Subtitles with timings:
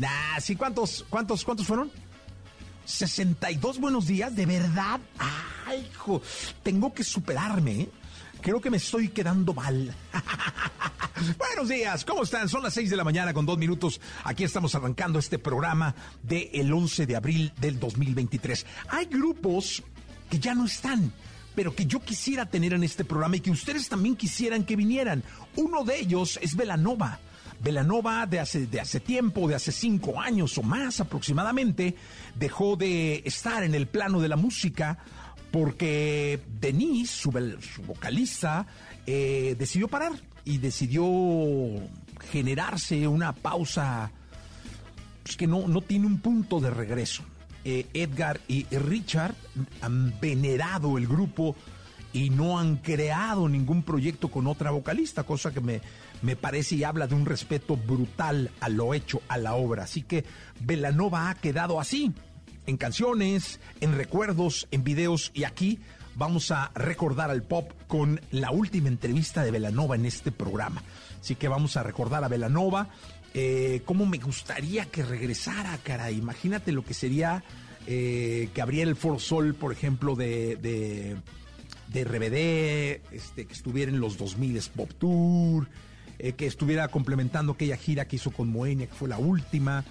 [0.00, 1.90] Nah, sí, ¿cuántos, cuántos, cuántos fueron?
[2.86, 4.98] 62 buenos días, ¿de verdad?
[5.66, 6.22] Ay, hijo,
[6.62, 7.90] tengo que superarme, ¿eh?
[8.40, 9.94] Creo que me estoy quedando mal.
[11.36, 12.48] Buenos días, ¿cómo están?
[12.48, 14.00] Son las 6 de la mañana con dos minutos.
[14.24, 18.64] Aquí estamos arrancando este programa del el 11 de abril del 2023.
[18.88, 19.82] Hay grupos
[20.30, 21.12] que ya no están,
[21.54, 25.22] pero que yo quisiera tener en este programa y que ustedes también quisieran que vinieran.
[25.56, 27.20] Uno de ellos es Velanova.
[27.60, 31.94] Velanova de hace, de hace tiempo, de hace cinco años o más aproximadamente,
[32.34, 34.98] dejó de estar en el plano de la música
[35.50, 37.30] porque Denise, su,
[37.86, 38.66] vocalista,
[39.06, 40.12] eh, decidió parar
[40.44, 41.04] y decidió
[42.30, 44.10] generarse una pausa
[45.22, 47.24] pues, que no, no tiene un punto de regreso.
[47.64, 49.34] Eh, Edgar y Richard
[49.82, 51.56] han venerado el grupo
[52.12, 55.80] y no han creado ningún proyecto con otra vocalista, cosa que me,
[56.22, 59.84] me parece y habla de un respeto brutal a lo hecho, a la obra.
[59.84, 60.24] Así que
[60.60, 62.12] Velanova ha quedado así
[62.66, 65.78] en canciones, en recuerdos, en videos y aquí
[66.16, 70.82] vamos a recordar al pop con la última entrevista de Velanova en este programa.
[71.20, 72.88] Así que vamos a recordar a Velanova.
[73.32, 76.10] Eh, cómo me gustaría que regresara, cara.
[76.10, 77.44] Imagínate lo que sería
[77.86, 79.18] eh, que abriera el Foro
[79.54, 81.16] por ejemplo, de,
[81.90, 85.68] de RBD, este, que estuviera en los 2000 Pop Tour,
[86.18, 89.84] eh, que estuviera complementando aquella gira que hizo con Moenia, que fue la última.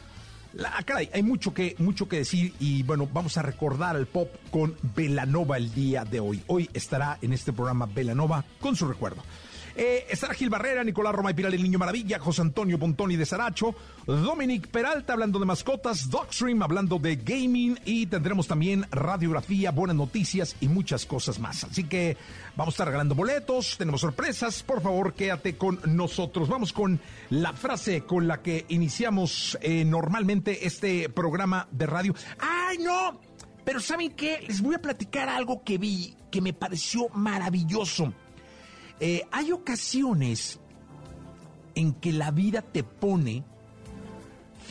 [0.54, 4.30] La, caray, hay mucho que, mucho que decir y bueno, vamos a recordar al pop
[4.50, 6.42] con Velanova el día de hoy.
[6.48, 9.24] Hoy estará en este programa Velanova con su recuerdo.
[9.75, 13.25] Eh, estará Gil Barrera, Nicolás Roma y Piral el Niño Maravilla, José Antonio Pontoni de
[13.25, 13.75] Saracho,
[14.06, 20.56] Dominic Peralta hablando de mascotas, Dogstream hablando de gaming y tendremos también radiografía, buenas noticias
[20.59, 21.63] y muchas cosas más.
[21.63, 22.18] Así que
[22.56, 26.50] vamos a estar regalando boletos, tenemos sorpresas, por favor quédate con nosotros.
[26.50, 27.00] Vamos con
[27.30, 32.16] la frase con la que iniciamos eh, normalmente este programa de radio.
[32.40, 33.19] ¡Ay, no!
[33.63, 34.44] Pero ¿saben qué?
[34.47, 38.13] Les voy a platicar algo que vi que me pareció maravilloso.
[39.00, 40.60] Eh, hay ocasiones
[41.76, 43.46] en que la vida te pone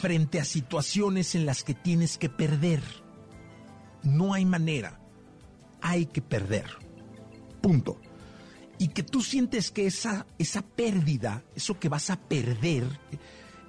[0.01, 2.83] frente a situaciones en las que tienes que perder.
[4.03, 5.01] No hay manera.
[5.81, 6.67] Hay que perder.
[7.61, 8.01] Punto.
[8.79, 12.85] Y que tú sientes que esa, esa pérdida, eso que vas a perder,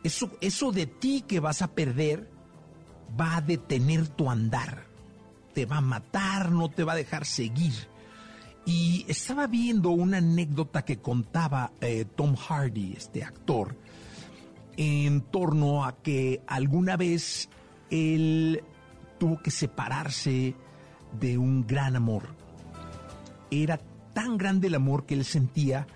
[0.04, 2.30] eso, eso de ti que vas a perder,
[3.20, 4.86] va a detener tu andar.
[5.54, 7.89] Te va a matar, no te va a dejar seguir.
[8.70, 13.76] Y estaba viendo una anécdota que contaba eh, Tom Hardy, este actor,
[14.78, 17.50] en torno a que alguna vez
[17.90, 18.62] él
[19.18, 20.54] tuvo que separarse
[21.20, 22.36] de un gran amor.
[23.50, 23.80] Era
[24.14, 25.88] tan grande el amor que él sentía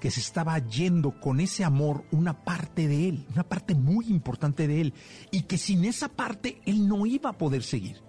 [0.00, 4.66] que se estaba yendo con ese amor una parte de él, una parte muy importante
[4.66, 4.94] de él,
[5.30, 8.02] y que sin esa parte él no iba a poder seguir.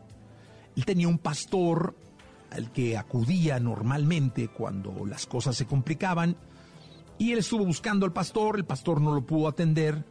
[0.76, 1.96] Él tenía un pastor
[2.56, 6.36] al que acudía normalmente cuando las cosas se complicaban,
[7.18, 10.04] y él estuvo buscando al pastor, el pastor no lo pudo atender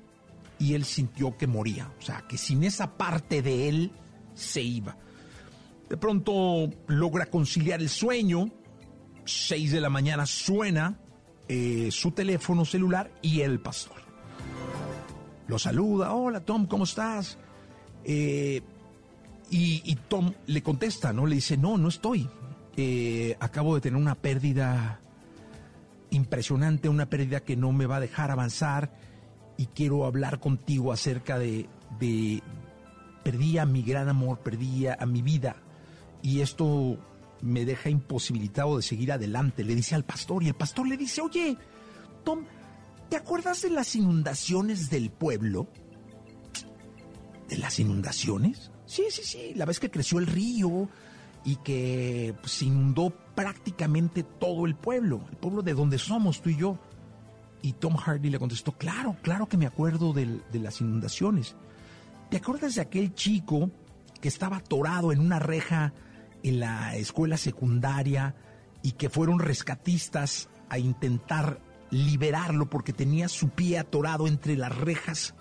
[0.58, 3.93] y él sintió que moría, o sea, que sin esa parte de él
[4.35, 4.96] se iba.
[5.88, 8.50] De pronto logra conciliar el sueño
[9.25, 10.99] 6 de la mañana suena
[11.49, 14.02] eh, su teléfono celular y el pastor.
[15.47, 17.38] Lo saluda, hola Tom, ¿cómo estás?
[18.05, 18.62] Eh,
[19.50, 21.26] y, Tom le contesta, ¿no?
[21.26, 22.29] Le dice, no, no estoy.
[22.76, 25.00] Eh, acabo de tener una pérdida
[26.11, 28.93] impresionante, una pérdida que no me va a dejar avanzar
[29.56, 31.69] y quiero hablar contigo acerca de,
[32.00, 32.43] de
[33.23, 35.56] perdí a mi gran amor, perdí a mi vida
[36.25, 36.99] y esto
[37.43, 41.20] me deja imposibilitado de seguir adelante, le dice al pastor y el pastor le dice,
[41.20, 41.58] oye,
[42.25, 42.44] Tom,
[43.11, 45.69] ¿te acuerdas de las inundaciones del pueblo?
[47.49, 48.70] ¿De las inundaciones?
[48.86, 50.88] Sí, sí, sí, la vez que creció el río
[51.44, 56.56] y que pues, inundó prácticamente todo el pueblo, el pueblo de donde somos tú y
[56.56, 56.78] yo.
[57.62, 61.56] Y Tom Hardy le contestó, claro, claro que me acuerdo de, de las inundaciones.
[62.31, 63.70] ¿Te acuerdas de aquel chico
[64.20, 65.94] que estaba atorado en una reja
[66.42, 68.34] en la escuela secundaria
[68.82, 71.58] y que fueron rescatistas a intentar
[71.90, 75.34] liberarlo porque tenía su pie atorado entre las rejas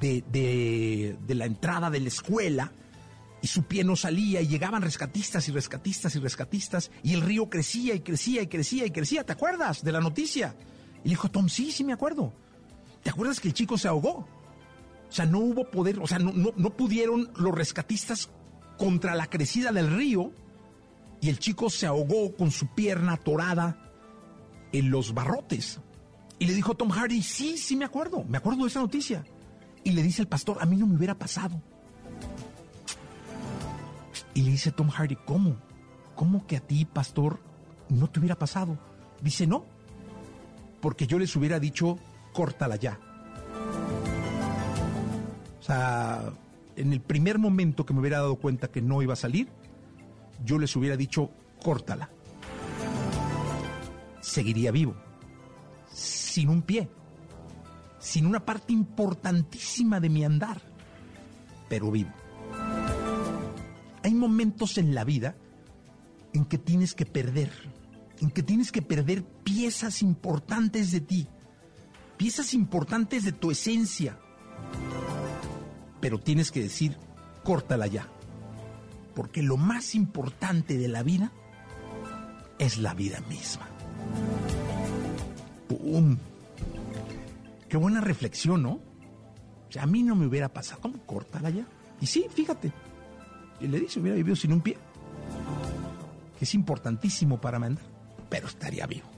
[0.00, 2.72] de, de, la entrada de la escuela
[3.42, 7.48] y su pie no salía y llegaban rescatistas y rescatistas y rescatistas y el río
[7.48, 9.24] crecía y crecía y crecía y crecía.
[9.24, 10.54] ¿Te acuerdas de la noticia?
[11.04, 12.32] Y dijo Tom, sí, sí me acuerdo.
[13.02, 14.26] ¿Te acuerdas que el chico se ahogó?
[15.08, 18.28] O sea, no hubo poder, o sea, no, no, no pudieron los rescatistas
[18.76, 20.32] contra la crecida del río
[21.20, 23.78] y el chico se ahogó con su pierna atorada
[24.72, 25.80] en los barrotes.
[26.38, 29.24] Y le dijo Tom Hardy, sí, sí me acuerdo, me acuerdo de esa noticia.
[29.86, 31.62] Y le dice el pastor, a mí no me hubiera pasado.
[34.34, 35.58] Y le dice Tom Hardy, ¿cómo?
[36.16, 37.38] ¿Cómo que a ti, pastor,
[37.88, 38.76] no te hubiera pasado?
[39.22, 39.64] Dice, no,
[40.80, 42.00] porque yo les hubiera dicho,
[42.32, 42.98] córtala ya.
[45.60, 46.32] O sea,
[46.74, 49.48] en el primer momento que me hubiera dado cuenta que no iba a salir,
[50.44, 51.30] yo les hubiera dicho,
[51.62, 52.10] córtala.
[54.20, 54.96] Seguiría vivo,
[55.92, 56.88] sin un pie,
[57.98, 60.60] sin una parte importantísima de mi andar,
[61.68, 62.10] pero vivo.
[64.02, 65.36] Hay momentos en la vida
[66.32, 67.50] en que tienes que perder,
[68.20, 71.28] en que tienes que perder piezas importantes de ti,
[72.16, 74.18] piezas importantes de tu esencia,
[76.00, 76.96] pero tienes que decir,
[77.42, 78.08] córtala ya.
[79.14, 81.32] Porque lo más importante de la vida
[82.58, 83.66] es la vida misma.
[85.68, 86.18] ¡Pum!
[87.68, 88.72] Qué buena reflexión, ¿no?
[89.68, 90.80] O sea, a mí no me hubiera pasado.
[90.80, 90.98] ¿Cómo?
[91.06, 91.66] Córtala ya.
[92.00, 92.72] Y sí, fíjate.
[93.60, 94.76] Y le dice, hubiera vivido sin un pie.
[96.38, 97.84] Que es importantísimo para mandar.
[98.28, 99.15] Pero estaría vivo.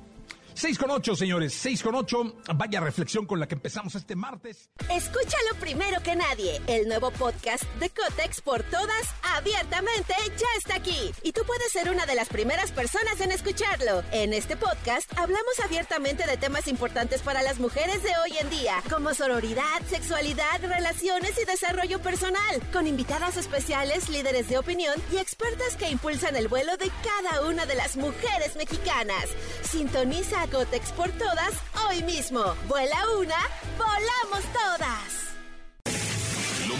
[0.58, 2.34] 6 con 8, señores, 6 con 8.
[2.56, 4.70] Vaya reflexión con la que empezamos este martes.
[4.90, 6.60] Escúchalo primero que nadie.
[6.66, 11.12] El nuevo podcast de Cotex por todas, abiertamente, ya está aquí.
[11.22, 14.02] Y tú puedes ser una de las primeras personas en escucharlo.
[14.10, 18.82] En este podcast hablamos abiertamente de temas importantes para las mujeres de hoy en día,
[18.90, 25.76] como sororidad, sexualidad, relaciones y desarrollo personal, con invitadas especiales, líderes de opinión y expertas
[25.76, 29.28] que impulsan el vuelo de cada una de las mujeres mexicanas.
[29.62, 31.54] Sintoniza Cotex por todas
[31.88, 32.54] hoy mismo.
[32.68, 33.36] Vuela una,
[33.76, 35.27] volamos todas.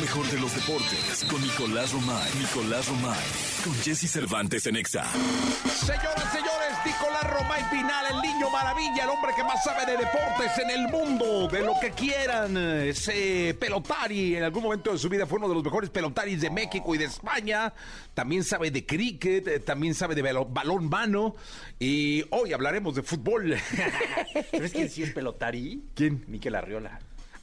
[0.00, 2.30] Mejor de los deportes con Nicolás Romay.
[2.38, 3.18] Nicolás Romay.
[3.64, 5.04] Con Jesse Cervantes en Exa.
[5.04, 10.56] Señoras, señores, Nicolás Romay Pinal, el niño maravilla, el hombre que más sabe de deportes
[10.62, 12.56] en el mundo, de lo que quieran.
[12.56, 16.50] Ese pelotari, en algún momento de su vida fue uno de los mejores pelotaris de
[16.50, 17.72] México y de España.
[18.14, 21.34] También sabe de cricket, eh, también sabe de balón mano.
[21.80, 23.56] Y hoy hablaremos de fútbol.
[24.52, 25.82] ¿Sabes quién sí es pelotari?
[25.94, 26.24] ¿Quién?
[26.28, 27.00] Miquel Arriola.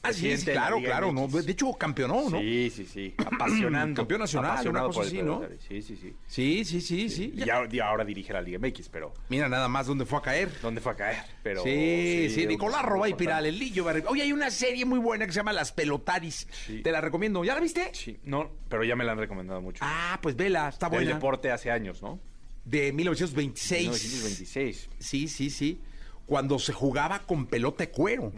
[0.08, 1.12] Ah, sí, claro, claro.
[1.12, 1.28] ¿no?
[1.28, 2.38] De hecho, campeonó, ¿no?
[2.40, 3.14] Sí, sí, sí.
[3.26, 4.02] Apasionando.
[4.02, 5.42] Campeón nacional, una cosa así, ¿no?
[5.68, 6.14] Sí, sí, sí.
[6.26, 7.34] Sí, sí, sí, sí.
[7.36, 9.12] Y ahora, dirige la Liga MX, pero...
[9.28, 10.50] Mira nada más dónde fue a caer.
[10.62, 11.22] ¿Dónde fue a caer?
[11.42, 11.62] Pero...
[11.62, 13.86] Sí, sí, Nicolás Robay Piral, el Lillo.
[14.08, 16.46] Oye, hay una serie muy buena que se llama Las Pelotaris.
[16.82, 17.44] Te la recomiendo.
[17.44, 17.90] ¿Ya la viste?
[17.92, 18.18] Sí.
[18.24, 19.80] No, pero ya me la han recomendado mucho.
[19.84, 21.10] Ah, pues vela, está buena.
[21.10, 22.20] El deporte hace años, ¿no?
[22.64, 23.82] De 1926.
[23.82, 24.88] 1926.
[24.98, 25.80] Sí, sí, sí.
[26.26, 28.32] Cuando se jugaba con pelota de cuero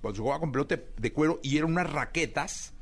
[0.00, 2.72] cuando jugaba con pelota de cuero y eran unas raquetas,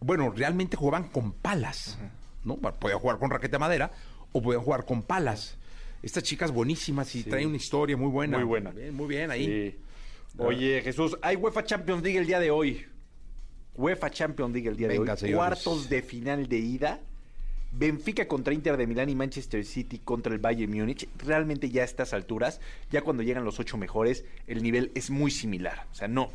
[0.00, 1.98] bueno, realmente jugaban con palas,
[2.44, 2.56] ¿no?
[2.56, 3.90] Podían jugar con raqueta de madera
[4.32, 5.56] o podían jugar con palas.
[6.02, 8.36] Estas chicas buenísimas y traen una historia muy buena.
[8.38, 8.72] Muy buena.
[8.92, 9.80] muy bien ahí.
[10.36, 12.84] Oye, Jesús, hay UEFA Champions League el día de hoy.
[13.76, 15.32] UEFA Champions League el día de hoy.
[15.32, 17.00] Cuartos de final de ida.
[17.76, 21.08] Benfica contra Inter de Milán y Manchester City contra el Bayern Múnich.
[21.18, 22.60] Realmente ya a estas alturas,
[22.92, 25.86] ya cuando llegan los ocho mejores, el nivel es muy similar.
[25.90, 26.30] O sea, no.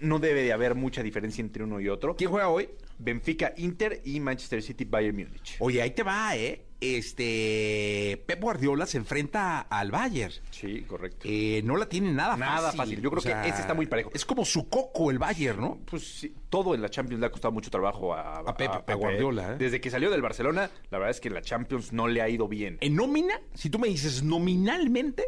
[0.00, 2.16] No debe de haber mucha diferencia entre uno y otro.
[2.16, 2.68] ¿Quién juega hoy?
[2.98, 5.56] Benfica, Inter y Manchester City, Bayern Múnich.
[5.60, 6.64] Oye, ahí te va, ¿eh?
[6.80, 8.22] Este.
[8.26, 10.32] Pep Guardiola se enfrenta al Bayern.
[10.50, 11.20] Sí, correcto.
[11.24, 13.00] Eh, no la tiene nada, Nada fácil.
[13.00, 14.10] Yo creo que ese está muy parejo.
[14.14, 15.78] Es como su coco el Bayern, ¿no?
[15.84, 18.94] Pues sí, todo en la Champions le ha costado mucho trabajo a, A Pep- a
[18.94, 19.56] Guardiola, ¿eh?
[19.58, 22.28] Desde que salió del Barcelona, la verdad es que en la Champions no le ha
[22.28, 22.78] ido bien.
[22.80, 25.24] En nómina, si tú me dices nominalmente,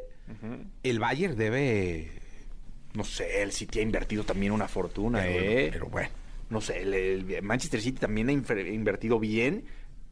[0.82, 2.19] el Bayern debe.
[2.94, 5.68] No sé, el City ha invertido también una fortuna, Pero, ¿eh?
[5.72, 6.08] pero bueno.
[6.48, 9.64] No sé, el, el Manchester City también ha invertido bien.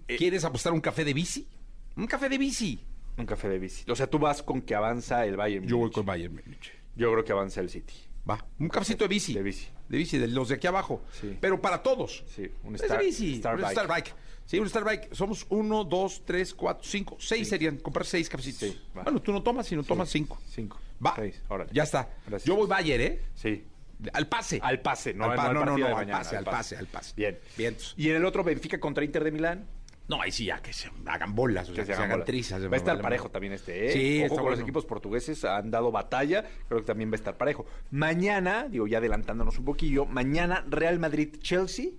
[0.07, 1.49] Eh, ¿Quieres apostar un café de bici?
[1.97, 2.79] Un café de bici.
[3.17, 3.91] Un café de bici.
[3.91, 5.67] O sea, tú vas con que avanza el Bayern.
[5.67, 6.71] Yo voy con Bayern Múnich.
[6.95, 7.95] Yo creo que avanza el City.
[8.29, 8.47] Va.
[8.61, 9.35] Un cafecito de bici.
[9.35, 9.67] De bici.
[9.89, 11.03] De bici, de los de aquí abajo.
[11.21, 11.37] Sí.
[11.41, 12.23] Pero para todos.
[12.35, 13.35] Sí, un Es Star- de bici.
[13.35, 13.73] Star un Bike.
[13.73, 14.15] Star Bike.
[14.45, 15.09] Sí, un Star Bike.
[15.15, 17.79] Somos uno, dos, tres, cuatro, cinco, seis serían.
[17.79, 18.61] Comprar seis cafecitos.
[18.69, 20.39] Sí, bueno, tú no tomas, sino tomas cinco.
[20.49, 20.79] Cinco.
[21.05, 21.15] Va.
[21.17, 21.43] Seis.
[21.49, 21.71] Órale.
[21.73, 22.09] Ya está.
[22.27, 22.45] Gracias.
[22.47, 23.21] Yo voy Bayern, ¿eh?
[23.35, 23.65] Sí.
[24.13, 24.61] Al pase.
[24.63, 27.13] Al pase, no, Al pa- no, no, no, al pase, al pase, al pase.
[27.17, 27.39] Bien.
[27.57, 27.95] Vientos.
[27.97, 29.67] Y en el otro, Benfica contra Inter de Milán.
[30.07, 32.25] No, ahí sí ya que se hagan bolas, o sea, que, se hagan, bola.
[32.25, 32.63] trizas.
[32.65, 33.93] Va a estar parejo también este, ¿eh?
[33.93, 34.51] Sí, Ojo con bueno.
[34.53, 36.47] los equipos portugueses han dado batalla.
[36.67, 37.67] Creo que también va a estar parejo.
[37.91, 41.91] Mañana, digo, ya adelantándonos un poquillo, mañana Real Madrid-Chelsea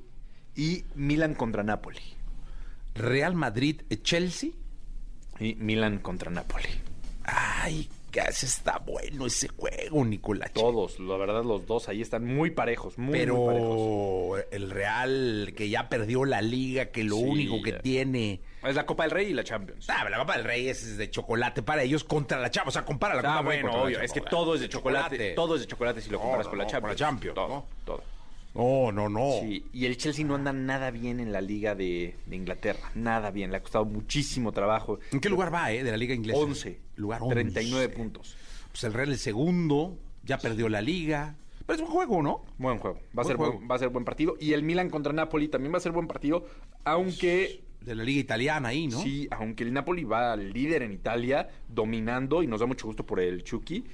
[0.56, 2.01] y Milan contra Napoli.
[2.96, 4.51] Real Madrid, eh, Chelsea.
[5.39, 6.68] Y Milan contra Napoli.
[7.24, 10.51] Ay, que ese está bueno ese juego, Nicolás.
[10.54, 14.39] Todos, la verdad, los dos ahí están muy parejos, muy, muy parejos.
[14.42, 17.80] Pero el Real que ya perdió la liga, que lo Sí, único que ya.
[17.80, 18.42] tiene.
[18.63, 19.89] Es la Copa del Rey y la Champions.
[19.89, 22.75] Ah, la Copa del Rey es de chocolate para ellos contra la Champions.
[22.75, 24.01] O sea, compara la Copa Ah, del Rey bueno, la obvio.
[24.01, 25.32] Es que todo es de chocolate.
[25.34, 26.82] Todo es de chocolate si lo No, comparas no, con la Champions.
[26.82, 27.66] con la Champions, Todo, ¿no?
[27.86, 28.04] todo.
[28.56, 29.32] No, no, no.
[29.41, 32.91] Sí, y el Chelsea no anda nada bien en la liga de, de Inglaterra.
[32.96, 33.51] Nada bien.
[33.51, 35.00] Le ha costado muchísimo trabajo.
[35.12, 36.39] ¿En qué lugar va, eh, de la liga inglesa?
[36.39, 36.79] 11.
[36.96, 37.34] Lugar 11.
[37.36, 38.36] 39 puntos.
[38.72, 41.36] Pues el Real el segundo, ya perdió la liga.
[41.65, 42.44] Pero es un juego, ¿no?
[42.58, 42.98] Buen juego.
[42.98, 43.53] Va a, Buen ser juego.
[43.53, 44.36] buen, va a ser buen partido.
[44.39, 46.46] Y el Milan contra Napoli también va a ser buen partido.
[46.84, 49.00] Aunque, De la liga italiana ahí, ¿no?
[49.01, 53.20] sí, aunque el Napoli va líder en Italia, dominando, y nos da mucho gusto por
[53.20, 53.86] el Chucky.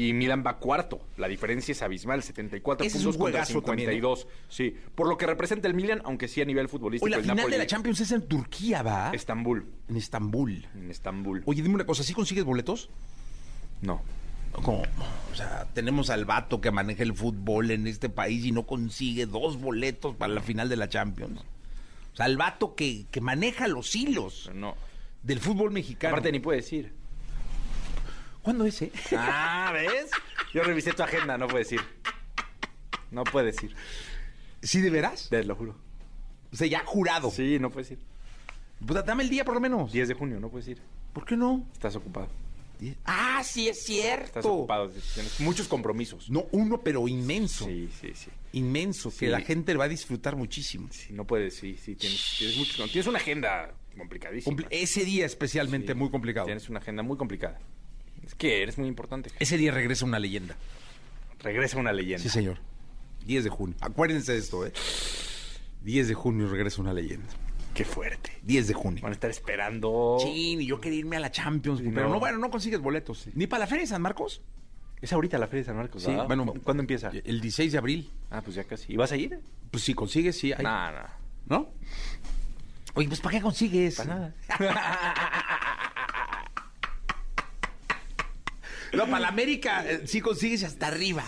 [0.00, 1.00] Y Milan va cuarto.
[1.16, 3.92] La diferencia es abismal, 74 Ese es puntos un contra juegazo también, ¿eh?
[3.94, 4.28] 52.
[4.48, 7.06] Sí, por lo que representa el Milan, aunque sí a nivel futbolístico.
[7.06, 9.10] Oye, la el final Napoli- de la Champions es en Turquía, ¿va?
[9.12, 9.66] Estambul.
[9.88, 10.66] En Estambul.
[10.76, 11.42] En Estambul.
[11.46, 12.90] Oye, dime una cosa, ¿sí consigues boletos?
[13.82, 14.00] No.
[14.52, 14.82] ¿Cómo?
[15.32, 19.26] O sea, tenemos al vato que maneja el fútbol en este país y no consigue
[19.26, 21.40] dos boletos para la final de la Champions.
[22.12, 24.74] O sea, el vato que, que maneja los hilos No.
[25.22, 26.14] del fútbol mexicano.
[26.14, 26.92] Aparte ni puede decir.
[28.48, 28.90] ¿Cuándo es, eh?
[29.14, 30.08] Ah, ¿ves?
[30.54, 31.82] Yo revisé tu agenda, no puedes ir.
[33.10, 33.74] No puedes ir.
[34.62, 35.28] ¿Sí, de veras?
[35.28, 35.76] Te lo juro.
[36.50, 37.30] O sea, ya jurado.
[37.30, 37.98] Sí, no puedes ir.
[38.86, 39.92] Pues dame el día por lo menos.
[39.92, 40.80] 10 de junio, no puedes ir.
[41.12, 41.68] ¿Por qué no?
[41.74, 42.30] Estás ocupado.
[43.04, 44.24] Ah, sí es cierto.
[44.24, 44.88] Estás ocupado.
[44.88, 46.30] Tienes muchos compromisos.
[46.30, 47.66] No, uno, pero inmenso.
[47.66, 48.30] Sí, sí, sí.
[48.52, 50.88] Inmenso, que la gente va a disfrutar muchísimo.
[50.90, 51.96] Sí, no puedes, sí, sí.
[51.96, 54.56] Tienes, tienes, muchos- tienes una agenda complicadísima.
[54.56, 56.46] Compli- Ese día especialmente Sí, muy complicado.
[56.46, 57.58] Tienes una agenda muy complicada.
[58.28, 59.30] Es que eres muy importante.
[59.40, 60.54] Ese día regresa una leyenda.
[61.40, 62.22] Regresa una leyenda.
[62.22, 62.58] Sí, señor.
[63.26, 63.76] 10 de junio.
[63.80, 64.72] Acuérdense de esto, ¿eh?
[65.82, 67.26] 10 de junio regresa una leyenda.
[67.74, 68.32] Qué fuerte.
[68.44, 69.02] 10 de junio.
[69.02, 70.18] Van a estar esperando.
[70.20, 72.14] Chin, y yo quería irme a la Champions, pero no.
[72.14, 72.20] no.
[72.20, 73.26] bueno, no consigues boletos.
[73.34, 74.42] Ni para la Feria de San Marcos.
[75.00, 76.26] Es ahorita la Feria de San Marcos, Sí, ¿verdad?
[76.26, 76.46] bueno.
[76.46, 77.10] ¿Cu- ¿Cuándo empieza?
[77.24, 78.10] El 16 de abril.
[78.30, 78.92] Ah, pues ya casi.
[78.92, 79.38] ¿Y vas a ir?
[79.70, 80.52] Pues si consigues, sí.
[80.52, 80.62] hay.
[80.64, 80.98] No, no.
[81.46, 81.68] ¿No?
[82.94, 83.96] Oye, pues ¿para qué consigues?
[83.96, 84.34] Para nada.
[88.92, 91.24] No, para la América eh, sí consigues hasta arriba.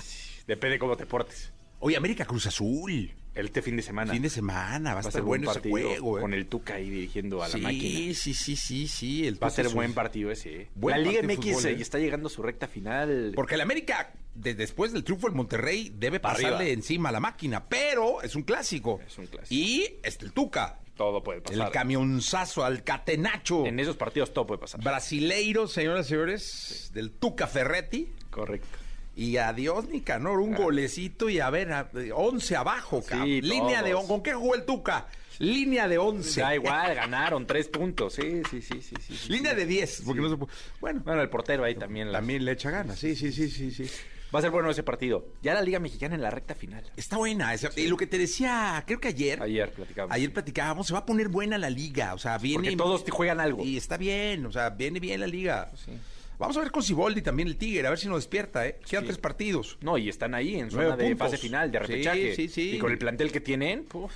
[0.46, 1.52] Depende cómo te portes.
[1.78, 3.12] Oye, América Cruz Azul.
[3.32, 4.12] Este fin de semana.
[4.12, 6.20] Fin de semana, va a estar buen bueno ese juego, ¿eh?
[6.20, 8.14] Con el Tuca ahí dirigiendo a la sí, máquina.
[8.14, 9.26] sí, sí, sí, sí.
[9.26, 10.62] el Va a ser es buen partido ese.
[10.62, 10.68] ¿eh?
[10.74, 13.32] Buen la Liga MX fútbol, eh, está llegando a su recta final.
[13.36, 16.70] Porque el América, de- después del triunfo del Monterrey, debe Para pasarle arriba.
[16.72, 19.00] encima a la máquina, pero es un clásico.
[19.06, 19.54] Es un clásico.
[19.54, 21.66] Y este, el Tuca, Todo puede pasar.
[21.66, 23.64] el camionzazo al catenacho.
[23.64, 24.83] En esos partidos todo puede pasar.
[24.85, 28.12] Brasileiro, señoras y señores, del Tuca Ferretti.
[28.28, 28.69] Correcto.
[29.16, 33.26] Y adiós, Nicanor, un golecito y a ver, a- 11 abajo, cabrón.
[33.28, 34.02] Sí, Línea de todos.
[34.02, 34.12] 11.
[34.12, 35.09] ¿Con qué jugó el Tuca?
[35.38, 36.40] Línea de 11.
[36.42, 38.12] Da igual, ganaron tres puntos.
[38.12, 38.95] Sí, sí, sí, sí.
[39.00, 39.33] sí, sí.
[39.33, 40.52] Línea de 10, porque no se puede-
[40.83, 42.12] Bueno, Bueno, el portero ahí también.
[42.12, 42.99] las- también le echa ganas.
[42.99, 43.90] Sí, sí, sí, sí, sí.
[44.34, 45.26] Va a ser bueno ese partido.
[45.42, 46.84] Ya la Liga Mexicana en la recta final.
[46.96, 47.52] Está buena.
[47.52, 49.42] esa- y lo que te decía, creo que ayer.
[49.42, 50.12] Ayer platicamos.
[50.14, 52.14] Ayer platicábamos, se va a poner buena la liga.
[52.14, 52.62] O sea, viene.
[52.64, 53.64] Porque todos te juegan algo.
[53.64, 55.70] Y está bien, o sea, viene bien la liga.
[55.84, 55.92] Sí.
[56.38, 58.78] Vamos a ver con Siboldi también el Tigre, a ver si nos despierta, ¿eh?
[58.88, 59.08] Quedan Sí.
[59.08, 59.76] tres partidos.
[59.82, 62.34] No, y están ahí en zona de fase final, de Sí, repechaje.
[62.37, 62.70] sí, sí.
[62.76, 64.12] Y con el plantel que tienen, puf,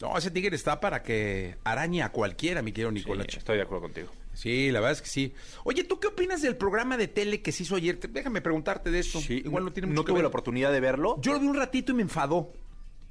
[0.00, 3.38] No, ese Tigre está para que arañe a cualquiera, mi querido sí, Nicolache.
[3.38, 4.12] estoy de acuerdo contigo.
[4.38, 5.34] Sí, la verdad es que sí.
[5.64, 7.98] Oye, ¿tú qué opinas del programa de tele que se hizo ayer?
[7.98, 9.20] Déjame preguntarte de esto.
[9.20, 11.20] Sí, igual no tiene mucho ¿No tuve la oportunidad de verlo?
[11.20, 12.52] Yo lo vi un ratito y me enfadó.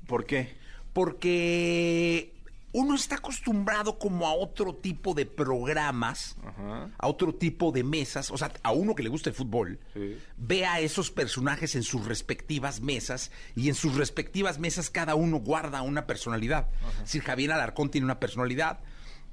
[0.08, 0.56] ¿Por qué?
[0.94, 2.34] Porque
[2.72, 6.38] uno está acostumbrado como a otro tipo de programas,
[6.98, 9.80] a otro tipo de mesas, o sea, a uno que le gusta el fútbol,
[10.38, 15.40] ve a esos personajes en sus respectivas mesas y en sus respectivas mesas cada uno
[15.40, 16.70] guarda una personalidad.
[17.00, 18.80] Es decir, Javier Alarcón tiene una personalidad,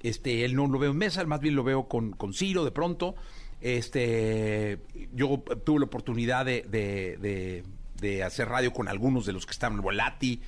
[0.04, 2.70] este, él no lo veo en mesa, más bien lo veo con, con Ciro de
[2.70, 3.16] pronto.
[3.60, 4.78] Este,
[5.12, 7.64] yo tuve la oportunidad de
[8.00, 10.40] de hacer radio con algunos de los que están, en Lati,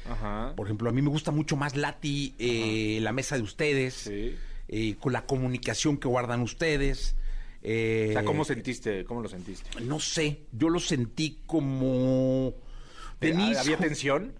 [0.56, 4.96] por ejemplo, a mí me gusta mucho más Lati, eh, la mesa de ustedes, eh,
[5.00, 7.16] con la comunicación que guardan ustedes.
[7.62, 9.04] Eh, o sea, ¿cómo sentiste?
[9.04, 9.80] ¿Cómo lo sentiste?
[9.80, 12.52] No sé, yo lo sentí como...
[13.20, 14.34] ¿Había tensión?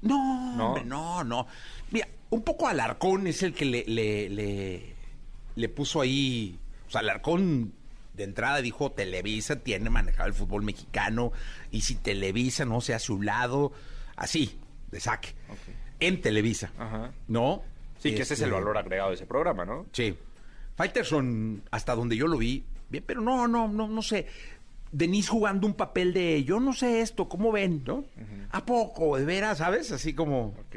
[0.00, 1.46] No, no, no, no.
[1.90, 4.94] Mira, un poco Alarcón es el que le, le, le,
[5.54, 6.58] le puso ahí...
[6.88, 7.74] O sea, Alarcón
[8.14, 11.32] de entrada dijo Televisa tiene manejado el fútbol mexicano
[11.70, 13.72] y si Televisa no se hace un lado,
[14.16, 14.58] así,
[14.90, 15.34] de saque.
[16.00, 16.72] En Televisa.
[16.78, 17.12] Ajá.
[17.28, 17.62] ¿No?
[17.98, 19.86] Sí, que ese es el este, valor agregado de ese programa, ¿no?
[19.92, 20.16] Sí.
[20.76, 24.26] Fighterson, hasta donde yo lo vi, bien, pero no, no, no, no sé.
[24.90, 27.82] Denise jugando un papel de yo no sé esto, ¿cómo ven?
[27.86, 28.04] ¿No?
[28.50, 29.18] ¿A poco?
[29.18, 29.58] ¿De veras?
[29.58, 29.92] ¿Sabes?
[29.92, 30.54] Así como.
[30.68, 30.76] Ok.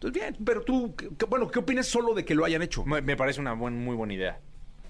[0.00, 0.94] Entonces, bien, pero tú,
[1.28, 2.86] bueno, ¿qué opinas solo de que lo hayan hecho?
[2.86, 4.40] Me, parece una muy buena idea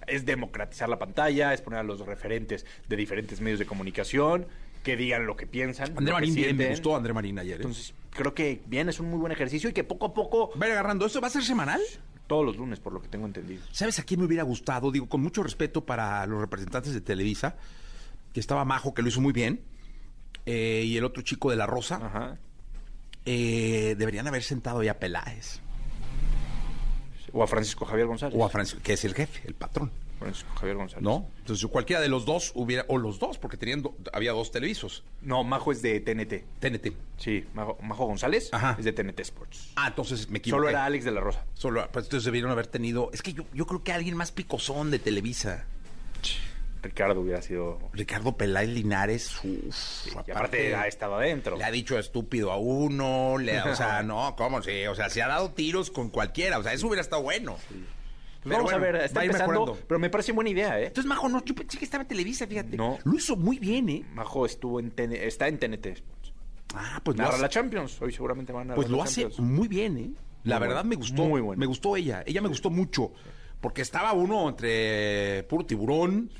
[0.06, 4.46] es democratizar la pantalla, es poner a los referentes de diferentes medios de comunicación
[4.82, 5.96] que digan lo que piensan.
[5.96, 7.54] André Marín bien, me gustó André Marín ayer.
[7.60, 7.62] ¿eh?
[7.62, 10.50] Entonces, creo que bien, es un muy buen ejercicio y que poco a poco...
[10.58, 11.06] Va a ir agarrando.
[11.06, 11.80] ¿Esto va a ser semanal?
[12.26, 13.62] Todos los lunes, por lo que tengo entendido.
[13.70, 14.90] ¿Sabes a quién me hubiera gustado?
[14.90, 17.56] Digo, con mucho respeto para los representantes de Televisa,
[18.32, 19.60] que estaba Majo, que lo hizo muy bien,
[20.46, 21.96] eh, y el otro chico de La Rosa.
[21.96, 22.38] Ajá.
[23.24, 25.60] Eh, deberían haber sentado ya a Peláez.
[27.32, 28.36] O a Francisco Javier González.
[28.38, 29.90] O a Francisco, que es el jefe, el patrón.
[30.18, 31.02] Francisco Javier González.
[31.02, 31.28] ¿No?
[31.38, 35.02] Entonces cualquiera de los dos hubiera, o los dos, porque tenían había dos televisos.
[35.22, 36.44] No, Majo es de TNT.
[36.60, 36.92] TNT.
[37.16, 39.72] Sí, Majo, González es de TNT Sports.
[39.76, 40.58] Ah, entonces me equivoqué.
[40.58, 41.46] Solo era Alex de la Rosa.
[41.54, 44.90] Solo, pues entonces debieron haber tenido, es que yo, yo creo que alguien más picosón
[44.90, 45.64] de Televisa.
[46.82, 47.78] Ricardo hubiera sido.
[47.92, 49.40] Ricardo Peláez Linares,
[50.30, 51.56] aparte, ha estado adentro.
[51.56, 54.62] Le ha dicho estúpido a uno, le, o sea, no, ¿cómo?
[54.62, 57.56] Sí, o sea, se ha dado tiros con cualquiera, o sea, eso hubiera estado bueno.
[58.42, 60.86] Pues vamos a ver, está empezando, pero me parece buena idea, ¿eh?
[60.86, 62.76] Entonces, Majo, no, yo pensé que estaba en Televisa, fíjate.
[62.76, 62.98] No.
[63.04, 64.04] Lo hizo muy bien, ¿eh?
[64.14, 66.02] Majo estuvo en está en TNT
[66.74, 70.10] Ah, pues Narra la Champions, hoy seguramente van a Pues lo hace muy bien, ¿eh?
[70.44, 71.24] La verdad me gustó.
[71.24, 71.60] Muy bueno.
[71.60, 73.12] Me gustó ella, ella me gustó mucho.
[73.60, 76.30] Porque estaba uno entre puro tiburón,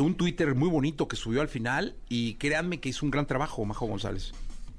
[0.00, 3.64] un Twitter muy bonito que subió al final y créanme que hizo un gran trabajo,
[3.64, 4.32] Majo González.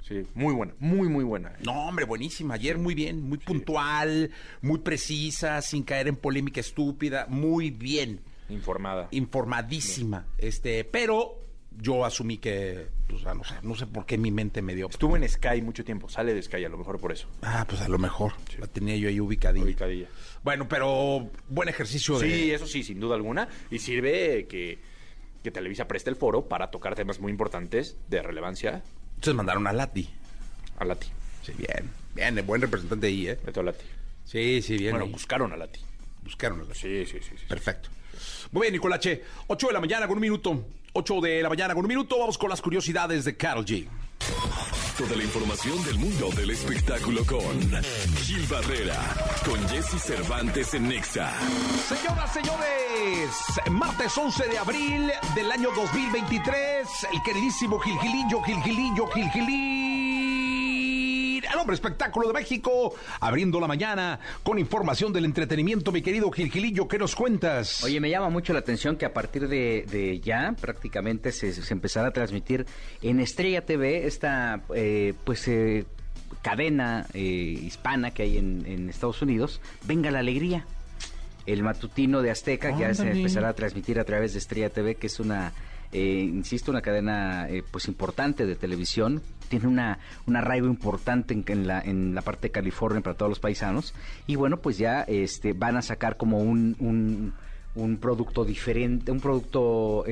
[0.06, 1.52] Sí, muy buena, muy, muy buena.
[1.62, 2.54] No, hombre, buenísima.
[2.54, 4.30] Ayer muy bien, muy puntual,
[4.62, 8.20] muy precisa, sin caer en polémica estúpida, muy bien.
[8.48, 9.08] Informada.
[9.10, 10.24] Informadísima.
[10.38, 11.42] Este, pero
[11.80, 14.88] yo asumí que, pues, no sé, no sé por qué mi mente me dio.
[14.88, 17.28] Estuvo en Sky mucho tiempo, sale de Sky a lo mejor por eso.
[17.42, 18.32] Ah, pues a lo mejor.
[18.58, 19.64] La tenía yo ahí ubicadilla.
[19.64, 20.08] Ubicadilla.
[20.42, 22.30] Bueno, pero buen ejercicio de...
[22.30, 23.48] Sí, eso sí, sin duda alguna.
[23.70, 24.78] Y sirve que,
[25.42, 28.82] que Televisa preste el foro para tocar temas muy importantes de relevancia
[29.18, 30.08] entonces mandaron a Lati.
[30.78, 31.08] A Lati.
[31.42, 31.90] Sí, bien.
[32.14, 33.38] Bien, buen representante ahí, ¿eh?
[33.44, 33.84] a Lati.
[34.24, 34.92] Sí, sí, bien.
[34.92, 35.80] Bueno, buscaron a Lati.
[36.22, 36.78] Buscaron a Lati.
[36.78, 37.44] Sí, sí, sí, sí.
[37.48, 37.88] Perfecto.
[38.52, 39.24] Muy bien, Nicolache.
[39.48, 40.64] 8 de la mañana con un minuto.
[40.92, 42.16] 8 de la mañana con un minuto.
[42.16, 43.88] Vamos con las curiosidades de Carol G.
[44.98, 47.40] Toda la información del mundo del espectáculo con
[48.16, 48.98] Gil Barrera,
[49.44, 51.32] con Jesse Cervantes en Nexa.
[51.88, 53.30] Señoras, señores,
[53.70, 60.37] martes 11 de abril del año 2023, el queridísimo Gilgilillo, Gilgilillo, Gilgilín,
[61.52, 66.88] el hombre espectáculo de México, abriendo la mañana con información del entretenimiento, mi querido Gilgilillo,
[66.88, 67.82] ¿qué nos cuentas?
[67.84, 72.12] Oye, me llama mucho la atención que a partir de, ya prácticamente se, empezará a
[72.12, 72.66] transmitir
[73.02, 75.46] en Estrella TV esta, eh, pues...
[75.48, 75.86] Eh,
[76.42, 80.66] cadena eh, hispana que hay en, Estados Unidos, Venga la Alegría.
[81.46, 84.96] El matutino de Azteca, que ya se empezará a transmitir a través de Estrella TV,
[84.96, 85.54] que es una,
[85.92, 89.22] eh, insisto, una cadena eh, pues importante de televisión.
[89.48, 93.40] Tiene una, un arraigo importante en, la, en la parte de California para todos los
[93.40, 93.94] paisanos.
[94.26, 97.34] Y bueno, pues ya este, van a sacar como un,
[97.74, 100.04] un, producto diferente, un producto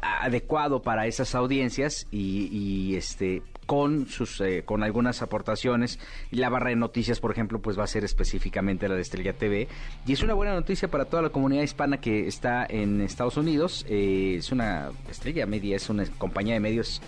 [0.00, 5.98] adecuado para esas audiencias y, y este con sus eh, con algunas aportaciones.
[6.30, 9.68] La barra de noticias por ejemplo pues va a ser específicamente la de Estrella TV
[10.06, 13.86] y es una buena noticia para toda la comunidad hispana que está en Estados Unidos.
[13.88, 17.00] Eh, es una estrella media es una compañía de medios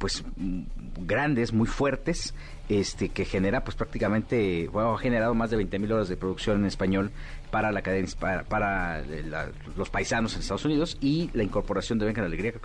[0.00, 0.24] pues
[0.96, 2.34] grandes, muy fuertes,
[2.70, 6.60] este que genera pues prácticamente, bueno, ha generado más de 20 mil horas de producción
[6.60, 7.10] en español
[7.50, 8.08] para la cadena,
[8.48, 9.04] para,
[9.76, 12.60] los paisanos en Estados Unidos y la incorporación de Venga la Alegría, que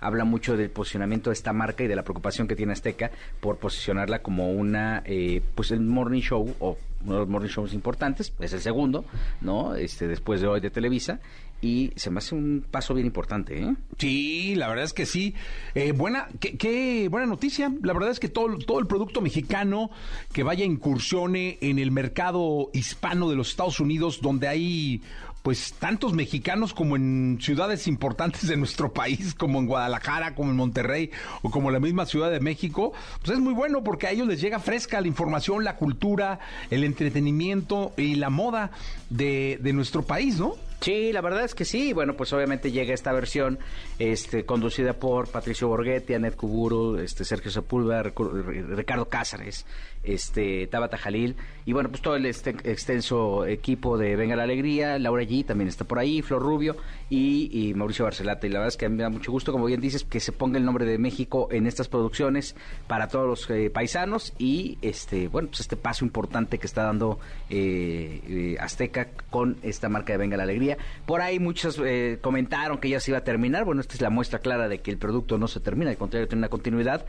[0.00, 3.58] habla mucho del posicionamiento de esta marca y de la preocupación que tiene Azteca por
[3.58, 8.32] posicionarla como una, eh, pues el morning show o uno de los morning shows importantes,
[8.40, 9.04] es el segundo,
[9.42, 9.74] ¿no?
[9.74, 11.20] Este, después de hoy de Televisa,
[11.60, 13.74] y se me hace un paso bien importante, ¿eh?
[13.98, 15.34] Sí, la verdad es que sí.
[15.74, 17.72] Eh, buena, qué, buena noticia.
[17.82, 19.90] La verdad es que todo, todo el producto mexicano
[20.32, 25.02] que vaya incursione en el mercado hispano de los Estados Unidos, donde hay
[25.42, 30.56] pues tantos mexicanos como en ciudades importantes de nuestro país, como en Guadalajara, como en
[30.56, 31.10] Monterrey
[31.42, 32.92] o como la misma Ciudad de México,
[33.24, 36.38] pues es muy bueno porque a ellos les llega fresca la información, la cultura,
[36.70, 38.70] el entretenimiento y la moda
[39.10, 40.54] de, de nuestro país, ¿no?
[40.80, 41.92] Sí, la verdad es que sí.
[41.92, 43.58] Bueno, pues obviamente llega esta versión
[43.98, 49.66] este, conducida por Patricio Borghetti, Anet Kuburu, este, Sergio Sepúlveda, Ricardo Cázares,
[50.02, 51.36] este, Tabata Jalil
[51.68, 55.68] y bueno, pues todo el este, extenso equipo de Venga la Alegría, Laura G también
[55.68, 56.76] está por ahí, Flor Rubio
[57.10, 58.46] y, Mauricio Barcelata.
[58.46, 60.18] Y la verdad es que a mí me da mucho gusto, como bien dices, que
[60.18, 62.56] se ponga el nombre de México en estas producciones
[62.86, 67.18] para todos los eh, paisanos y este, bueno, pues este paso importante que está dando
[67.50, 70.78] eh, eh, Azteca con esta marca de Venga la Alegría.
[71.04, 71.78] Por ahí muchos
[72.22, 73.66] comentaron que ya se iba a terminar.
[73.66, 76.28] Bueno, esta es la muestra clara de que el producto no se termina, al contrario,
[76.28, 77.04] tiene una continuidad.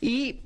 [0.00, 0.40] Y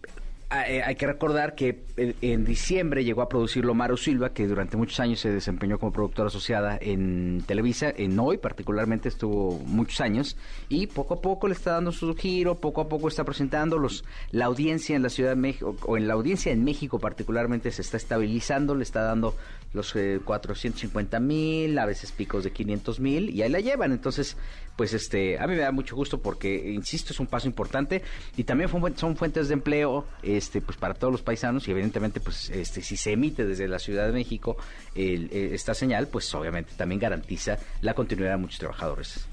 [0.61, 5.21] hay que recordar que en diciembre llegó a producirlo Maru Silva, que durante muchos años
[5.21, 10.37] se desempeñó como productora asociada en Televisa, en Hoy particularmente estuvo muchos años,
[10.69, 14.05] y poco a poco le está dando su giro, poco a poco está presentando los,
[14.31, 17.83] la audiencia en la Ciudad de México, o en la audiencia en México particularmente se
[17.83, 19.37] está estabilizando, le está dando
[19.75, 23.93] los 450 eh, mil, a veces picos de 500 mil, y ahí la llevan.
[23.93, 24.37] Entonces,
[24.77, 28.03] pues este, a mí me da mucho gusto porque, insisto, es un paso importante
[28.37, 32.51] y también son fuentes de empleo, este, pues para todos los paisanos y evidentemente, pues,
[32.51, 34.57] este, si se emite desde la Ciudad de México
[34.95, 39.27] eh, esta señal, pues obviamente también garantiza la continuidad de muchos trabajadores.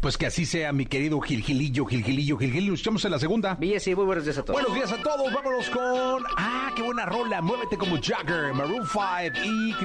[0.00, 2.72] Pues que así sea, mi querido Gilgilillo, Gilgilillo, Gilgilillo.
[2.72, 3.54] Nos echamos en la segunda.
[3.56, 4.62] Bien, sí, muy buenos días a todos.
[4.62, 5.32] Buenos días a todos.
[5.32, 6.24] Vámonos con.
[6.36, 7.42] Ah, qué buena rola.
[7.42, 9.84] Muévete como Jagger, Maroon 5 y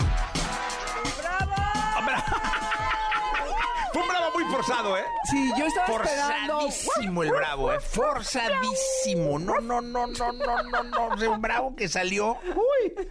[4.43, 5.03] Muy forzado, ¿eh?
[5.29, 7.79] Sí, yo estaba Forzadísimo el bravo, ¿eh?
[7.79, 9.39] Forzadísimo.
[9.39, 11.31] No, no, no, no, no, no, no.
[11.31, 12.37] Un bravo que salió.
[12.55, 13.07] Uy.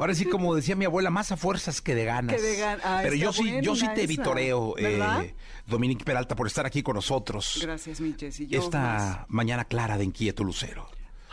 [0.00, 2.36] Ahora sí, como decía mi abuela, más a fuerzas que de ganas.
[2.36, 2.84] Que de ganas.
[2.84, 5.34] Ah, Pero yo sí, yo sí te vitoreo, eh,
[5.66, 7.58] Dominique Peralta, por estar aquí con nosotros.
[7.62, 8.48] Gracias, mi Jessy.
[8.50, 10.88] Esta mañana clara de inquieto lucero.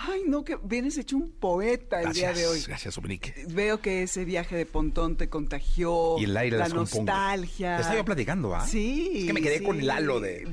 [0.08, 2.62] Ay, no, que vienes hecho un poeta el día de hoy.
[2.68, 3.46] Gracias, Dominique.
[3.50, 6.18] Veo que ese viaje de Pontón te contagió.
[6.20, 7.78] Y el aire la nostalgia.
[7.78, 8.66] Te estaba platicando, ¿ah?
[8.66, 9.20] Sí.
[9.20, 10.44] Es que me quedé con el halo de.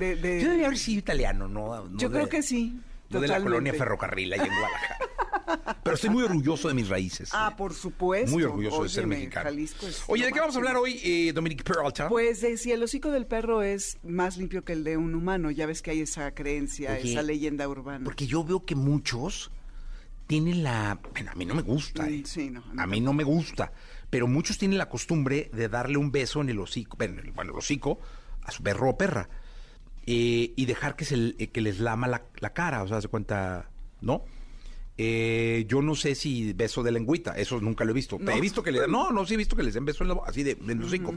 [0.43, 1.97] Yo debía haber sido italiano, ¿no?
[1.97, 2.79] yo creo que sí.
[3.11, 4.99] No de la colonia ferrocarril ahí en Guadalajara.
[5.83, 7.31] Pero estoy muy orgulloso de mis raíces.
[7.33, 8.31] Ah, por supuesto.
[8.31, 9.51] Muy orgulloso de ser mexicano.
[10.07, 12.09] Oye, ¿de qué vamos a hablar hoy, eh, Dominic Peralta?
[12.09, 15.51] Pues de si el hocico del perro es más limpio que el de un humano.
[15.51, 18.05] Ya ves que hay esa creencia, esa leyenda urbana.
[18.05, 19.51] Porque yo veo que muchos
[20.27, 20.99] tienen la...
[21.13, 22.05] Bueno, a mí no me gusta.
[22.05, 22.23] Mm, eh.
[22.25, 23.73] Sí, no, a mí no me gusta.
[24.11, 27.99] Pero muchos tienen la costumbre de darle un beso en el hocico, bueno, el hocico
[28.43, 29.29] a su perro o perra.
[30.05, 33.71] Eh, y dejar que, se, eh, que les lama la, cara, o sea, se cuenta,
[34.01, 34.25] ¿no?
[34.99, 38.19] Eh, yo no sé si beso de lengüita, eso nunca lo he visto.
[38.21, 40.43] He visto que le no, no, sí he visto que les den beso en así
[40.43, 41.15] de, en hocico.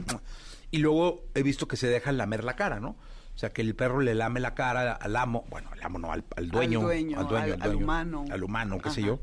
[0.70, 2.96] Y luego he visto que se dejan lamer la cara, ¿no?
[3.36, 6.10] O sea, que el perro le lame la cara al amo, bueno, al amo no,
[6.10, 8.24] al, dueño, al dueño, al, dueño, al, humano.
[8.30, 9.20] Al humano, qué sé yo.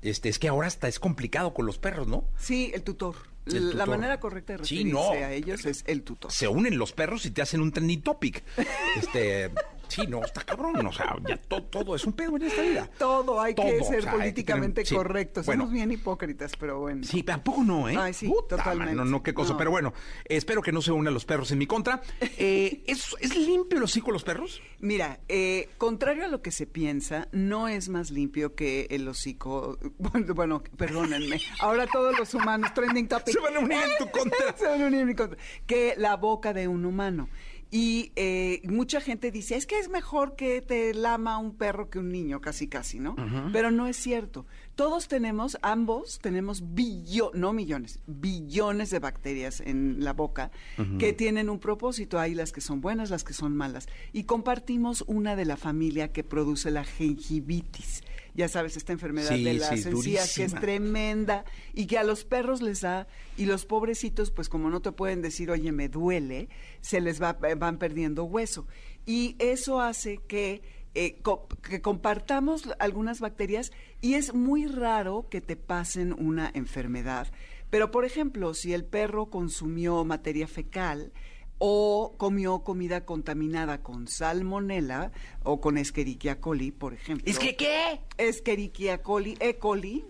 [0.00, 2.24] Este, es que ahora hasta es complicado con los perros, ¿no?
[2.38, 3.16] Sí, el tutor.
[3.46, 6.32] La manera correcta de referirse a ellos es el tutor.
[6.32, 8.42] Se unen los perros y te hacen un trending topic.
[8.96, 9.50] Este,
[9.88, 10.86] Sí, no, está cabrón.
[10.86, 12.90] O sea, ya todo es un pedo en esta vida.
[12.98, 15.42] Todo hay que ser políticamente correcto.
[15.42, 17.04] Somos bien hipócritas, pero bueno.
[17.04, 17.96] Sí, tampoco no, ¿eh?
[17.98, 18.94] Ay, sí, totalmente.
[18.94, 19.56] no, no, qué cosa.
[19.56, 19.92] Pero bueno,
[20.24, 22.02] espero que no se unan los perros en mi contra.
[22.20, 24.60] Eh, ¿es, ¿Es limpio el hocico de los perros?
[24.80, 29.78] Mira, eh, contrario a lo que se piensa, no es más limpio que el hocico.
[29.98, 31.40] Bueno, perdónenme.
[31.60, 33.34] Ahora todos los humanos, trending topic.
[33.34, 34.54] Se van a unir en tu contra.
[34.56, 35.38] se van a unir en mi contra.
[35.66, 37.28] Que la boca de un humano.
[37.76, 41.98] Y eh, mucha gente dice, es que es mejor que te lama un perro que
[41.98, 43.16] un niño, casi casi, ¿no?
[43.52, 44.46] Pero no es cierto.
[44.74, 50.50] Todos tenemos, ambos tenemos billones, no millones, billones de bacterias en la boca
[50.98, 52.18] que tienen un propósito.
[52.18, 53.86] Hay las que son buenas, las que son malas.
[54.12, 58.02] Y compartimos una de la familia que produce la gingivitis
[58.34, 62.62] ya sabes, esta enfermedad de las encías que es tremenda y que a los perros
[62.62, 63.06] les da,
[63.36, 66.48] y los pobrecitos, pues como no te pueden decir, oye, me duele,
[66.80, 68.66] se les va, van perdiendo hueso.
[69.06, 70.62] Y eso hace que
[70.96, 71.20] eh,
[71.62, 73.72] que compartamos algunas bacterias
[74.04, 77.26] y es muy raro que te pasen una enfermedad.
[77.70, 81.10] Pero, por ejemplo, si el perro consumió materia fecal,
[81.56, 85.10] o comió comida contaminada con salmonela
[85.42, 87.24] o con Escherichia coli, por ejemplo.
[87.30, 88.00] ¿Es que qué?
[88.18, 89.56] Escherichia coli, E.
[89.56, 90.04] coli.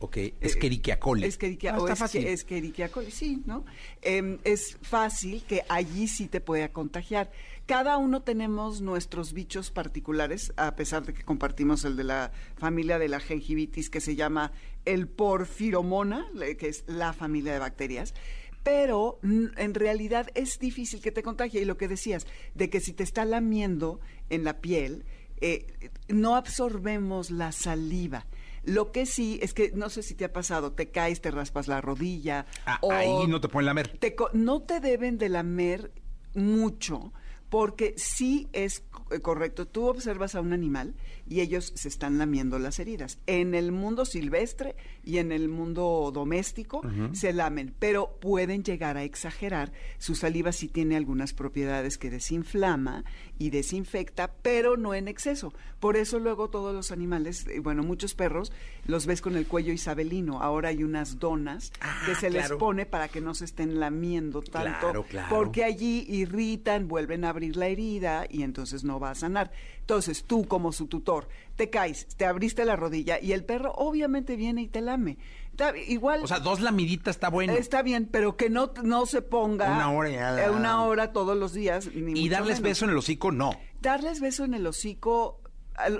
[0.00, 1.26] Ok, Escherichia coli.
[1.26, 2.26] Escherichia, ah, está fácil.
[2.26, 3.64] Escherichia coli, sí, ¿no?
[4.02, 7.30] Em, es fácil que allí sí te pueda contagiar.
[7.66, 12.98] Cada uno tenemos nuestros bichos particulares, a pesar de que compartimos el de la familia
[12.98, 14.52] de la gengivitis, que se llama
[14.84, 16.26] el porfiromona,
[16.58, 18.14] que es la familia de bacterias
[18.66, 21.60] pero en realidad es difícil que te contagie.
[21.60, 22.26] Y lo que decías,
[22.56, 25.04] de que si te está lamiendo en la piel,
[25.40, 28.26] eh, no absorbemos la saliva.
[28.64, 31.68] Lo que sí es que no sé si te ha pasado, te caes, te raspas
[31.68, 32.46] la rodilla.
[32.66, 33.96] Ah, ahí no te pueden lamer.
[34.32, 35.92] no te deben de lamer
[36.34, 37.12] mucho,
[37.56, 39.66] porque sí es eh, correcto.
[39.66, 40.94] Tú observas a un animal
[41.28, 43.18] y ellos se están lamiendo las heridas.
[43.26, 49.04] En el mundo silvestre y en el mundo doméstico se lamen, pero pueden llegar a
[49.04, 49.72] exagerar.
[49.98, 53.04] Su saliva sí tiene algunas propiedades que desinflama
[53.38, 55.52] y desinfecta, pero no en exceso.
[55.80, 58.52] Por eso luego todos los animales, eh, bueno, muchos perros
[58.86, 60.40] los ves con el cuello isabelino.
[60.40, 64.42] Ahora hay unas donas que ah, se les pone para que no se estén lamiendo
[64.42, 69.50] tanto, porque allí irritan, vuelven a abrir la herida y entonces no va a sanar.
[69.86, 74.34] Entonces tú como su tutor te caes, te abriste la rodilla y el perro obviamente
[74.34, 75.16] viene y te lame.
[75.86, 76.24] igual.
[76.24, 77.52] O sea, dos lamiditas está bueno.
[77.52, 79.70] Está bien, pero que no, no se ponga.
[79.70, 80.50] Una hora ya.
[80.50, 81.88] Una hora todos los días.
[81.94, 83.52] y darles beso en el hocico, no.
[83.80, 85.40] Darles beso en el hocico,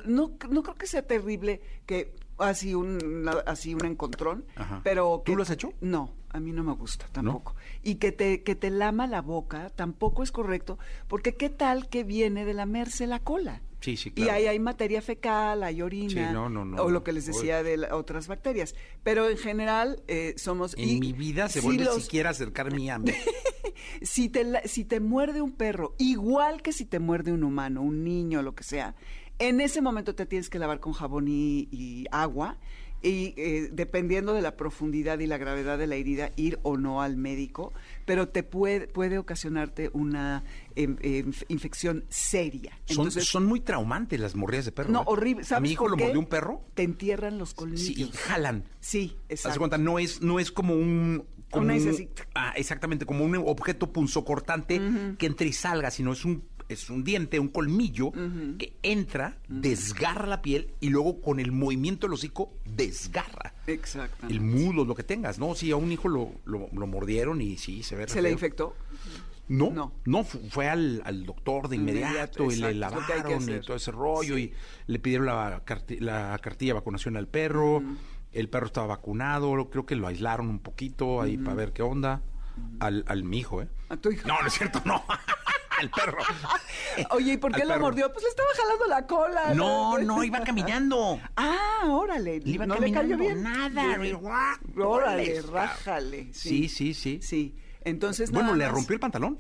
[0.05, 4.47] no, no creo que sea terrible que así un así un encontrón,
[4.83, 5.75] pero ¿Tú lo has hecho?
[5.81, 7.55] No, a mí no me gusta tampoco.
[7.85, 12.03] Y que te que te lama la boca tampoco es correcto, porque qué tal que
[12.03, 13.63] viene de lamerse la cola.
[13.87, 14.33] Sí, sí, claro.
[14.33, 16.33] Y ahí hay materia fecal, hay orina,
[16.83, 18.75] o lo que les decía de otras bacterias.
[19.05, 20.75] Pero en general eh, somos...
[20.77, 23.13] En mi vida se vuelve siquiera acercarme a mí.
[24.03, 28.03] si, te, si te muerde un perro, igual que si te muerde un humano, un
[28.03, 28.97] niño, lo que sea,
[29.39, 32.59] en ese momento te tienes que lavar con jabón y, agua
[33.07, 37.03] y eh, dependiendo de la profundidad y la gravedad de la herida, ir o no
[37.03, 37.73] al médico,
[38.05, 40.43] pero te puede, puede ocasionarte una
[40.75, 42.79] em, em, infección seria.
[42.87, 44.91] Son, son muy traumantes las mordidas de perro.
[44.91, 45.07] No, ¿eh?
[45.07, 45.45] horrible.
[45.45, 46.63] ¿Sabes A mi hijo lo mordió un perro.
[46.75, 47.87] Te entierran los colmillos.
[47.87, 48.65] Sí, jalan.
[48.81, 49.59] Sí, exacto.
[49.61, 51.25] cuenta, no es, no es como un...
[51.49, 51.71] Como
[52.35, 54.81] ah, exactamente, como un objeto punzocortante
[55.17, 58.13] que entre y salga, sino es un es un diente, un colmillo
[58.59, 63.55] que entra, desgarra la piel y luego con el movimiento del hocico desgarra.
[63.67, 64.35] Exactamente.
[64.35, 65.55] El mudo, lo que tengas, ¿no?
[65.55, 68.09] Sí, a un hijo lo, lo, mordieron y sí, se ve.
[68.09, 68.75] ¿Se le infectó?
[69.49, 74.53] No, no, fue al, doctor de inmediato, y le lavaron y todo ese rollo y
[74.89, 75.63] le pidieron la,
[76.01, 77.83] la cartilla de vacunación al perro.
[78.33, 82.23] El perro estaba vacunado, creo que lo aislaron un poquito ahí para ver qué onda.
[82.81, 83.69] Al, al mi hijo, ¿eh?
[83.89, 84.27] ¿A tu hijo?
[84.27, 85.05] No, no es cierto, no.
[85.79, 86.19] al perro.
[87.11, 88.13] Oye, ¿y por qué lo mordió?
[88.13, 89.55] Pues le estaba jalando la cola.
[89.55, 91.21] No, no, iba caminando.
[91.37, 92.41] Ah, órale.
[92.41, 93.43] no le cayó bien.
[93.43, 93.99] Nada.
[94.77, 96.29] Órale, rájale.
[96.33, 97.21] Sí, sí, sí.
[97.23, 97.55] Sí.
[97.83, 99.39] Entonces, Bueno, le rompió el pantalón.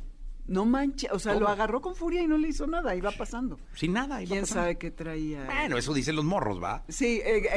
[0.49, 3.59] No manches, o sea, lo agarró con furia y no le hizo nada, iba pasando.
[3.75, 5.45] Sin nada, iba ¿Quién sabe qué traía?
[5.45, 6.85] Bueno, eso dicen los morros, ¿va?
[6.89, 7.51] Sí, eh,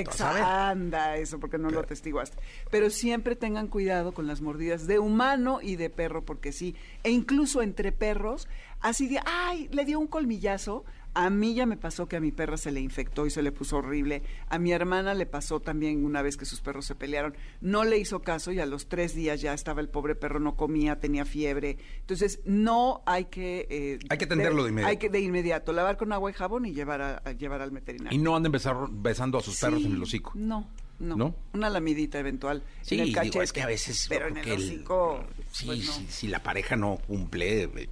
[0.43, 2.37] anda eso, porque no lo atestiguaste.
[2.71, 7.11] Pero siempre tengan cuidado con las mordidas de humano y de perro, porque sí, e
[7.11, 8.47] incluso entre perros,
[8.79, 12.31] así de, ay, le dio un colmillazo, a mí ya me pasó que a mi
[12.31, 14.23] perra se le infectó y se le puso horrible.
[14.47, 17.35] A mi hermana le pasó también una vez que sus perros se pelearon.
[17.61, 20.55] No le hizo caso y a los tres días ya estaba el pobre perro, no
[20.55, 21.77] comía, tenía fiebre.
[22.01, 23.67] Entonces, no hay que...
[23.69, 24.89] Eh, hay que atenderlo de, inmediato.
[24.89, 28.17] Hay que de inmediato lavar con agua y jabón y llevar, a, llevar al veterinario.
[28.17, 30.31] Y no anden besando a sus perros en el hocico.
[30.35, 30.67] No.
[30.99, 32.61] No, Una lamidita eventual.
[32.81, 34.07] Sí, en el es que a veces.
[34.09, 35.23] Pero en el hocico.
[35.49, 37.89] sí, pues si, la pareja no cumple.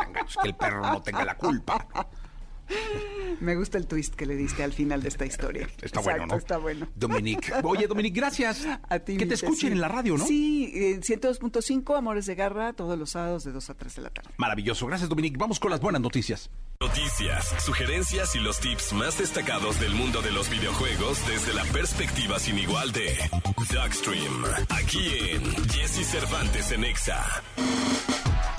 [0.00, 1.86] Eh, que el perro no tenga la culpa.
[3.40, 5.68] Me gusta el twist que le diste al final de esta historia.
[5.80, 6.36] Está bueno, ¿no?
[6.36, 6.88] Está bueno.
[6.94, 7.52] Dominique.
[7.62, 8.66] Oye, Dominique, gracias.
[8.88, 9.16] A ti.
[9.16, 10.26] Que te escuchen en la radio, ¿no?
[10.26, 14.30] Sí, 102.5, Amores de Garra, todos los sábados de 2 a 3 de la tarde.
[14.36, 14.86] Maravilloso.
[14.86, 15.36] Gracias, Dominique.
[15.38, 16.50] Vamos con las buenas noticias.
[16.80, 22.38] Noticias, sugerencias y los tips más destacados del mundo de los videojuegos desde la perspectiva
[22.38, 23.16] sin igual de
[23.72, 24.44] Darkstream.
[24.68, 27.24] Aquí en Jesse Cervantes en Exa.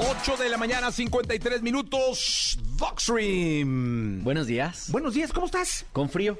[0.01, 2.57] 8 de la mañana, 53 minutos.
[2.79, 4.23] Darkstream.
[4.23, 4.89] Buenos días.
[4.91, 5.85] Buenos días, ¿cómo estás?
[5.91, 6.39] Con frío.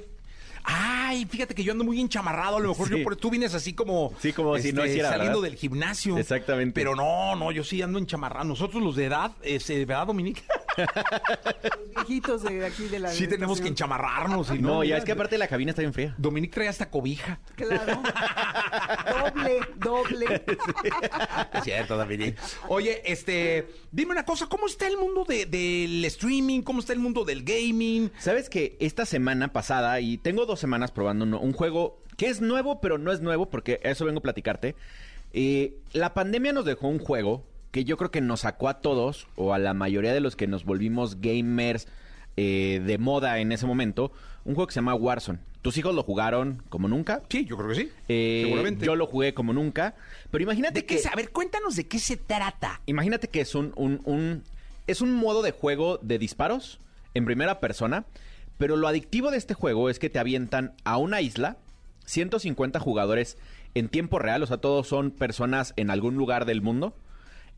[0.64, 2.56] Ay, fíjate que yo ando muy enchamarrado.
[2.56, 4.14] A lo mejor yo por tú vienes así como.
[4.22, 5.10] Sí, como si no este, hiciera.
[5.10, 6.18] Saliendo del gimnasio.
[6.18, 6.74] Exactamente.
[6.74, 8.46] Pero no, no, yo sí ando enchamarrado.
[8.46, 10.42] Nosotros los de edad, este, ¿verdad, Dominique?
[11.64, 13.10] Los viejitos de aquí de la.
[13.10, 14.52] Sí, tenemos que enchamarrarnos.
[14.52, 16.16] Y no, no ya es que aparte la cabina está bien fría.
[16.18, 17.40] Dominique trae hasta cobija.
[17.56, 18.02] Claro.
[19.24, 20.44] doble, doble.
[21.54, 22.38] es cierto, Dominique.
[22.68, 26.62] Oye, este, dime una cosa, ¿cómo está el mundo del streaming?
[26.62, 28.12] ¿Cómo está el mundo del gaming?
[28.20, 32.82] Sabes que esta semana pasada, y tengo dos semanas probando un, juego que es nuevo,
[32.82, 34.76] pero no es nuevo, porque eso vengo a platicarte.
[35.32, 39.28] Eh, la pandemia nos dejó un juego que yo creo que nos sacó a todos,
[39.36, 41.88] o a la mayoría de los que nos volvimos gamers
[42.38, 44.12] eh, de moda en ese momento,
[44.46, 45.40] un juego que se llama Warzone.
[45.62, 47.22] ¿Tus hijos lo jugaron como nunca?
[47.30, 47.92] Sí, yo creo que sí.
[48.08, 48.86] Eh, seguramente.
[48.86, 49.96] Yo lo jugué como nunca.
[50.32, 51.02] Pero imagínate que.
[51.12, 52.82] a ver, cuéntanos de qué se trata.
[52.86, 54.44] Imagínate que es un, un,
[54.88, 56.80] es un modo de juego de disparos
[57.14, 58.06] en primera persona
[58.60, 61.56] pero lo adictivo de este juego es que te avientan a una isla,
[62.04, 63.38] 150 jugadores
[63.74, 66.94] en tiempo real, o sea, todos son personas en algún lugar del mundo,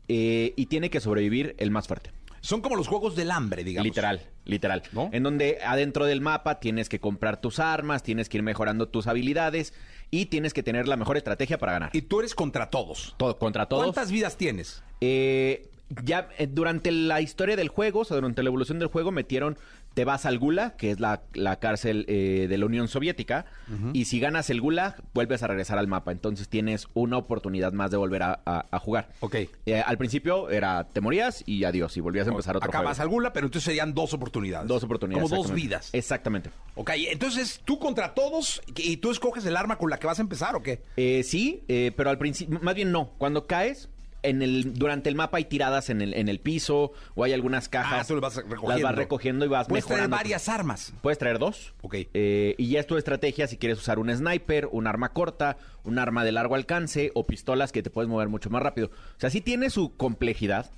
[0.08, 2.10] eh, y tiene que sobrevivir el más fuerte.
[2.40, 3.86] Son como los juegos del hambre, digamos.
[3.86, 4.82] Literal, literal.
[5.12, 9.06] En donde adentro del mapa tienes que comprar tus armas, tienes que ir mejorando tus
[9.06, 9.72] habilidades
[10.10, 11.90] y tienes que tener la mejor estrategia para ganar.
[11.92, 13.14] Y tú eres contra todos.
[13.16, 13.84] Todo, contra todos.
[13.84, 14.82] ¿Cuántas vidas tienes?
[15.00, 15.70] Eh,
[16.04, 19.56] ya eh, durante la historia del juego, o sea, durante la evolución del juego, metieron
[19.94, 21.20] te vas al Gulag, que es la,
[21.60, 23.46] cárcel eh, de la Unión Soviética,
[23.92, 26.12] y si ganas el Gulag, vuelves a regresar al mapa.
[26.12, 29.10] Entonces tienes una oportunidad más de volver a, jugar.
[29.20, 29.36] Ok.
[29.66, 33.08] Eh, al principio era, te morías y adiós, y volvías a empezar otro Acabas al
[33.08, 34.68] Gulag, pero entonces serían dos oportunidades.
[34.68, 35.30] Dos oportunidades.
[35.30, 35.90] Como dos vidas.
[35.92, 36.50] Exactamente.
[36.74, 40.22] Ok, entonces tú contra todos y tú escoges el arma con la que vas a
[40.22, 40.82] empezar, ¿o qué?
[40.96, 41.64] Eh, sí,
[41.96, 43.10] pero al principio, más bien no.
[43.18, 43.88] Cuando caes,
[44.22, 47.68] en el, durante el mapa hay tiradas en el, en el piso o hay algunas
[47.68, 48.04] cajas.
[48.04, 48.68] Ah, tú las vas recogiendo.
[48.68, 50.92] Las vas recogiendo y vas Puedes traer varias armas.
[51.02, 51.74] Puedes traer dos.
[51.82, 51.94] Ok.
[52.14, 55.98] Eh, y ya es tu estrategia si quieres usar un sniper, un arma corta, un
[55.98, 58.88] arma de largo alcance o pistolas que te puedes mover mucho más rápido.
[58.88, 60.70] O sea, sí tiene su complejidad.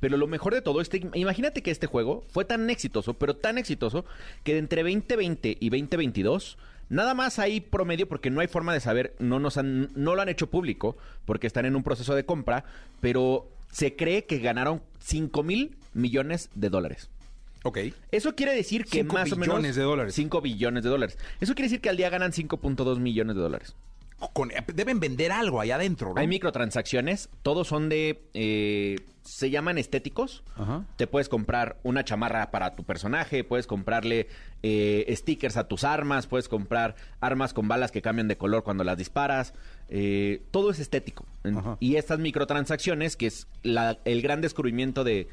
[0.00, 3.56] Pero lo mejor de todo, este, imagínate que este juego fue tan exitoso, pero tan
[3.56, 4.04] exitoso,
[4.42, 6.58] que de entre 2020 y 2022
[6.92, 10.20] Nada más hay promedio porque no hay forma de saber, no, nos han, no lo
[10.20, 12.66] han hecho público porque están en un proceso de compra,
[13.00, 17.08] pero se cree que ganaron 5 mil millones de dólares.
[17.62, 17.78] Ok.
[18.10, 19.56] Eso quiere decir que más o menos...
[19.56, 20.14] billones de dólares.
[20.14, 21.16] 5 billones de dólares.
[21.40, 23.74] Eso quiere decir que al día ganan 5.2 millones de dólares.
[24.74, 26.20] Deben vender algo allá adentro, ¿no?
[26.20, 28.22] Hay microtransacciones, todos son de...
[28.34, 30.42] Eh, se llaman estéticos.
[30.96, 34.28] Te puedes comprar una chamarra para tu personaje, puedes comprarle
[34.62, 38.84] eh, stickers a tus armas, puedes comprar armas con balas que cambian de color cuando
[38.84, 39.54] las disparas.
[39.88, 41.24] Eh, todo es estético.
[41.78, 45.28] Y estas microtransacciones, que es el gran descubrimiento de,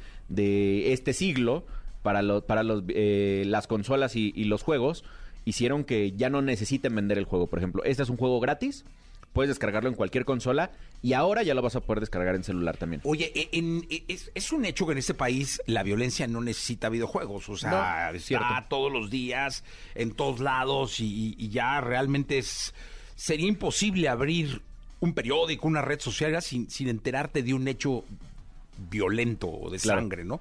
[0.94, 1.66] este siglo
[2.04, 5.04] para, para los, eh, las consolas y los juegos,
[5.46, 7.48] hicieron que ya no necesiten vender el juego.
[7.48, 8.86] Por ejemplo, este es un juego gratis
[9.34, 10.72] puedes descargarlo en cualquier consola
[11.02, 13.02] y ahora ya lo vas a poder descargar en celular también.
[13.06, 17.48] Oye, e, e, es, un hecho que en este país la violencia no necesita videojuegos,
[17.50, 19.64] o sea, está todos los días,
[19.96, 22.74] en todos lados y, ya realmente es
[23.16, 24.62] sería imposible abrir
[25.00, 28.04] un periódico, una red social sin, sin enterarte de un hecho
[28.90, 30.40] violento o de sangre, ¿no?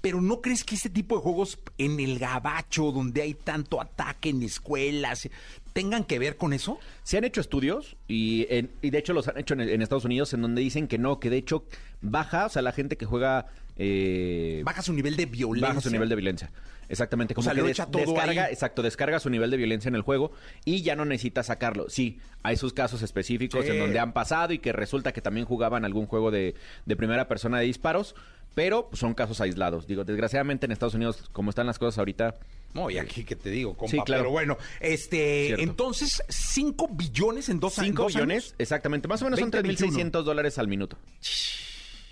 [0.00, 4.30] Pero ¿no crees que este tipo de juegos en el gabacho, donde hay tanto ataque
[4.30, 5.28] en escuelas,
[5.72, 6.78] tengan que ver con eso?
[7.02, 8.46] Se han hecho estudios y,
[8.82, 11.30] y de hecho los han hecho en, Estados Unidos en donde dicen que no, que
[11.30, 11.64] de hecho
[12.00, 13.46] baja, o sea, la gente que juega...
[13.76, 15.68] Eh, baja su nivel de violencia.
[15.68, 16.50] Baja su nivel de violencia.
[16.88, 20.32] Exactamente, como que descarga, exacto, descarga su nivel de violencia en el juego
[20.64, 21.90] y ya no necesita sacarlo.
[21.90, 25.84] Sí, hay sus casos específicos en donde han pasado y que resulta que también jugaban
[25.84, 26.54] algún juego de,
[26.86, 28.14] de primera persona de disparos,
[28.58, 29.86] pero son casos aislados.
[29.86, 32.34] Digo, desgraciadamente en Estados Unidos, como están las cosas ahorita.
[32.74, 34.24] No, y aquí que te digo, compa, sí, claro.
[34.24, 37.90] pero bueno, este, entonces, 5 billones en dos, años.
[37.90, 40.98] 5 billones, exactamente, más o menos son 3.600 dólares al minuto.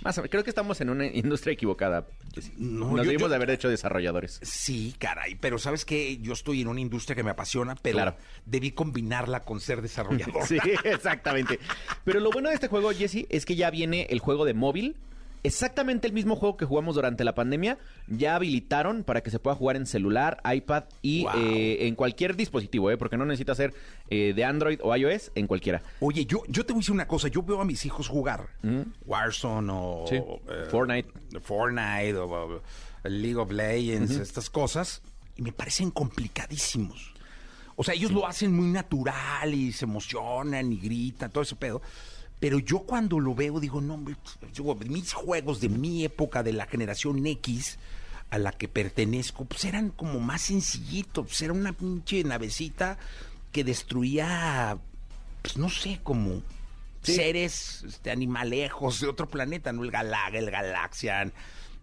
[0.03, 2.07] Más creo que estamos en una industria equivocada.
[2.59, 4.39] No, Nos debimos de haber hecho desarrolladores.
[4.43, 8.71] Sí, caray, pero sabes que yo estoy en una industria que me apasiona, pero debí
[8.71, 10.43] combinarla con ser desarrollador.
[10.47, 11.59] sí, exactamente.
[12.05, 14.95] Pero lo bueno de este juego, Jesse, es que ya viene el juego de móvil
[15.43, 19.57] exactamente el mismo juego que jugamos durante la pandemia, ya habilitaron para que se pueda
[19.57, 22.97] jugar en celular, iPad y eh, en cualquier dispositivo, ¿eh?
[22.97, 23.75] porque no necesita ser
[24.11, 25.83] eh, de Android o iOS, en cualquiera.
[26.01, 28.49] Oye, yo, yo te voy a decir una cosa, yo veo a mis hijos jugar
[29.05, 30.05] Warzone o
[30.71, 31.09] Fortnite.
[31.41, 32.63] Fortnite o,
[33.05, 35.03] League of Legends, estas cosas,
[35.37, 37.15] y me parecen complicadísimos.
[37.77, 41.83] O sea, ellos lo hacen muy natural y se emocionan y gritan, todo ese pedo.
[42.41, 47.27] Pero yo cuando lo veo digo, no, mis juegos de mi época, de la generación
[47.27, 47.79] X,
[48.31, 51.27] a la que pertenezco, pues eran como más sencillitos.
[51.27, 52.99] Pues era una pinche navecita
[53.53, 54.77] que destruía,
[55.43, 56.43] pues no sé, como
[57.03, 59.85] seres este, animalejos de otro planeta, ¿no?
[59.85, 61.33] El Galaga, el Galaxian,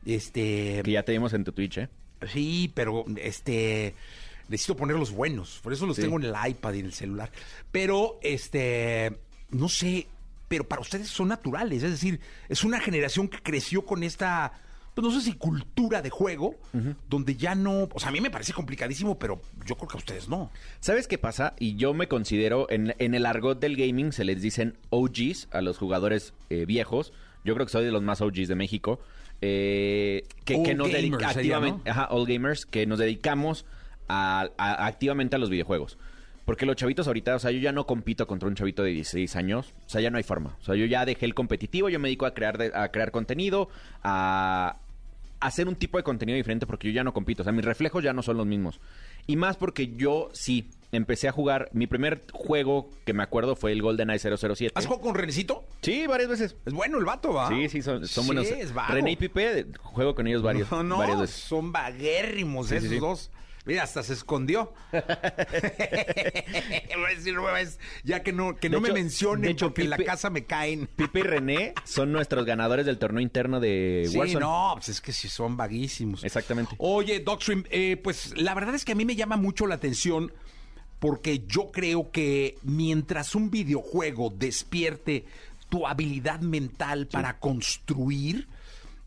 [0.05, 0.81] este...
[0.83, 1.89] Que ya te vimos en tu Twitch, ¿eh?
[2.31, 3.95] Sí, pero este
[4.49, 7.31] necesito poner los buenos, por eso los tengo en el iPad y en el celular.
[7.71, 9.17] Pero este
[9.49, 10.07] no sé,
[10.47, 11.83] pero para ustedes son naturales.
[11.83, 12.19] Es decir,
[12.49, 14.53] es una generación que creció con esta,
[14.93, 16.55] pues no sé si cultura de juego,
[17.09, 17.89] donde ya no.
[17.93, 20.51] O sea, a mí me parece complicadísimo, pero yo creo que a ustedes no.
[20.79, 21.53] ¿Sabes qué pasa?
[21.59, 25.77] Y yo me considero, en, el argot del gaming se les dicen OGs a los
[25.77, 27.13] jugadores eh, viejos.
[27.43, 28.99] Yo creo que soy de los más OGs de México.
[29.41, 33.65] Eh, que, nos dedicamos activamente, ajá, all gamers, que nos dedicamos
[34.07, 35.97] activamente a los videojuegos.
[36.45, 39.35] Porque los chavitos ahorita, o sea, yo ya no compito contra un chavito de 16
[39.35, 39.73] años.
[39.85, 40.57] O sea, ya no hay forma.
[40.61, 43.69] O sea, yo ya dejé el competitivo, yo me dedico a crear, a crear contenido,
[44.03, 44.77] a
[45.39, 47.43] hacer un tipo de contenido diferente porque yo ya no compito.
[47.43, 48.79] O sea, mis reflejos ya no son los mismos.
[49.25, 51.69] Y más porque yo sí empecé a jugar.
[51.73, 54.73] Mi primer juego que me acuerdo fue el GoldenEye 007.
[54.75, 55.63] ¿Has jugado con Renecito?
[55.81, 56.55] Sí, varias veces.
[56.65, 57.49] Es bueno el vato, ¿va?
[57.49, 58.47] Sí, sí, son, son buenos.
[58.89, 61.35] René y Pipe, juego con ellos varios, no, no, varias veces.
[61.35, 63.31] Son vaguérrimos esos dos.
[63.65, 64.73] Mira, hasta se escondió.
[68.03, 70.87] ya que no, que no me mencionen hecho, porque en la casa me caen.
[70.95, 75.13] Pipe y René son nuestros ganadores del torneo interno de sí, no, pues es que
[75.13, 76.25] sí son vaguísimos.
[76.25, 76.75] Exactamente.
[76.77, 80.33] Oye, Docstream, eh, pues la verdad es que a mí me llama mucho la atención
[80.99, 85.25] porque yo creo que mientras un videojuego despierte
[85.69, 88.47] tu habilidad mental para construir,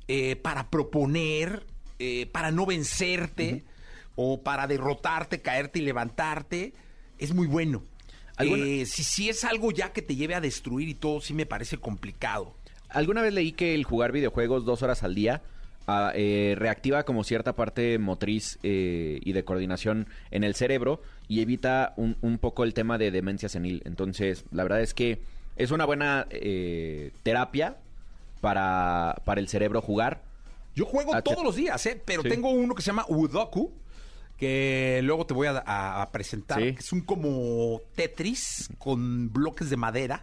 [0.09, 1.65] eh, para proponer,
[1.99, 3.65] eh, para no vencerte
[4.17, 6.73] o para derrotarte, caerte y levantarte,
[7.19, 7.85] es muy bueno.
[8.39, 11.47] Eh, si, si es algo ya que te lleve a destruir y todo, sí me
[11.47, 12.55] parece complicado.
[12.89, 15.43] Alguna vez leí que el jugar videojuegos dos horas al día
[15.87, 21.41] ah, eh, reactiva como cierta parte motriz eh, y de coordinación en el cerebro y
[21.41, 23.83] evita un, un, poco el tema de demencia senil.
[23.85, 25.21] Entonces, la verdad es que
[25.57, 26.27] es una buena
[27.23, 27.79] terapia
[28.41, 30.23] para, para el cerebro jugar.
[30.75, 33.73] Yo juego ah, todos los días, pero tengo uno que se llama Udoku
[34.37, 40.23] que luego te voy a, presentar, que es un como Tetris con bloques de madera,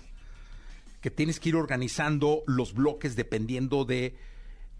[1.01, 4.15] que tienes que ir organizando los bloques dependiendo de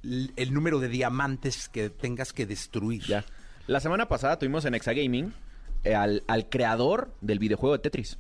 [0.04, 3.04] el número de diamantes que tengas que destruir.
[3.04, 3.26] Ya.
[3.68, 5.34] La semana pasada tuvimos en Exagaming
[5.84, 8.18] eh, al, al creador del videojuego de Tetris.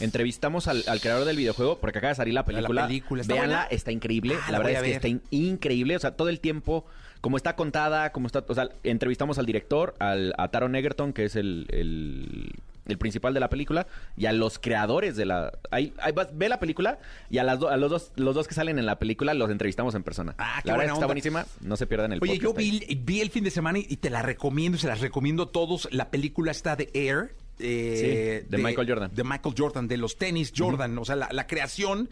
[0.00, 2.82] Entrevistamos al, creador del videojuego porque acaba de salir la película.
[2.82, 4.34] La película está Véanla, está increíble.
[4.42, 5.94] Ah, la, verdad es que está increíble.
[5.94, 6.86] O sea, todo el tiempo,
[7.20, 8.44] como está contada, como está.
[8.46, 13.40] O sea, entrevistamos al director, al, a Taron Egerton, que es el, el, principal de
[13.40, 15.52] la película, y a los creadores de la.
[15.70, 15.92] Ahí,
[16.32, 16.98] ve la película
[17.30, 19.94] y a, las a los, dos, los dos que salen en la película los entrevistamos
[19.94, 20.34] en persona.
[20.38, 21.46] Ah, la verdad está buenísima.
[21.60, 24.22] No se pierdan el Oye, yo vi, vi, el fin de semana y te la
[24.22, 25.88] recomiendo, se las recomiendo a todos.
[25.92, 29.10] La película está de Air eh, de, Michael Jordan.
[29.14, 30.96] De Michael Jordan, de los tenis Jordan.
[30.98, 32.08] O sea, la, creación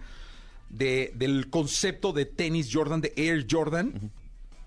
[0.68, 4.10] de, del concepto de tenis Jordan, de Air Jordan.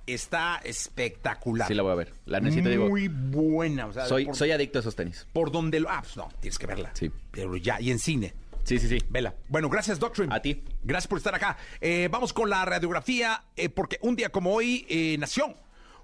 [0.07, 1.67] Está espectacular.
[1.67, 2.13] Sí, la voy a ver.
[2.25, 3.89] La necesito, Muy buena.
[4.07, 5.27] soy, soy adicto a esos tenis.
[5.31, 5.89] Por donde lo.
[5.89, 6.91] Ah, pues no, tienes que verla.
[6.93, 7.11] Sí.
[7.31, 8.33] Pero ya, y en cine.
[8.63, 8.97] Sí, sí, sí.
[9.09, 9.35] Vela.
[9.49, 10.33] Bueno, gracias, Doctrine.
[10.33, 10.63] A ti.
[10.83, 11.57] Gracias por estar acá.
[11.79, 14.85] Eh, vamos con la radiografía, eh, porque un día como hoy
[15.19, 15.55] nació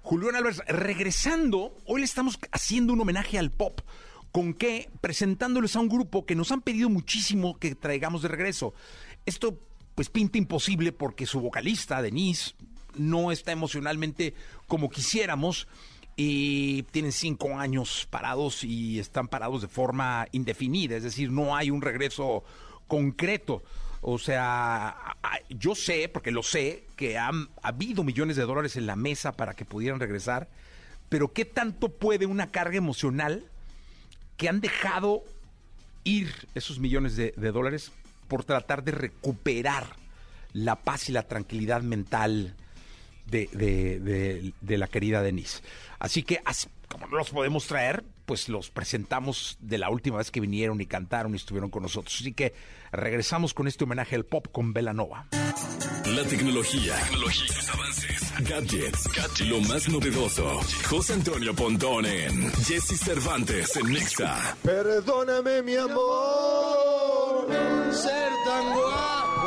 [0.02, 0.62] Julián Álvarez.
[0.66, 3.80] Regresando, hoy le estamos haciendo un homenaje al pop.
[4.32, 4.90] ¿Con qué?
[5.00, 8.74] Presentándoles a un grupo que nos han pedido muchísimo que traigamos de regreso.
[9.26, 9.58] Esto
[9.94, 12.54] pues pinta imposible porque su vocalista, Denise,
[12.96, 14.34] no está emocionalmente
[14.66, 15.68] como quisiéramos
[16.16, 21.70] y tienen cinco años parados y están parados de forma indefinida, es decir, no hay
[21.70, 22.44] un regreso
[22.88, 23.62] concreto.
[24.00, 25.16] O sea,
[25.48, 29.54] yo sé, porque lo sé, que han habido millones de dólares en la mesa para
[29.54, 30.48] que pudieran regresar,
[31.08, 33.44] pero ¿qué tanto puede una carga emocional
[34.36, 35.24] que han dejado
[36.04, 37.92] ir esos millones de, dólares
[38.28, 39.84] por tratar de recuperar
[40.52, 42.54] la paz y la tranquilidad mental
[43.30, 45.62] de, de, la querida Denise.
[45.98, 46.40] Así que,
[46.88, 50.86] como no los podemos traer, pues los presentamos de la última vez que vinieron y
[50.86, 52.14] cantaron y estuvieron con nosotros.
[52.20, 52.54] Así que
[52.92, 55.26] regresamos con este homenaje al pop con Nova.
[55.32, 60.60] La tecnología, tecnología avances, gadgets, gadgets, lo más novedoso.
[60.88, 64.56] José Antonio Pontón en Jesse Cervantes en Nexa.
[64.62, 67.48] Perdóname, mi amor,
[67.92, 69.37] ser tan guapo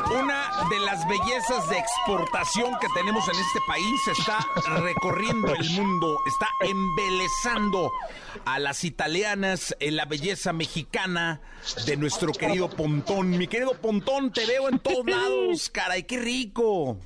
[0.00, 4.38] una de las bellezas de exportación que tenemos en este país está
[4.80, 7.92] recorriendo el mundo, está embelezando
[8.44, 11.40] a las italianas en la belleza mexicana
[11.86, 13.30] de nuestro querido Pontón.
[13.30, 16.98] Mi querido Pontón, te veo en todos lados, caray, qué rico.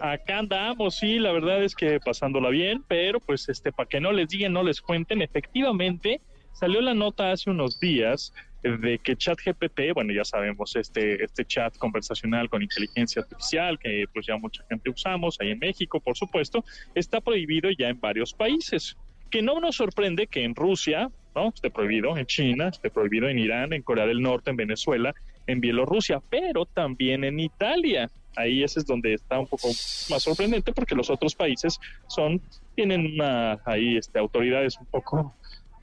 [0.00, 4.12] Acá andamos, sí, la verdad es que pasándola bien, pero pues este, para que no
[4.12, 6.20] les digan, no les cuenten, efectivamente
[6.52, 8.32] salió la nota hace unos días
[8.64, 14.26] de que ChatGPT, bueno, ya sabemos, este, este chat conversacional con inteligencia artificial que pues
[14.26, 18.96] ya mucha gente usamos, ahí en México, por supuesto, está prohibido ya en varios países.
[19.30, 21.48] Que no nos sorprende que en Rusia, ¿no?
[21.48, 25.14] Esté prohibido, en China, esté prohibido en Irán, en Corea del Norte, en Venezuela,
[25.46, 28.10] en Bielorrusia, pero también en Italia.
[28.36, 32.40] Ahí ese es donde está un poco más sorprendente porque los otros países son
[32.74, 35.34] tienen una ahí este autoridades un poco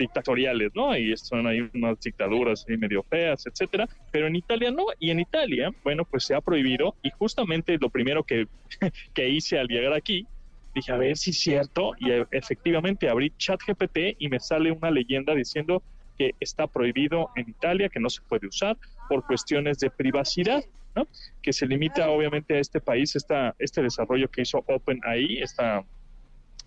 [0.02, 0.96] dictatoriales, ¿no?
[0.98, 5.72] Y son ahí unas dictaduras medio feas, etcétera, pero en Italia no, y en Italia,
[5.84, 8.48] bueno, pues se ha prohibido, y justamente lo primero que,
[9.14, 10.28] que hice al llegar aquí,
[10.74, 14.92] dije, a ver si es cierto, y e, efectivamente abrí ChatGPT y me sale una
[14.92, 15.84] leyenda diciendo
[16.18, 18.78] que está prohibido en Italia, que no se puede usar
[19.10, 20.64] por cuestiones de privacidad,
[20.96, 21.08] ¿no?
[21.42, 25.84] Que se limita obviamente a este país, esta, este desarrollo que hizo OpenAI, esta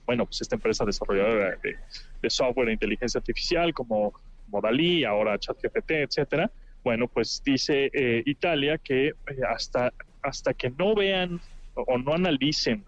[0.07, 4.13] bueno, pues esta empresa desarrolladora de, software e inteligencia artificial como,
[4.49, 6.51] Modalí, ahora ChatGPT, etcétera,
[6.85, 9.15] bueno, pues dice eh, Italia que eh,
[9.49, 9.93] hasta,
[10.23, 11.41] hasta que no vean
[11.75, 12.85] o, no analicen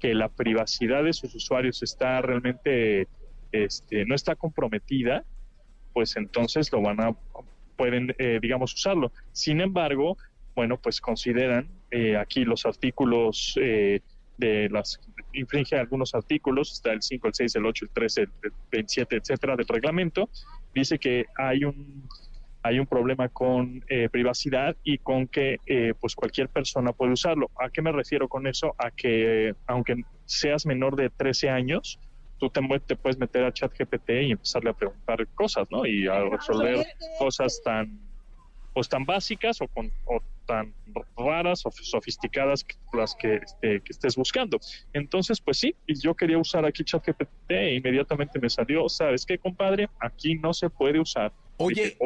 [0.00, 3.06] que la privacidad de sus usuarios está realmente,
[3.52, 5.24] este, no está comprometida,
[5.92, 7.14] pues entonces lo van a,
[7.76, 9.12] pueden, eh, digamos, usarlo.
[9.32, 10.16] Sin embargo,
[10.54, 11.68] bueno, pues consideran
[12.18, 15.00] aquí los artículos de las
[15.34, 19.56] infringe algunos artículos, está el 5, el 6, el 8, el 13, el 27, etcétera,
[19.56, 20.28] del reglamento,
[20.74, 22.08] dice que hay un
[22.66, 27.50] hay un problema con eh, privacidad y con que eh, pues cualquier persona puede usarlo.
[27.60, 28.74] ¿A qué me refiero con eso?
[28.78, 32.00] A que aunque seas menor de 13 años,
[32.38, 35.84] tú te, te puedes meter a ChatGPT y empezarle a preguntar cosas, ¿no?
[35.84, 36.86] Y a resolver
[37.18, 38.00] cosas tan
[38.72, 40.74] pues tan básicas o, con, o tan
[41.16, 44.58] raras o sofisticadas que, las que, este, que estés buscando.
[44.92, 49.38] Entonces, pues sí, y yo quería usar aquí ChatGPT e inmediatamente me salió, ¿sabes qué,
[49.38, 49.88] compadre?
[50.00, 51.32] Aquí no se puede usar.
[51.56, 51.96] Oye,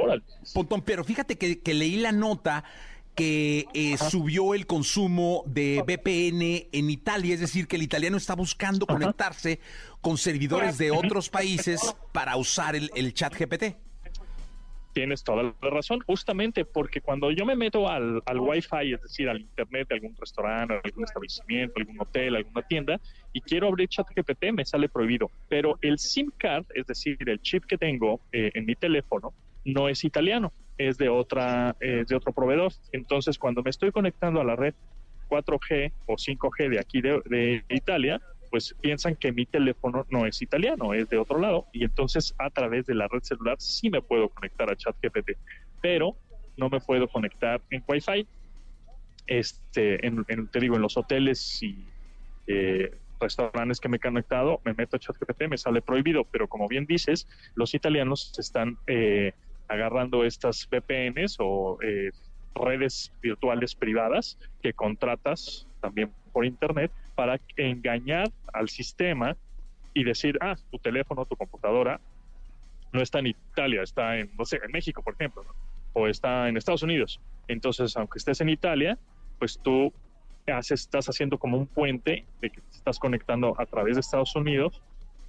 [0.55, 2.64] Pontón, pero fíjate que, leí la nota
[3.14, 8.34] que eh, subió el consumo de VPN en Italia, es decir, que el italiano está
[8.34, 9.59] buscando conectarse
[10.01, 11.80] con servidores de otros países
[12.12, 13.88] para usar el, el chat GPT.
[14.99, 19.28] Tienes toda la razón, justamente porque cuando yo me meto al, al Wi-Fi, es decir,
[19.28, 23.01] al Internet de algún restaurante, algún establecimiento, algún hotel, alguna tienda,
[23.32, 25.30] y quiero abrir ChatGPT, me sale prohibido.
[25.49, 29.32] Pero el SIM card, es decir, el chip que tengo eh, en mi teléfono,
[29.64, 32.72] no es italiano, es de, otra, eh, de otro proveedor.
[32.90, 34.74] Entonces, cuando me estoy conectando a la red
[35.28, 38.20] 4G o 5G de aquí de Italia,
[38.51, 42.51] pues piensan que mi teléfono no es italiano, es de otro lado, y entonces a
[42.51, 45.32] través de la red celular sí me puedo conectar a ChatGPT,
[45.80, 46.16] pero
[46.57, 48.26] no me puedo conectar en Wi-Fi.
[49.26, 51.84] Este, en, te digo, en los hoteles y
[52.46, 52.90] eh,
[53.20, 56.86] restaurantes que me he conectado, me meto a ChatGPT, me sale prohibido, pero como bien
[56.86, 59.32] dices, los italianos están eh,
[59.68, 62.11] agarrando estas VPNs o eh,
[62.55, 69.36] redes virtuales privadas que contratas también por internet para engañar al sistema
[69.92, 72.00] y decir, ah, tu teléfono, tu computadora
[72.92, 75.44] no está en Italia, está en, no sé, en México, por ejemplo,
[75.94, 77.20] o está en Estados Unidos.
[77.48, 78.96] Entonces, aunque estés en Italia,
[79.40, 79.92] pues tú
[80.46, 84.80] estás haciendo como un puente de que te estás conectando a través de Estados Unidos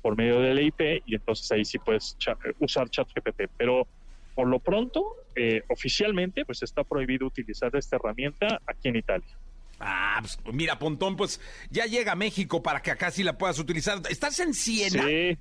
[0.04, 2.16] por medio del IP y entonces ahí sí puedes
[2.60, 3.50] usar ChatGPT.
[3.58, 3.88] Pero
[4.36, 9.40] por lo pronto, eh, oficialmente, pues está prohibido utilizar esta herramienta aquí en Italia.
[9.80, 13.60] Ah, pues, mira, Pontón, pues ya llega a México para que acá sí la puedas
[13.60, 14.02] utilizar.
[14.10, 15.06] ¿Estás en Siena?
[15.06, 15.38] Sí.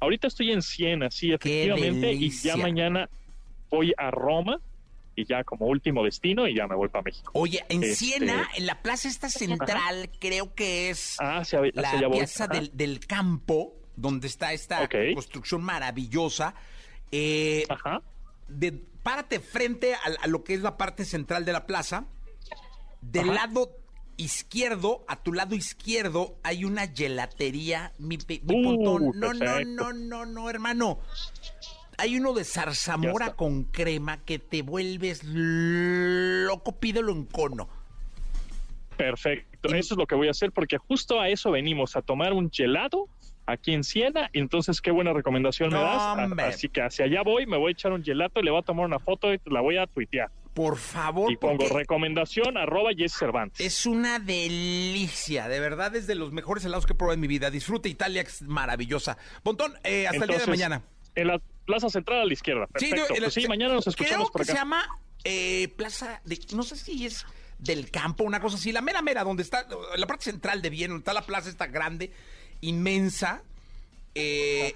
[0.00, 3.08] Ahorita estoy en Siena, sí, efectivamente, y ya mañana
[3.68, 4.60] voy a Roma
[5.16, 7.32] y ya como último destino y ya me vuelvo a México.
[7.34, 11.42] Oye, en este, Siena, en la plaza esta central, creo que es ah,
[11.74, 16.54] la plaza del, campo, donde está esta construcción maravillosa.
[17.10, 18.02] Eh, Ajá.
[18.46, 18.72] De,
[19.02, 22.06] párate frente a, lo que es la parte central de la plaza
[23.00, 23.70] del lado
[24.16, 27.92] izquierdo, a tu lado izquierdo, hay una gelatería.
[27.98, 30.98] Mi, mi uh, No, no, no, no, no, hermano.
[31.96, 37.68] Hay uno de zarzamora con crema que te vuelves loco, pídelo en cono.
[38.96, 42.32] Perfecto, eso es lo que voy a hacer porque justo a eso venimos, a tomar
[42.32, 43.08] un gelado
[43.46, 44.28] aquí en Siena.
[44.32, 46.32] Entonces, qué buena recomendación me das.
[46.38, 48.62] Así que hacia allá voy, me voy a echar un gelato y le voy a
[48.62, 50.30] tomar una foto y la voy a tuitear.
[50.58, 51.30] Por favor.
[51.30, 53.64] Y pongo recomendación arroba Jess Cervantes.
[53.64, 57.28] Es una delicia, de verdad es de los mejores helados que he probado en mi
[57.28, 57.48] vida.
[57.48, 59.16] Disfruta Italia, es maravillosa.
[59.44, 60.82] Pontón, eh, hasta el día de mañana.
[61.14, 62.66] En la Plaza Central a la izquierda.
[62.66, 63.06] Perfecto.
[63.06, 64.50] Sí, pues mañana nos escuchamos por acá.
[64.50, 64.84] se llama
[65.22, 67.24] eh, Plaza de, no sé si es
[67.60, 69.64] del campo, una cosa así, la mera mera, donde está,
[69.96, 72.10] la parte central de Viena, donde está la plaza esta grande,
[72.62, 73.42] inmensa.
[74.16, 74.74] Eh,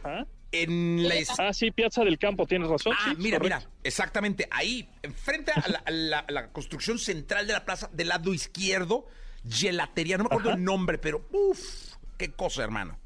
[0.52, 2.94] en la ah, sí, Piazza del Campo, tienes razón.
[2.98, 8.32] Ah, mira, mira, exactamente, ahí, enfrente a la, construcción central de la plaza, del lado
[8.34, 9.06] izquierdo,
[9.48, 12.98] gelatería, no me acuerdo el nombre, pero uff, qué cosa, hermano.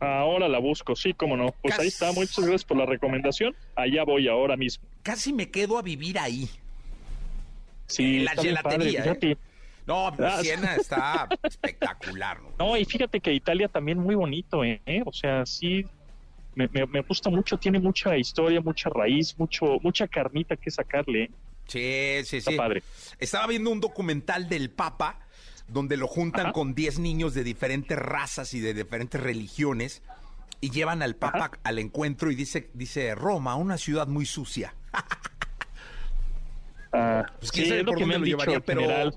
[0.00, 1.54] Ahora, la busco, sí, cómo no.
[1.62, 3.54] Pues ahí está, muchas gracias por la recomendación.
[3.76, 4.84] Allá voy ahora mismo.
[5.04, 6.50] Casi me quedo a vivir ahí.
[7.86, 9.04] Sí, la gelatería.
[9.04, 9.36] ¿eh?
[9.86, 12.40] No, ah, Siena está espectacular.
[12.58, 12.76] ¿no?
[12.76, 14.80] y fíjate que Italia también muy bonito, ¿eh?
[15.06, 15.86] O sea, sí,
[16.56, 21.30] me, gusta mucho, tiene mucha historia, mucha raíz, mucho, mucha carnita que sacarle.
[21.66, 22.56] Sí, sí, sí.
[22.56, 22.82] padre.
[23.18, 25.20] Estaba viendo un documental del Papa
[25.68, 30.02] donde lo juntan con 10 niños de diferentes razas y de diferentes religiones
[30.60, 34.74] y llevan al Papa al encuentro y dice, dice Roma, una ciudad muy sucia.
[36.98, 39.12] Ah, pues quién sabe por dónde lo llevaría, pero...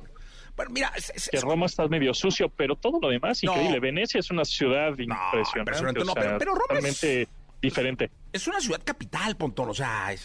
[0.60, 0.92] Bueno, mira,
[1.32, 3.80] que Roma está medio sucio, pero todo lo demás increíble.
[3.80, 6.02] Venecia es una ciudad impresionante,
[6.38, 7.28] pero, Roma es...
[7.62, 8.12] diferente.
[8.34, 10.22] Es una ciudad capital, Pontón, o sea, es...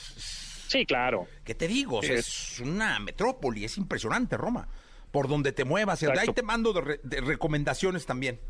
[0.67, 1.29] Sí, claro.
[1.45, 2.03] ¿Qué te digo?
[2.03, 2.59] es...
[2.59, 4.67] una metrópoli, es impresionante Roma.
[5.13, 8.41] Por donde te muevas, y ahí te mando de recomendaciones también.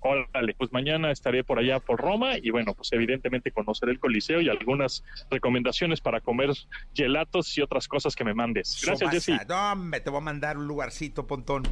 [0.00, 4.40] Órale, pues mañana estaré por allá por Roma y bueno, pues evidentemente conoceré el Coliseo
[4.40, 6.50] y algunas recomendaciones para comer
[6.94, 8.80] gelatos y otras cosas que me mandes.
[8.84, 9.36] Gracias, Jessy.
[9.48, 11.64] No, me te voy a mandar un lugarcito, Pontón.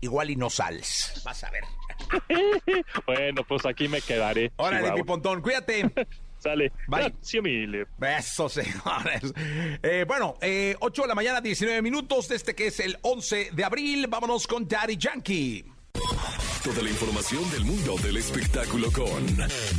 [0.00, 1.22] Igual y no sales.
[1.24, 1.64] Vas a ver.
[3.06, 4.52] bueno, pues aquí me quedaré.
[4.56, 5.90] Órale, mi Pontón, cuídate.
[6.44, 6.72] Sale.
[6.88, 7.14] Bye.
[7.96, 9.32] Besos, señores.
[9.82, 13.52] Eh, bueno, eh, 8 de la mañana, 19 minutos, desde este que es el 11
[13.52, 14.06] de abril.
[14.08, 15.64] Vámonos con Daddy Yankee.
[16.64, 19.26] Toda la información del mundo del espectáculo con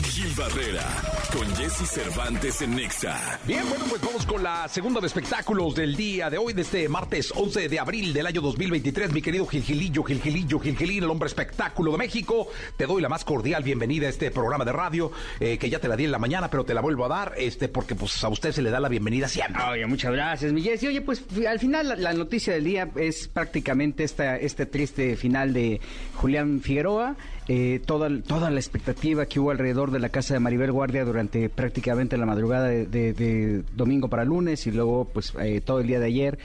[0.04, 0.86] Gil Barrera,
[1.34, 3.40] con Jesse Cervantes en Nexa.
[3.48, 6.88] Bien, bueno, pues vamos con la segunda de espectáculos del día de hoy, de este
[6.88, 9.14] martes 11 de abril del año 2023.
[9.14, 12.50] Mi querido Gilgilillo, Gilgilillo, Gilgilín, el hombre espectáculo de México.
[12.78, 15.88] Te doy la más cordial bienvenida a este programa de radio, eh, que ya te
[15.88, 18.28] la di en la mañana, pero te la vuelvo a dar, este, porque pues a
[18.28, 19.64] usted se le da la bienvenida siempre.
[19.64, 20.84] Oye, muchas gracias, mi Jesse.
[20.84, 25.82] Oye, pues al final la, noticia del día es prácticamente esta, este triste final de
[26.14, 27.16] Julián Figueroa Figueroa,
[27.48, 31.48] eh, toda, toda la expectativa que hubo alrededor de la casa de Maribel Guardia durante
[31.48, 36.08] prácticamente la madrugada de, domingo para lunes y luego pues eh, todo el día de
[36.08, 36.38] ayer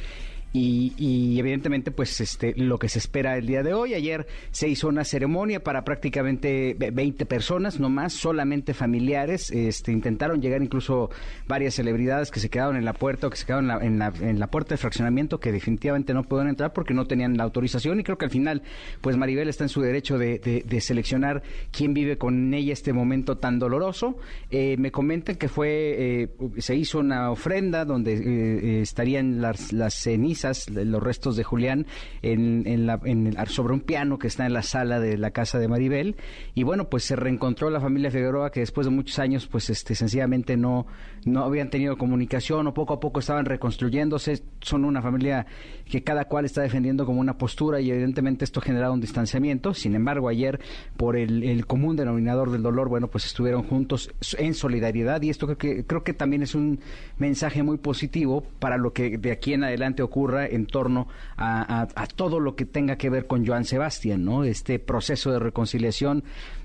[0.52, 3.94] y, evidentemente pues este lo que se espera el día de hoy.
[3.94, 10.42] Ayer se hizo una ceremonia para prácticamente 20 personas no más solamente familiares este intentaron
[10.42, 11.10] llegar incluso
[11.46, 14.40] varias celebridades que se quedaron en la puerta o que se quedaron en la, en
[14.40, 18.00] la, puerta de fraccionamiento que definitivamente no pudieron entrar porque no tenían la autorización.
[18.00, 18.62] Y creo que al final
[19.00, 23.58] pues Maribel está en su derecho de, seleccionar quién vive con ella este momento tan
[23.58, 24.16] doloroso.
[24.50, 26.28] Eh, me comentan que fue eh,
[26.58, 31.86] se hizo una ofrenda donde eh, estarían las, las cenizas los restos de Julián,
[32.22, 33.00] en, la,
[33.46, 36.16] sobre un piano que está en la sala de la casa de Maribel.
[36.54, 39.94] Y bueno, pues se reencontró la familia Figueroa que después de muchos años, pues este,
[39.94, 40.86] sencillamente no,
[41.24, 44.42] no habían tenido comunicación o poco a poco estaban reconstruyéndose.
[44.60, 45.46] Son una familia
[45.90, 49.74] que cada cual está defendiendo como una postura y evidentemente esto ha generado un distanciamiento.
[49.74, 50.60] Sin embargo, ayer,
[50.96, 55.58] por el, común denominador del dolor, bueno, pues estuvieron juntos en solidaridad y esto creo
[55.58, 56.80] que, creo que también es un
[57.18, 62.40] mensaje muy positivo para lo que de aquí en adelante ocurre en torno a, todo
[62.40, 64.44] lo que tenga que ver con Joan Sebastián, ¿no?
[64.44, 66.24] Este proceso de reconciliación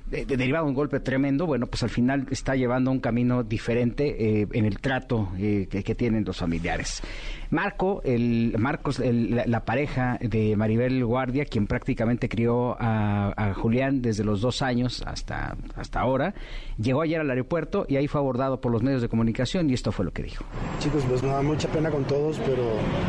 [0.10, 4.48] derivado de un golpe tremendo, bueno, pues al final está llevando un camino diferente eh,
[4.52, 7.02] en el trato eh, que, tienen los familiares.
[7.50, 14.42] Marco, el Marcos, la, pareja de Maribel Guardia, quien prácticamente crió a, Julián desde los
[14.42, 16.34] dos años hasta, hasta ahora,
[16.78, 19.92] llegó ayer al aeropuerto y ahí fue abordado por los medios de comunicación y esto
[19.92, 20.44] fue lo que dijo.
[20.80, 22.64] Chicos, pues me da mucha pena con todos, pero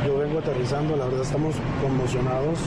[0.06, 2.58] yo vengo aterrizando, la verdad estamos conmocionados,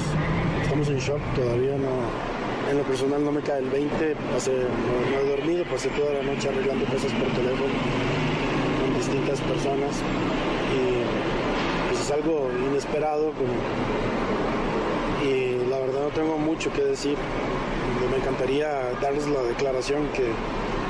[0.63, 2.38] estamos en shock, todavía no
[2.69, 6.23] en lo personal no me cae el 20, pasé, no, he dormido, pasé toda la
[6.23, 7.73] noche arreglando cosas por teléfono
[8.79, 9.95] con distintas personas
[10.73, 13.33] y pues es algo inesperado
[15.23, 15.59] y
[16.11, 17.17] tengo mucho que decir.
[18.09, 18.67] Me encantaría
[19.01, 20.31] darles la declaración que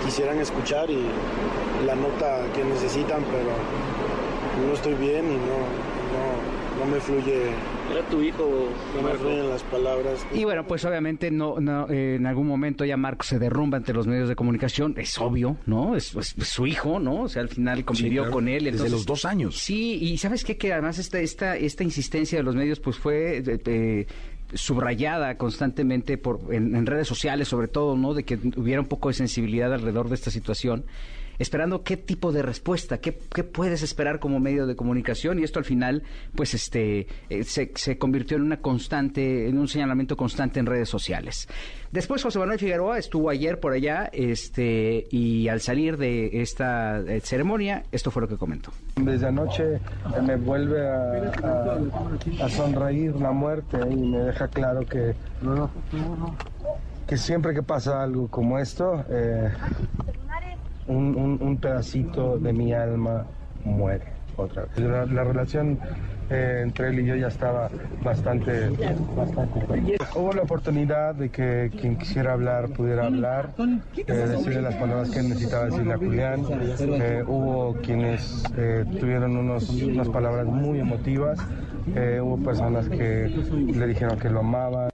[0.06, 1.06] quisieran escuchar y
[1.86, 3.52] la nota que necesitan, pero
[4.66, 5.60] no estoy bien y no,
[6.16, 7.52] no, no me fluye
[7.92, 8.70] era tu hijo.
[8.96, 10.26] No me las palabras.
[10.34, 13.94] Y bueno, pues obviamente no, no eh, en algún momento ya Marcos se derrumba ante
[13.94, 15.96] los medios de comunicación, es obvio, ¿no?
[15.96, 17.24] Es, su hijo, ¿no?
[17.24, 18.66] O sea, al final convivió con él.
[18.66, 19.58] Desde los dos años.
[19.58, 20.58] Sí, y ¿sabes qué?
[20.58, 23.44] Que además esta, esta, esta insistencia de los medios pues fue...
[23.46, 24.08] Eh,
[24.52, 29.10] subrayada constantemente por en, en, redes sociales sobre todo no de que hubiera un poco
[29.10, 30.86] de sensibilidad alrededor de esta situación
[31.40, 35.66] esperando qué tipo de respuesta, qué, puedes esperar como medio de comunicación y esto al
[35.66, 36.04] final
[36.36, 40.90] pues este eh, se, se, convirtió en una constante, en un señalamiento constante en redes
[40.90, 41.48] sociales.
[41.92, 47.22] Después José Manuel Figueroa estuvo ayer por allá este y al salir de esta eh,
[47.22, 48.72] ceremonia esto fue lo que comentó.
[48.98, 49.80] Desde anoche
[50.22, 55.16] me vuelve a, sonreír la muerte y me deja claro que
[57.08, 59.52] que siempre que pasa algo como esto, eh,
[60.90, 63.26] un, pedacito de mi alma
[63.64, 64.06] muere
[64.38, 64.80] otra vez.
[65.12, 65.78] La, relación
[66.30, 67.70] eh, entre él y yo ya estaba
[68.04, 68.70] bastante,
[69.16, 69.60] bastante
[70.16, 75.22] Hubo la oportunidad de que quien quisiera hablar pudiera hablar, eh, decirle las palabras que
[75.22, 76.46] necesitaba decirle a Julián.
[76.80, 78.44] Eh, hubo quienes
[79.00, 81.40] tuvieron unos, unas palabras muy emotivas,
[82.22, 84.90] hubo personas que le dijeron que lo amaban.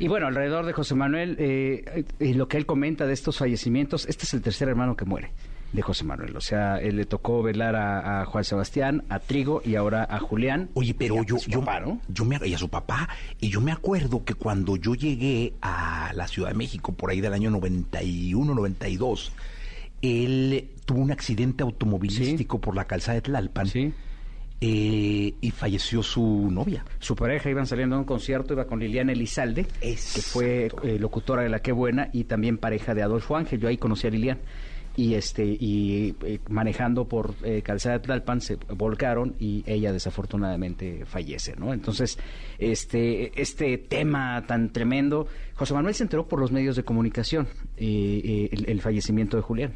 [0.00, 4.06] Y bueno, alrededor de José Manuel, eh, y lo que él comenta de estos fallecimientos,
[4.08, 5.30] este es el tercer hermano que muere
[5.74, 6.34] de José Manuel.
[6.38, 10.70] O sea, él le tocó velar a, Juan Sebastián, a Trigo y ahora a Julián.
[10.72, 11.62] Oye, pero yo, yo,
[12.08, 16.12] yo me y a su papá, y yo me acuerdo que cuando yo llegué a
[16.14, 19.32] la Ciudad de México por ahí del año 91, 92,
[20.00, 23.66] él tuvo un accidente automovilístico por la calzada de Tlalpan.
[23.66, 23.92] Sí
[24.62, 26.84] eh, y falleció su novia.
[26.98, 31.42] Su pareja iban saliendo a un concierto, iba con Liliana Elizalde, que fue eh, locutora
[31.42, 33.58] de La Qué Buena y también pareja de Adolfo Ángel.
[33.58, 34.40] Yo ahí conocí a Liliana.
[34.96, 41.54] Y, este, y eh, manejando por Calzada de Tlalpan se volcaron y ella desafortunadamente fallece,
[41.56, 41.72] ¿no?
[41.72, 42.18] Entonces,
[42.58, 47.48] este, este tema tan tremendo, José Manuel se enteró por los medios de comunicación,
[47.78, 49.72] el fallecimiento de Julián.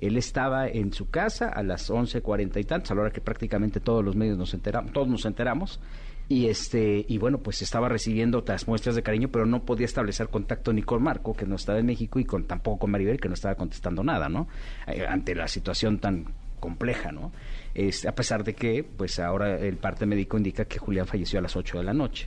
[0.00, 3.20] Él estaba en su casa a las once cuarenta y tantos, a la hora que
[3.20, 5.80] prácticamente todos los medios nos enteramos, todos nos enteramos,
[6.28, 10.28] y este y bueno pues estaba recibiendo otras muestras de cariño pero no podía establecer
[10.28, 13.28] contacto ni con Marco que no estaba en México y con tampoco con Maribel que
[13.28, 14.46] no estaba contestando nada no
[14.86, 16.26] eh, ante la situación tan
[16.60, 17.32] compleja no
[17.78, 21.42] este, a pesar de que pues ahora el parte médico indica que Julián falleció a
[21.42, 22.26] las 8 de la noche.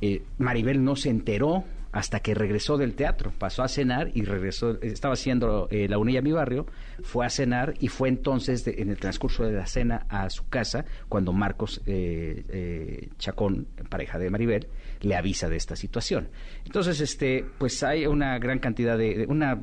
[0.00, 4.80] Eh, Maribel no se enteró hasta que regresó del teatro, pasó a cenar y regresó,
[4.80, 6.66] estaba haciendo eh, La Unilla Mi Barrio,
[7.02, 10.86] fue a cenar y fue entonces en el transcurso de la cena a su casa
[11.08, 14.68] cuando Marcos eh, eh, Chacón, pareja de Maribel,
[15.02, 16.30] le avisa de esta situación.
[16.64, 19.62] Entonces, este, pues hay una gran cantidad de, una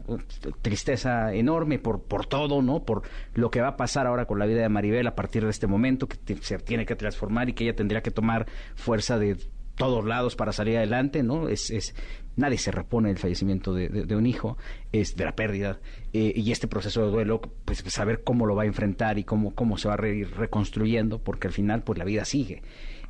[0.62, 2.84] tristeza enorme por, por todo, ¿no?
[2.84, 3.04] Por
[3.34, 5.66] lo que va a pasar ahora con la vida de Maribel a partir de este
[5.66, 9.38] momento, que se tiene que transformar y que ella tendría que tomar fuerza de
[9.80, 11.48] todos lados para salir adelante, ¿no?
[11.48, 11.96] Es, es
[12.36, 14.58] nadie se repone del fallecimiento de, un hijo,
[14.92, 15.80] es de la pérdida,
[16.12, 19.56] eh, y este proceso de duelo, pues saber cómo lo va a enfrentar y cómo,
[19.56, 22.62] cómo se va a ir reconstruyendo, porque al final, pues la vida sigue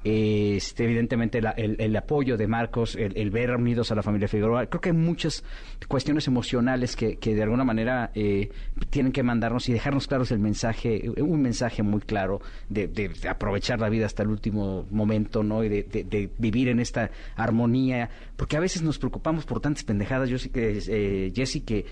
[0.03, 4.65] este, evidentemente el, apoyo de Marcos, el, ver unidos a la familia Figueroa.
[4.67, 5.43] Creo que hay muchas
[5.87, 8.49] cuestiones emocionales que, que de alguna manera eh,
[8.89, 13.89] tienen que mandarnos y dejarnos claros el mensaje, un mensaje muy claro de, aprovechar la
[13.89, 15.63] vida hasta el último momento, ¿no?
[15.63, 20.37] Y de, vivir en esta armonía, porque a veces nos preocupamos por tantas pendejadas, yo
[20.37, 21.85] sé que, eh, Jesse, que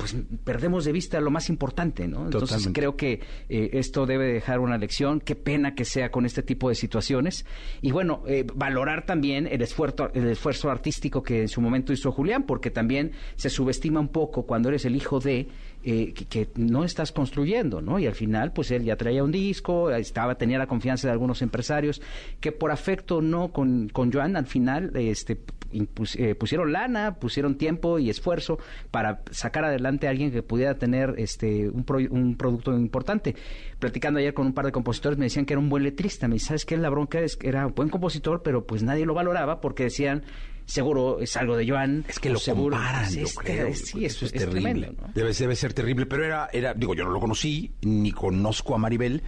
[0.00, 2.24] pues perdemos de vista lo más importante, ¿no?
[2.24, 3.20] Entonces creo que
[3.50, 5.20] eh, esto debe dejar una lección.
[5.20, 7.44] Qué pena que sea con este tipo de situaciones.
[7.82, 12.12] Y bueno, eh, valorar también el esfuerzo, el esfuerzo artístico que en su momento hizo
[12.12, 15.48] Julián, porque también se subestima un poco cuando eres el hijo de
[15.82, 17.98] eh, que, no estás construyendo, ¿no?
[17.98, 21.42] Y al final, pues él ya traía un disco, estaba, tenía la confianza de algunos
[21.42, 22.02] empresarios
[22.40, 25.38] que por afecto no con, con Joan, al final, este,
[25.72, 28.58] eh, pusieron lana, pusieron tiempo y esfuerzo
[28.90, 33.36] para sacar adelante a alguien que pudiera tener este un, un producto importante.
[33.78, 36.34] Platicando ayer con un par de compositores me decían que era un buen letrista, me
[36.34, 36.76] dice, ¿sabes qué?
[36.76, 40.24] La bronca es era un buen compositor, pero pues nadie lo valoraba porque decían
[40.66, 42.04] seguro es algo de Joan.
[42.08, 43.74] Es que lo seguro, comparan, yo creo.
[43.74, 44.92] Sí, eso es, terrible.
[45.14, 48.78] debe, debe, ser terrible, pero era, era, digo, yo no lo conocí, ni conozco a
[48.78, 49.22] Maribel,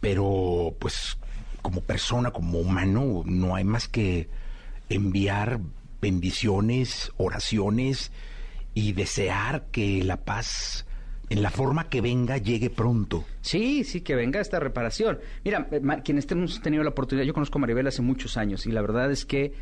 [0.00, 1.18] pero pues
[1.62, 4.28] como persona, como humano, no hay más que
[4.88, 5.60] enviar
[6.00, 8.12] bendiciones, oraciones
[8.74, 10.86] y desear que la paz
[11.30, 13.24] en la forma que venga llegue pronto.
[13.42, 15.18] Sí, sí, que venga esta reparación.
[15.44, 15.68] Mira,
[16.04, 19.10] quienes hemos tenido la oportunidad, yo conozco a Maribel hace muchos años y la verdad
[19.10, 19.52] es que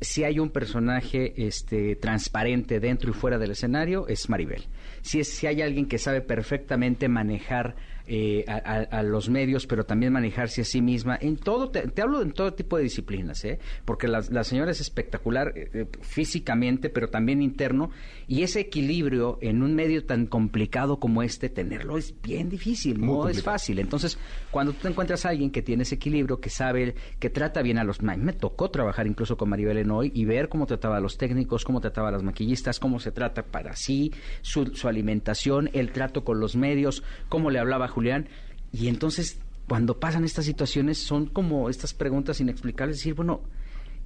[0.00, 4.64] si hay un personaje este, transparente dentro y fuera del escenario, es Maribel.
[5.02, 7.76] Si, es, si hay alguien que sabe perfectamente manejar
[8.12, 11.16] eh, a, los medios, pero también manejarse a sí misma.
[11.20, 13.60] En todo, te, hablo en todo tipo de disciplinas, ¿eh?
[13.84, 17.90] porque la, señora es espectacular eh, eh, físicamente, pero también interno,
[18.26, 23.28] y ese equilibrio en un medio tan complicado como este, tenerlo es bien difícil, no
[23.28, 23.78] es fácil.
[23.78, 24.18] Entonces,
[24.50, 27.78] cuando tú te encuentras a alguien que tiene ese equilibrio, que sabe, que trata bien
[27.78, 28.02] a los...
[28.02, 31.80] Me tocó trabajar incluso con Maribel Enoy y ver cómo trataba a los técnicos, cómo
[31.80, 36.40] trataba a las maquillistas, cómo se trata para sí, su, su alimentación, el trato con
[36.40, 38.28] los medios, cómo le hablaba a Julián.
[38.72, 39.38] Y entonces,
[39.68, 43.42] cuando pasan estas situaciones, son como estas preguntas inexplicables, decir, bueno,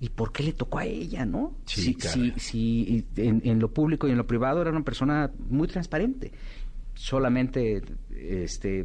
[0.00, 1.54] ¿y por qué le tocó a ella, no?
[1.64, 6.32] Sí, si, si, en, lo público y en lo privado era una persona muy transparente.
[6.94, 7.82] Solamente
[8.14, 8.80] este,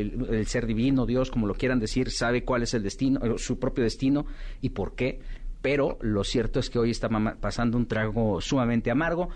[0.00, 3.58] el, ser divino, Dios, como lo quieran decir, sabe cuál es el destino, eh, su
[3.58, 4.26] propio destino
[4.60, 5.20] y por qué.
[5.62, 7.08] Pero lo cierto es que hoy está
[7.40, 9.28] pasando un trago sumamente amargo.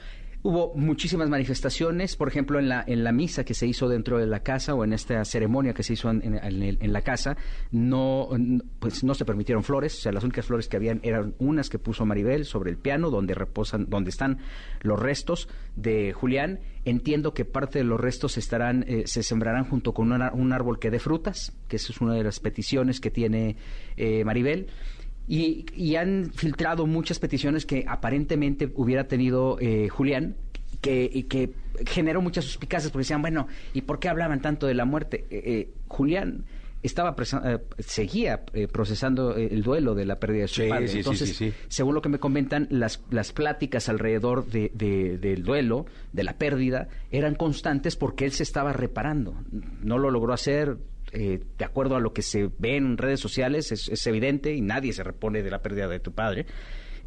[0.47, 4.26] Hubo muchísimas manifestaciones, por ejemplo, en la, en la misa que se hizo dentro de
[4.26, 7.38] la casa o en esta ceremonia que se hizo en, en, la casa,
[7.70, 8.28] no,
[8.78, 11.78] pues no se permitieron flores, o sea, las únicas flores que habían eran unas que
[11.78, 14.36] puso Maribel sobre el piano, donde reposan, donde están
[14.82, 16.61] los restos de Julián.
[16.84, 20.90] Entiendo que parte de los restos estarán, eh, se sembrarán junto con un árbol que
[20.90, 23.57] dé frutas, que esa es una de las peticiones que tiene
[23.97, 24.66] eh, Maribel.
[25.27, 30.37] Y, han filtrado muchas peticiones que aparentemente hubiera tenido eh, Julián,
[30.81, 31.55] que, que
[31.87, 35.25] generó muchas suspicacias porque decían, bueno, ¿y por qué hablaban tanto de la muerte?
[35.31, 36.45] Eh, eh, Julián
[36.83, 37.16] estaba
[37.79, 40.93] seguía procesando el duelo de la pérdida de su padre.
[40.93, 44.68] Entonces, según lo que me comentan, las, las pláticas alrededor de,
[45.18, 49.35] del duelo, de la pérdida, eran constantes porque él se estaba reparando.
[49.81, 50.77] No lo logró hacer,
[51.14, 54.92] eh, de acuerdo a lo que se ve en redes sociales, es, evidente y nadie
[54.92, 56.46] se repone de la pérdida de tu padre.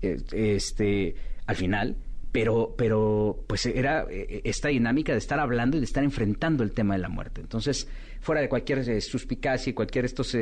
[0.01, 1.95] Eh, este, al final,
[2.31, 6.71] pero, pero pues era eh, esta dinámica de estar hablando y de estar enfrentando el
[6.71, 7.41] tema de la muerte.
[7.41, 7.87] Entonces,
[8.21, 10.35] fuera de cualquier suspicacia y cualquier estos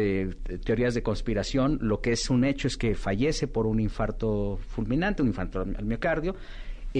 [0.63, 5.21] teorías de conspiración, lo que es un hecho es que fallece por un infarto fulminante,
[5.21, 6.35] un infarto al miocardio,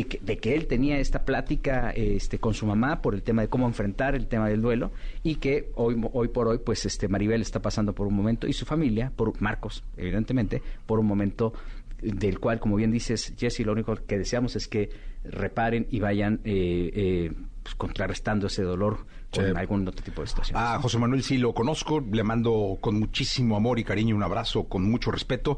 [0.04, 3.66] de que él tenía esta plática este, con su mamá por el tema de cómo
[3.66, 4.92] enfrentar el tema del duelo
[5.24, 8.54] y que hoy, hoy por hoy, pues este Maribel está pasando por un momento y
[8.54, 11.54] su familia, por Marcos, evidentemente, por un momento
[12.02, 14.90] del cual, como bien dices, Jesse, lo único que deseamos es que
[15.24, 17.34] reparen y vayan eh, eh,
[17.64, 20.58] pues, contrarrestando ese dolor con algún otro tipo de situación.
[20.62, 24.66] Ah, José Manuel sí lo conozco, le mando con muchísimo amor y cariño un abrazo,
[24.66, 25.58] con mucho respeto.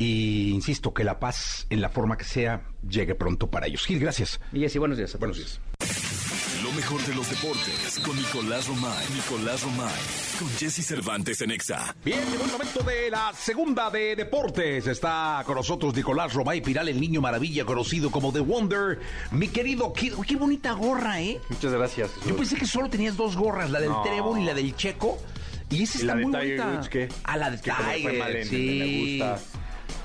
[0.00, 3.84] Y insisto, que la paz, en la forma que sea, llegue pronto para ellos.
[3.84, 4.40] Gil, gracias.
[4.50, 5.14] Y así, buenos días.
[5.18, 5.60] Buenos días.
[6.62, 9.06] Lo mejor de los deportes con Nicolás Romay.
[9.14, 9.92] Nicolás Romay.
[10.38, 11.94] Con Jesse Cervantes en Exa.
[12.02, 14.86] Bien, llegó el momento de la segunda de deportes.
[14.86, 19.00] Está con nosotros Nicolás Romay Piral, el niño maravilla conocido como The Wonder.
[19.32, 21.38] Mi querido, qué, bonita gorra, ¿eh?
[21.50, 22.10] Muchas gracias.
[22.26, 24.38] Yo pensé que solo tenías dos gorras, la del no.
[24.38, 25.18] y la del Checo.
[25.68, 26.80] Y esa está muy bonita.
[27.24, 29.18] A la de Tiger, sí.
[29.18, 29.59] Me gusta.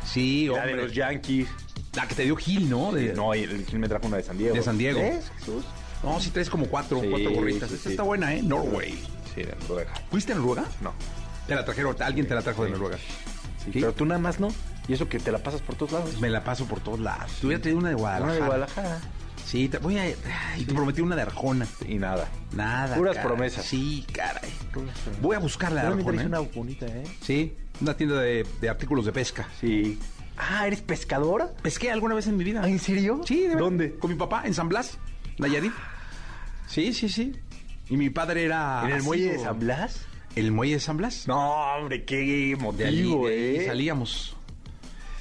[0.06, 1.48] Sí, La de los Yankees.
[1.96, 2.92] La que te dio Gil, ¿no?
[2.92, 4.56] no, el Gil me trajo una de San Diego.
[4.56, 5.00] De San Diego.
[5.00, 5.64] Jesús?
[6.04, 7.72] No, sí traes como cuatro, cuatro gorritas.
[7.72, 8.42] Esta está buena, ¿eh?
[8.44, 8.94] Norway.
[9.34, 9.94] Sí, de Noruega.
[10.10, 10.66] ¿Fuiste a Noruega?
[10.82, 10.94] No.
[11.48, 12.98] Te la trajeron, alguien te la trajo de Noruega.
[13.64, 14.50] Sí, Pero tú nada más no.
[14.88, 16.22] Y eso que te la pasas por todos lados.
[16.22, 17.32] Me la paso por todos lados.
[17.40, 18.26] Te hubiera traído una de Guadalajara.
[18.26, 19.02] Una de Guadalajara.
[19.46, 20.10] Sí, te voy a.
[20.10, 21.68] Y te prometí una de Arjona.
[21.88, 22.28] Y nada.
[22.52, 22.96] Nada.
[22.96, 23.66] Puras promesas.
[23.66, 24.52] Sí, caray.
[25.22, 26.22] Voy a buscarla de Arjona.
[26.22, 26.26] ¿eh?
[26.26, 27.04] una bonita, ¿eh?
[27.22, 29.48] Sí, una tienda de, de artículos de pesca.
[29.60, 30.00] Sí.
[30.38, 31.54] Ah, ¿eres pescadora?
[31.62, 32.62] Pesqué alguna vez en mi vida.
[32.64, 33.22] ¿Ah, ¿En serio?
[33.26, 33.96] Sí, ¿de ¿Dónde?
[33.96, 34.98] Con mi papá, en San Blas,
[35.38, 35.72] Nayarit.
[36.68, 37.34] Sí, sí, sí.
[37.90, 38.84] Y mi padre era.
[38.86, 40.06] ¿En el muelle de San Blas?
[40.36, 41.28] ¿El muelle de San Blas?
[41.28, 43.68] No, hombre, qué motivo, de ¿eh?
[43.68, 44.36] salíamos.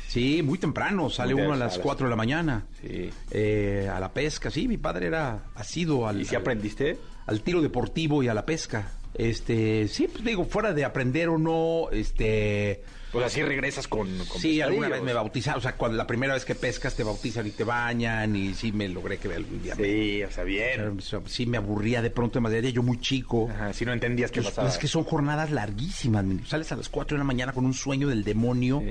[0.08, 2.66] Sí, muy temprano, sale uno a las 4 de la mañana.
[2.80, 3.10] Sí.
[3.32, 6.20] Eh, a la pesca, sí, mi padre era asido al.
[6.20, 6.98] ¿Y si aprendiste?
[7.26, 8.92] Al tiro deportivo y a la pesca.
[9.14, 12.82] Este, sí, pues digo, fuera de aprender o no, este
[13.14, 14.08] pues así regresas con,
[14.40, 15.60] Sí, alguna vez me bautizaron.
[15.60, 18.34] O sea, cuando la primera vez que pescas te bautizan y te bañan.
[18.34, 19.76] Y sí me logré que algún día.
[19.76, 20.98] Sí, o sea, bien.
[21.26, 22.68] sí me aburría de pronto demasiado.
[22.70, 23.48] Yo muy chico.
[23.48, 24.66] Ajá, si no entendías qué pues, pasaba.
[24.66, 26.24] Pues es que son jornadas larguísimas.
[26.48, 28.82] Sales a las 4 de la mañana con un sueño del demonio.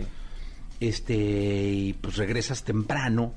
[0.80, 3.34] Este, y pues regresas temprano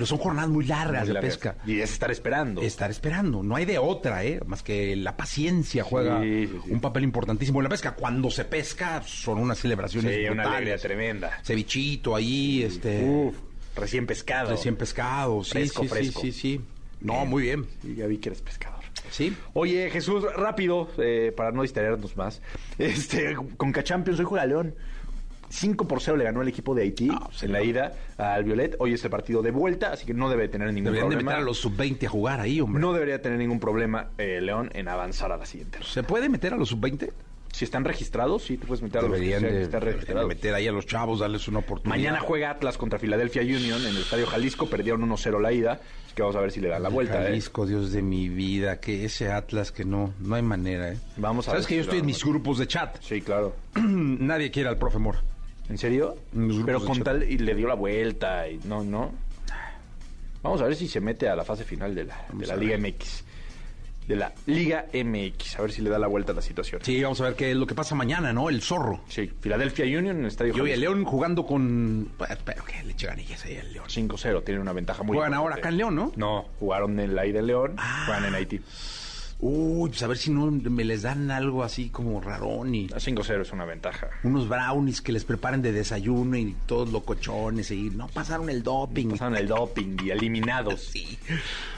[0.00, 1.56] pero son jornadas muy largas de pesca.
[1.66, 2.62] Y es estar esperando.
[2.62, 3.42] Estar esperando.
[3.42, 4.40] No hay de otra, ¿eh?
[4.46, 7.92] Más que la paciencia juega un papel importantísimo en la pesca.
[7.92, 11.38] Cuando se pesca, son unas celebraciones sí, una alegría tremenda.
[11.44, 13.04] Cevichito ahí, este...
[13.04, 13.36] Uf,
[13.76, 14.52] recién pescado.
[14.52, 16.22] Recién pescado, sí, fresco, fresco.
[16.22, 16.60] Sí, sí,
[17.02, 17.66] No, muy bien.
[17.84, 18.80] Y ya vi que eres pescador.
[19.10, 19.36] Sí.
[19.52, 22.40] Oye, Jesús, rápido, eh, para no distraernos más.
[22.78, 24.74] Este, con Cachampions, soy Juega León.
[25.50, 28.76] 5 por 0 le ganó el equipo de Haití pues, en la ida al Violet.
[28.78, 31.30] Hoy es el partido de vuelta, así que no debe tener ningún Deberían problema.
[31.32, 32.80] de meter a los sub-20 a jugar ahí, hombre.
[32.80, 35.78] No debería tener ningún problema eh, León en avanzar a la siguiente.
[35.82, 37.10] ¿Se puede meter a los sub-20?
[37.52, 39.92] Si están registrados, sí, te puedes meter a los Deberían que de, están deberían de
[39.96, 40.28] registrados.
[40.28, 41.96] meter ahí a los chavos, darles una oportunidad.
[41.98, 44.66] Mañana juega Atlas contra Philadelphia Union en el Estadio Jalisco.
[44.70, 45.72] Perdieron 1-0 la ida.
[46.06, 47.20] Así que vamos a ver si le dan la vuelta.
[47.22, 47.24] ¿eh?
[47.26, 50.98] Jalisco, Dios de mi vida, que ese Atlas que no, no hay manera, ¿eh?
[51.16, 52.96] Vamos a ¿Sabes ver que si yo estoy en mis grupos de chat?
[53.00, 53.56] Sí, claro.
[53.74, 55.20] Nadie quiere al profe Mora.
[55.70, 56.16] ¿En serio?
[56.34, 59.12] En Pero con tal y le dio la vuelta y no, no.
[60.42, 62.76] Vamos a ver si se mete a la fase final de la, de la Liga.
[62.76, 63.24] MX.
[64.08, 65.58] De la Liga MX.
[65.58, 66.80] A ver si le da la vuelta a la situación.
[66.82, 68.48] Sí, vamos a ver qué es lo que pasa mañana, ¿no?
[68.48, 69.02] El zorro.
[69.08, 70.80] Sí, Philadelphia Union en el Estadio Y hoy el.
[70.80, 72.10] León jugando con...
[72.28, 73.86] Espero que le eche ahí al León.
[73.86, 75.36] 5-0, tienen una ventaja muy Juegan importante.
[75.36, 76.12] ahora acá en León, ¿no?
[76.16, 78.60] No, jugaron en la ida de León, juegan en Haití.
[79.42, 82.84] Uy, pues a ver si no me les dan algo así como rarón y...
[82.92, 84.08] A 5-0 es una ventaja.
[84.22, 89.08] Unos brownies que les preparen de desayuno y todos locochones y no pasaron el doping.
[89.12, 90.80] Pasaron el doping y eliminados.
[90.92, 91.18] Sí.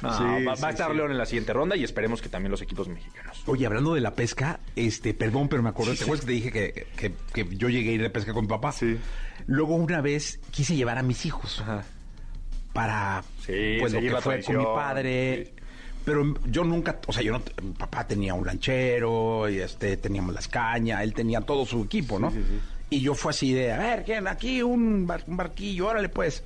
[0.02, 0.96] No, Sí, va, sí, va a estar sí.
[0.96, 3.40] León en la siguiente ronda y esperemos que también los equipos mexicanos.
[3.46, 6.50] Oye, hablando de la pesca, este, perdón, pero me acuerdo, ¿te acuerdas que te dije
[6.50, 8.72] que, que- que yo llegué a ir de pesca con mi papá?
[8.72, 8.98] Sí.
[9.46, 11.62] Luego una vez quise llevar a mis hijos
[12.72, 15.52] para Sí, pues lo que fue con mi padre.
[16.04, 20.34] Pero yo nunca, o sea, yo no, mi papá tenía un lanchero y este teníamos
[20.34, 22.32] las cañas, él tenía todo su equipo, ¿no?
[22.90, 24.26] Y yo fue así de, a ver, ¿quién?
[24.26, 26.42] Aquí un, bar- un barquillo, órale pues.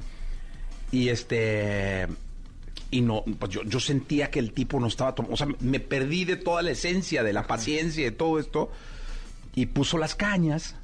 [0.92, 2.06] Y este
[2.90, 5.80] y no, pues yo, yo sentía que el tipo no estaba tomando, o sea, me
[5.80, 8.70] perdí de toda la esencia, de la paciencia, de todo esto,
[9.56, 10.76] y puso las cañas,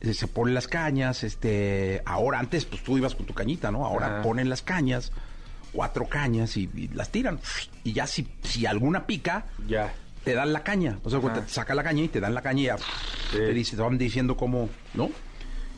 [0.00, 3.84] eh, se ponen las cañas, este, ahora antes pues tú ibas con tu cañita, ¿no?
[3.84, 4.22] Ahora Ajá.
[4.22, 5.12] ponen las cañas,
[5.74, 7.40] cuatro cañas y, y las tiran,
[7.82, 9.92] y ya si, si alguna pica, Ya.
[10.24, 11.34] te dan la caña, o sea, Ajá.
[11.34, 12.76] te saca la caña y te dan la caña y ya,
[13.32, 15.10] te, dice, te van diciendo cómo, ¿no?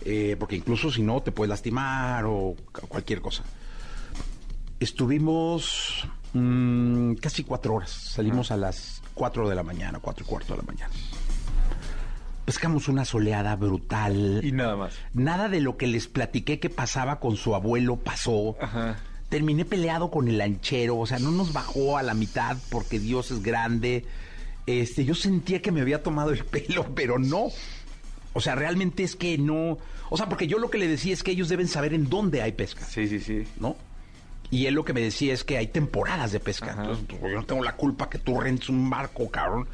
[0.04, 3.42] Eh, porque incluso si no te puedes lastimar o cu- cualquier cosa.
[4.78, 7.90] Estuvimos mm, casi cuatro horas.
[7.90, 10.92] Salimos a las cuatro de la mañana, cuatro y cuarto de la mañana.
[12.44, 14.40] Pescamos una soleada brutal.
[14.44, 14.94] Y nada más.
[15.14, 18.56] Nada de lo que les platiqué que pasaba con su abuelo pasó.
[18.60, 18.96] Ajá.
[19.28, 23.30] Terminé peleado con el lanchero, o sea, no nos bajó a la mitad porque Dios
[23.30, 24.04] es grande.
[24.66, 27.48] Este, yo sentía que me había tomado el pelo, pero no.
[28.32, 29.78] O sea, realmente es que no.
[30.10, 32.42] O sea, porque yo lo que le decía es que ellos deben saber en dónde
[32.42, 33.44] hay pesca, Sí, sí, sí.
[33.58, 33.76] ¿no?
[34.50, 36.72] Y él lo que me decía es que hay temporadas de pesca.
[36.72, 36.82] Ajá.
[36.82, 39.66] Entonces, pues, yo no tengo la culpa que tú rentes un barco, cabrón,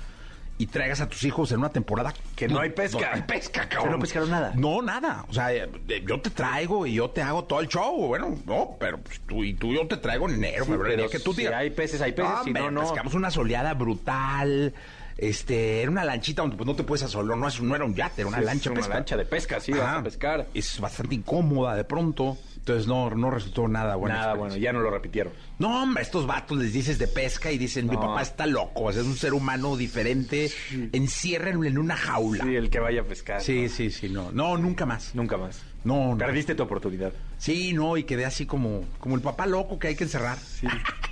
[0.62, 3.00] y traigas a tus hijos en una temporada Que no hay pesca.
[3.00, 3.92] No hay pesca, Que cabrón.
[3.94, 4.52] no pescaron nada.
[4.54, 5.24] No, nada.
[5.28, 8.06] O sea, eh, eh, yo te traigo y yo te hago todo el show.
[8.06, 11.10] Bueno, no, pero pues, tú y tú yo te traigo en enero, Sí, febrero, pero
[11.10, 11.54] que tú si digas.
[11.54, 12.80] hay peces, hay peces, si hombre, no, no.
[12.82, 14.72] Pescamos una soleada brutal.
[15.18, 17.94] Este, era una lanchita donde pues, no te puedes asolar, no, es- no era un
[17.94, 18.94] yate, era una Sí, es lancha una pesca.
[18.94, 20.46] lancha de pesca, sí, vas a pescar.
[20.54, 22.38] Es bastante incómoda de pronto.
[22.62, 24.14] Entonces no, no resultó nada bueno.
[24.14, 25.32] Nada bueno, ya no lo repitieron.
[25.58, 28.92] No, hombre, estos vatos les dices de pesca y dicen, mi papá está loco, o
[28.92, 30.48] sea, es un ser humano diferente,
[30.92, 32.44] enciérrenlo en una jaula.
[32.44, 33.40] Sí, el que vaya a pescar.
[33.40, 34.30] Sí, sí, sí, no.
[34.30, 35.12] No, nunca más.
[35.12, 35.60] Nunca más.
[35.82, 36.18] No, no.
[36.18, 37.12] Perdiste tu oportunidad.
[37.36, 40.38] Sí, no, y quedé así como, como el papá loco que hay que encerrar.
[40.38, 40.68] Sí.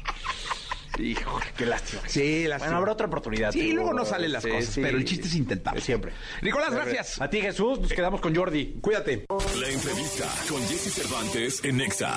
[1.01, 2.03] Hijo, qué lástima.
[2.07, 2.67] Sí, lástima.
[2.69, 3.53] Bueno, habrá otra oportunidad.
[3.53, 4.81] Sí, luego no salen las Sí, cosas, sí.
[4.83, 5.81] pero el chiste es intentar.
[5.81, 6.13] Siempre.
[6.43, 7.21] Nicolás, gracias.
[7.21, 8.77] A ti, Jesús, nos quedamos con Jordi.
[8.81, 9.25] Cuídate.
[9.61, 12.17] La entrevista con Jesse Cervantes en Nexa.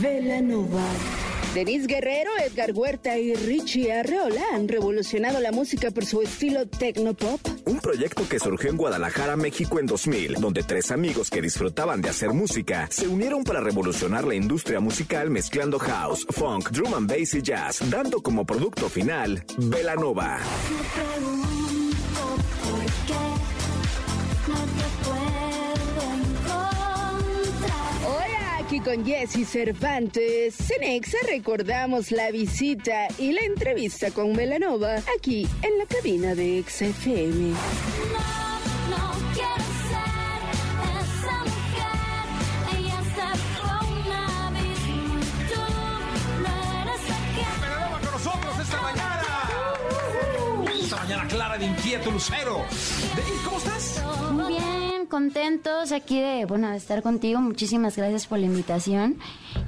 [0.00, 0.82] Velanova.
[1.56, 7.40] Denis Guerrero, Edgar Huerta y Richie Arreola han revolucionado la música por su estilo tecnopop.
[7.64, 12.10] Un proyecto que surgió en Guadalajara, México en 2000, donde tres amigos que disfrutaban de
[12.10, 17.32] hacer música se unieron para revolucionar la industria musical mezclando house, funk, drum and bass
[17.32, 20.40] y jazz, dando como producto final Velanova.
[28.66, 30.56] Aquí con Jesse Cervantes.
[30.56, 37.54] Cenexa recordamos la visita y la entrevista con Velanova aquí en la cabina de XFM.
[47.60, 49.22] Velanova con nosotros esta mañana.
[50.82, 52.64] Esta mañana clara de inquieto, Lucero.
[53.44, 54.02] ¿cómo estás?
[54.32, 54.75] Muy bien,
[55.08, 57.40] contentos aquí de, bueno, de estar contigo.
[57.40, 59.16] Muchísimas gracias por la invitación.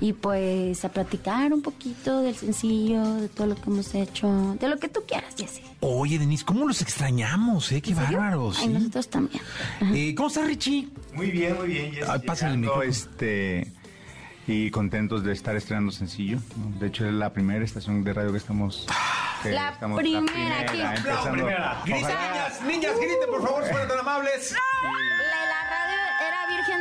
[0.01, 4.69] Y pues a platicar un poquito del sencillo, de todo lo que hemos hecho, de
[4.69, 5.63] lo que tú quieras, Jessy.
[5.81, 7.81] Oye, Denis, ¿cómo los extrañamos, eh?
[7.81, 8.59] Qué bárbaros.
[8.61, 9.43] Ay, nosotros también.
[9.95, 10.89] Eh, ¿Cómo estás, Richie?
[11.15, 11.93] Muy bien, muy bien.
[12.09, 12.85] Ay, pásale el micrófono.
[12.89, 13.73] este
[14.51, 16.39] y contentos de estar estrenando sencillo.
[16.81, 18.87] De hecho, es la primera estación de radio que estamos.
[19.43, 20.81] que La estamos- primera aquí.
[20.81, 21.33] empezando.
[21.33, 24.55] Grita, Ojalá- niñas, niñas, griten, por favor, si fueran tan amables.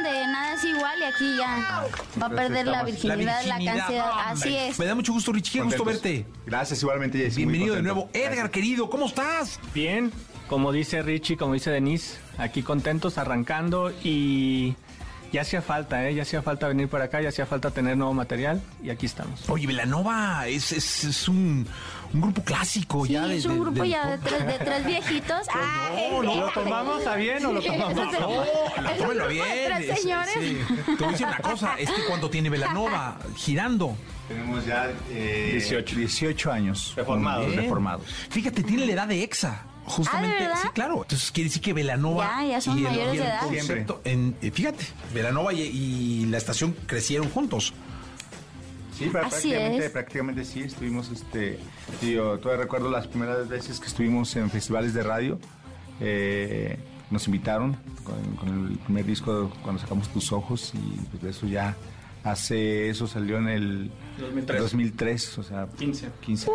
[0.07, 1.85] Nada es igual y aquí ya
[2.21, 4.05] va a perder la virginidad, la, canción.
[4.25, 4.79] Así es.
[4.79, 5.59] Me da mucho gusto, Richie.
[5.59, 6.25] Qué gusto verte.
[6.45, 7.37] Gracias, igualmente, Jessy.
[7.37, 8.09] Bienvenido de nuevo.
[8.13, 9.59] Edgar, querido, ¿cómo estás?
[9.73, 10.11] Bien,
[10.47, 14.75] como dice Richie, como dice Denise, aquí contentos, arrancando y
[15.31, 16.15] ya hacía falta, ¿eh?
[16.15, 19.49] Ya hacía falta venir por acá, ya hacía falta tener nuevo material y aquí estamos.
[19.49, 21.67] Oye, Velanova es, es, es un,
[22.13, 23.31] un, grupo clásico sí, ya.
[23.31, 25.47] es un grupo ya de tres, de tres viejitos.
[25.53, 28.19] ah, no, no, ¿Lo tomamos a bien o lo tomamos a?
[28.19, 28.43] No,
[28.97, 29.45] tómelo bien.
[29.65, 30.33] Tres señores.
[30.33, 30.57] Sí.
[30.85, 33.95] Te voy a decir una cosa, es que cuando tiene Velanova girando.
[34.27, 35.95] Tenemos ya eh, 18.
[35.95, 36.93] 18 años.
[36.95, 37.47] Reformados.
[37.47, 37.61] Bien.
[37.61, 38.05] Reformados.
[38.29, 39.63] Fíjate, tiene la edad de EXA.
[39.87, 41.01] Justamente, ¿Ah, sí, claro.
[41.03, 43.41] Entonces quiere decir que Velanova Ya, ya son y el, mayores y el de edad.
[43.41, 47.73] concepto, en, eh, fíjate, Velanova y, y la estación crecieron juntos.
[48.97, 49.91] Sí, prácticamente, es.
[49.91, 51.59] prácticamente sí, estuvimos, este,
[52.01, 55.39] yo todavía recuerdo las primeras veces que estuvimos en festivales de radio,
[55.99, 56.77] eh,
[57.11, 61.45] nos invitaron con, con el primer disco cuando sacamos Tus Ojos y pues de eso
[61.45, 61.75] ya
[62.23, 64.61] hace, eso salió en el 2003.
[64.61, 66.09] 2003, o sea, 15.
[66.21, 66.51] 15.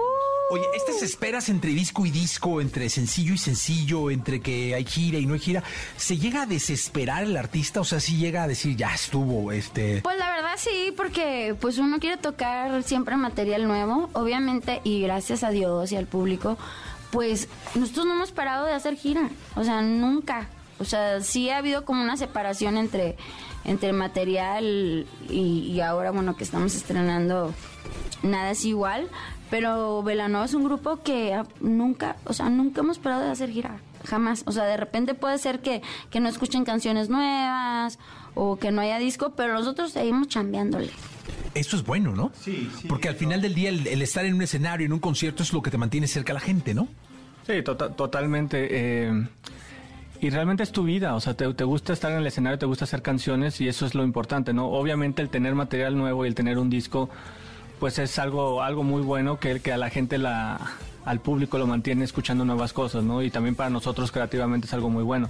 [0.53, 5.17] Oye, estas esperas entre disco y disco, entre sencillo y sencillo, entre que hay gira
[5.17, 5.63] y no hay gira,
[5.97, 7.81] ¿se llega a desesperar el artista?
[7.81, 10.03] O sea, si llega a decir, ya estuvo, este...
[10.03, 15.43] Pues la verdad sí, porque pues uno quiere tocar siempre material nuevo, obviamente, y gracias
[15.43, 16.59] a Dios y al público,
[17.13, 20.51] pues nosotros no hemos parado de hacer gira, o sea, nunca.
[20.79, 23.17] O sea, sí ha habido como una separación entre,
[23.65, 27.55] entre material y, y ahora, bueno, que estamos estrenando
[28.23, 29.09] Nada es igual,
[29.53, 33.51] pero Velanova es un grupo que ah, nunca, o sea, nunca hemos parado de hacer
[33.51, 34.45] gira, jamás.
[34.47, 37.99] O sea, de repente puede ser que, que no escuchen canciones nuevas
[38.35, 40.89] o que no haya disco, pero nosotros seguimos chambeándole.
[41.53, 42.33] Eso es bueno, ¿no?
[42.41, 42.89] Sí, sí.
[42.89, 45.53] Porque al final del día el, el estar en un escenario, en un concierto, es
[45.53, 46.89] lo que te mantiene cerca a la gente, ¿no?
[47.47, 48.69] Sí, tota- totalmente.
[48.71, 49.29] eh,
[50.23, 52.65] y realmente es tu vida, o sea, te, te gusta estar en el escenario, te
[52.65, 54.69] gusta hacer canciones y eso es lo importante, ¿no?
[54.71, 57.11] Obviamente el tener material nuevo y el tener un disco,
[57.83, 60.71] pues es algo, algo muy bueno que, que a la gente, la,
[61.05, 63.25] al público lo mantiene escuchando nuevas cosas, ¿no?
[63.25, 65.29] Y también para nosotros creativamente es algo muy bueno.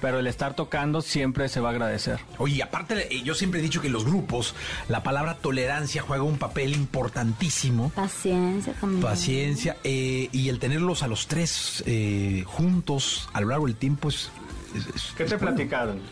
[0.00, 2.20] Pero el estar tocando siempre se va a agradecer.
[2.38, 4.54] Oye, aparte, eh, yo siempre he dicho que en los grupos
[4.88, 7.90] la palabra tolerancia juega un papel importantísimo.
[7.96, 9.02] Paciencia también.
[9.02, 14.08] Paciencia eh, y el tenerlos a los tres eh, juntos a lo largo del tiempo
[14.08, 14.30] es...
[15.16, 16.00] ¿Qué te platicaron?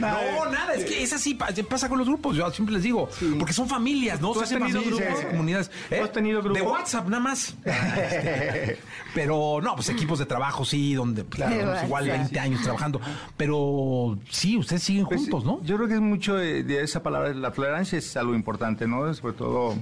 [0.00, 3.08] No, nada, es que es así, pa- pasa con los grupos, yo siempre les digo,
[3.38, 4.28] porque son familias, ¿no?
[4.32, 5.24] ¿Tú Se has hacen tenido familias, grupos?
[5.30, 5.70] comunidades.
[5.90, 5.96] ¿eh?
[5.98, 6.72] ¿Tú has tenido De grupos?
[6.72, 7.54] WhatsApp, nada más.
[7.64, 8.78] Este,
[9.14, 12.20] Pero no, pues equipos de trabajo, sí, donde pues, De llevamos igual WhatsApp.
[12.22, 13.00] 20 años trabajando.
[13.36, 15.62] Pero sí, ustedes siguen Pues, juntos, ¿no?
[15.62, 19.12] Yo creo que es mucho de, de esa palabra, la tolerancia es algo importante, ¿no?
[19.14, 19.74] Sobre todo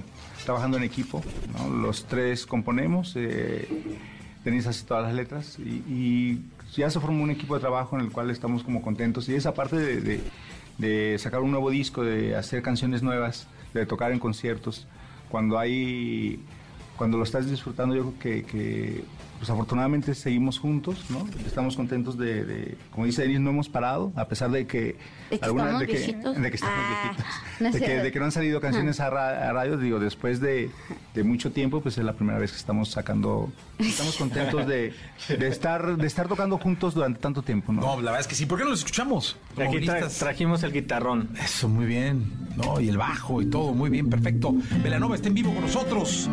[0.45, 1.23] trabajando en equipo,
[1.57, 1.69] ¿no?
[1.69, 3.67] Los tres componemos, eh,
[4.43, 6.41] Denise hace todas las letras y, y
[6.81, 9.53] ya se formó un equipo de trabajo en el cual estamos como contentos y esa
[9.53, 10.21] parte de,
[10.77, 14.87] de- sacar un nuevo disco, de hacer canciones nuevas, de tocar en conciertos,
[15.29, 16.39] cuando hay
[16.97, 19.03] cuando lo estás disfrutando, yo creo que,
[19.37, 21.27] pues afortunadamente seguimos juntos, ¿no?
[21.45, 24.95] Estamos contentos de, de- como dice Denis, no hemos parado, a pesar de que
[25.29, 26.41] ¿De que algunas estamos de que, viejitos?
[26.41, 27.25] de que estamos Ah, viejitos,
[27.59, 28.03] no es de, que, cierto.
[28.03, 30.69] de que no han salido canciones a, ra- a radio, digo, después de,
[31.13, 34.93] de mucho tiempo, pues es la primera vez que estamos sacando, estamos contentos de,
[35.27, 37.81] de estar de estar tocando juntos durante tanto tiempo, ¿no?
[37.81, 38.45] No, la verdad es que sí.
[38.45, 39.35] ¿Por qué no los escuchamos?
[39.57, 41.29] Aquí tra- trajimos el guitarrón.
[41.43, 42.31] Eso, muy bien.
[42.55, 44.53] No, y el bajo y todo, muy bien, perfecto.
[44.83, 46.29] Velanova está en vivo con nosotros.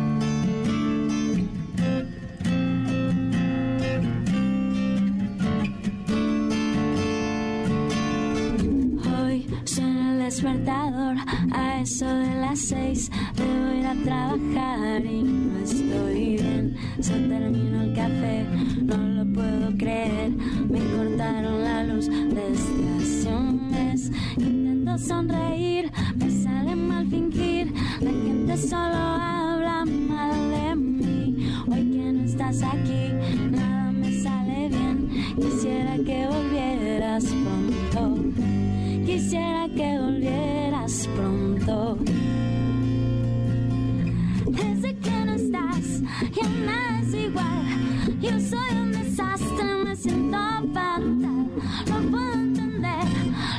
[10.23, 11.17] Despertador
[11.51, 13.11] a eso de las seis.
[13.35, 16.77] Debo ir a trabajar y no estoy bien.
[16.99, 18.45] Se terminó el café,
[18.83, 20.31] no lo puedo creer.
[20.69, 24.11] Me cortaron la luz desde hace un mes.
[24.37, 27.73] Intento sonreír, me sale mal fingir.
[27.99, 31.51] La gente solo habla mal de mí.
[31.67, 33.11] Hoy que no estás aquí,
[33.51, 35.09] nada me sale bien.
[35.35, 37.70] Quisiera que volvieras pronto.
[39.11, 41.97] Quisiera que volvieras pronto.
[44.47, 46.01] Desde que no estás,
[46.31, 47.65] ya nada es igual.
[48.21, 51.21] Yo soy un desastre, me siento fatal.
[51.21, 53.05] No puedo entender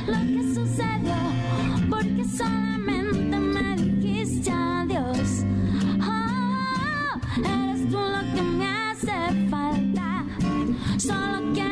[0.07, 1.19] lo que sucedió,
[1.87, 5.45] porque solamente me dijiste adiós.
[6.01, 10.25] Oh, eres tú lo que me hace falta.
[10.97, 11.62] Solo quiero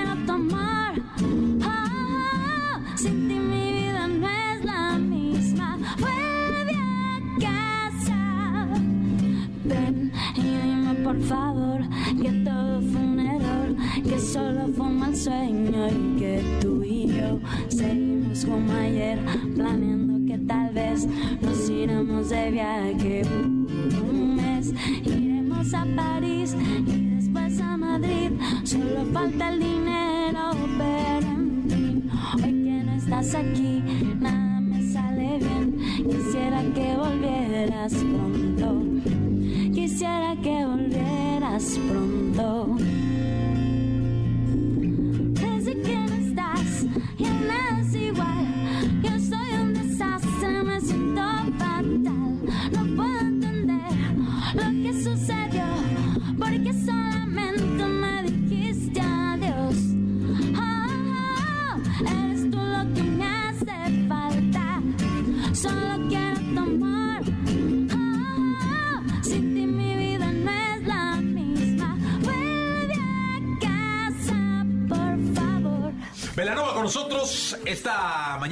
[14.31, 17.37] solo fue un mal sueño y que tú y yo
[17.67, 19.19] seguimos como ayer,
[19.55, 21.05] planeando que tal vez
[21.41, 24.73] nos iremos de viaje un mes.
[25.03, 26.55] Iremos a París
[26.87, 28.31] y después a Madrid.
[28.63, 33.83] Solo falta el dinero, pero en fin, hoy que no estás aquí,
[34.21, 35.77] nada me sale bien.
[36.09, 38.30] Quisiera que volvieras pronto.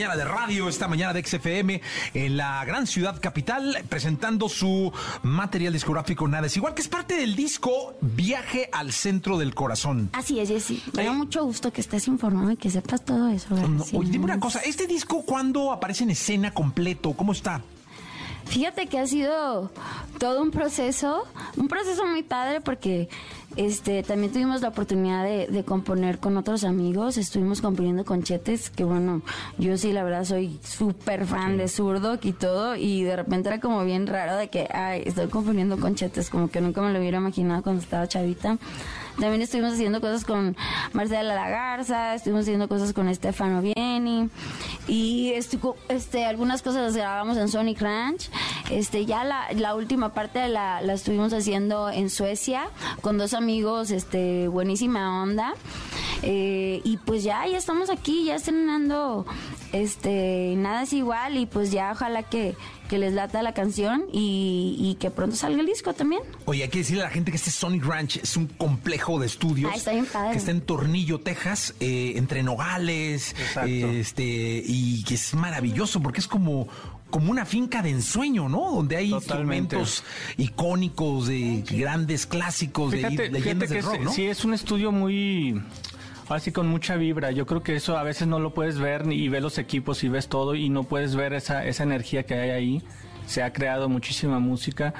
[0.09, 1.81] Mañana de radio, esta mañana de XFM
[2.15, 4.91] en la gran ciudad capital, presentando su
[5.21, 10.09] material discográfico Nada es igual, que es parte del disco Viaje al centro del corazón.
[10.13, 10.81] Así es, Jessy.
[10.93, 13.55] Me da mucho gusto que estés informado y que sepas todo eso.
[13.55, 17.13] No, oye, dime una cosa, ¿este disco cuándo aparece en escena completo?
[17.13, 17.61] ¿Cómo está?
[18.49, 19.69] Fíjate que ha sido
[20.17, 21.23] todo un proceso,
[21.55, 23.07] un proceso muy padre porque
[23.55, 28.71] este también tuvimos la oportunidad de, de componer con otros amigos, estuvimos componiendo con Chetes,
[28.71, 29.21] que bueno,
[29.59, 33.59] yo sí la verdad soy súper fan de Zurdo y todo, y de repente era
[33.59, 36.99] como bien raro de que, ay, estoy componiendo con Chetes, como que nunca me lo
[36.99, 38.57] hubiera imaginado cuando estaba chavita.
[39.19, 40.55] También estuvimos haciendo cosas con
[40.93, 44.29] Marcela Lagarza, estuvimos haciendo cosas con Estefano Vieni
[44.87, 48.29] y estu- este, algunas cosas las grabamos en Sonic Ranch.
[48.71, 52.69] Este, ya la, la última parte la, la estuvimos haciendo en Suecia
[53.01, 55.53] con dos amigos, este, buenísima onda.
[56.21, 59.25] Eh, y pues ya, ya estamos aquí, ya estrenando
[59.71, 62.55] este, nada es igual y pues ya ojalá que,
[62.89, 66.21] que les lata la canción y, y que pronto salga el disco también.
[66.45, 69.27] Oye, hay que decirle a la gente que este Sonic Ranch es un complejo de
[69.27, 70.31] estudios Ah, está bien padre.
[70.31, 73.35] que está en Tornillo, Texas, eh, entre Nogales,
[73.65, 76.67] este, y que es maravilloso porque es como
[77.09, 78.71] como una finca de ensueño, ¿no?
[78.71, 79.75] Donde hay Totalmente.
[79.77, 80.03] instrumentos
[80.37, 84.11] icónicos de grandes clásicos Fíjate, de fíjate leyendas que del rock, es- ¿no?
[84.13, 85.59] sí es un estudio muy
[86.37, 87.31] así con mucha vibra.
[87.31, 90.03] Yo creo que eso a veces no lo puedes ver ni- y ves los equipos
[90.03, 92.83] y ves todo y no puedes ver esa, esa energía que hay ahí.
[93.25, 94.93] Se ha creado muchísima música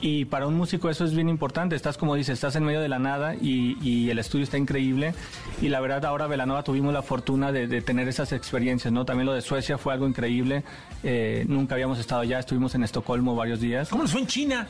[0.00, 1.76] y para un músico eso es bien importante.
[1.76, 5.14] Estás como dices, estás en medio de la nada y, y el estudio está increíble.
[5.62, 9.04] Y la verdad ahora Velanova tuvimos la fortuna de, de tener esas experiencias, ¿no?
[9.04, 10.64] También lo de Suecia fue algo increíble.
[11.02, 13.88] Eh, nunca habíamos estado allá, estuvimos en Estocolmo varios días.
[13.88, 14.66] ¿Cómo les fue en China?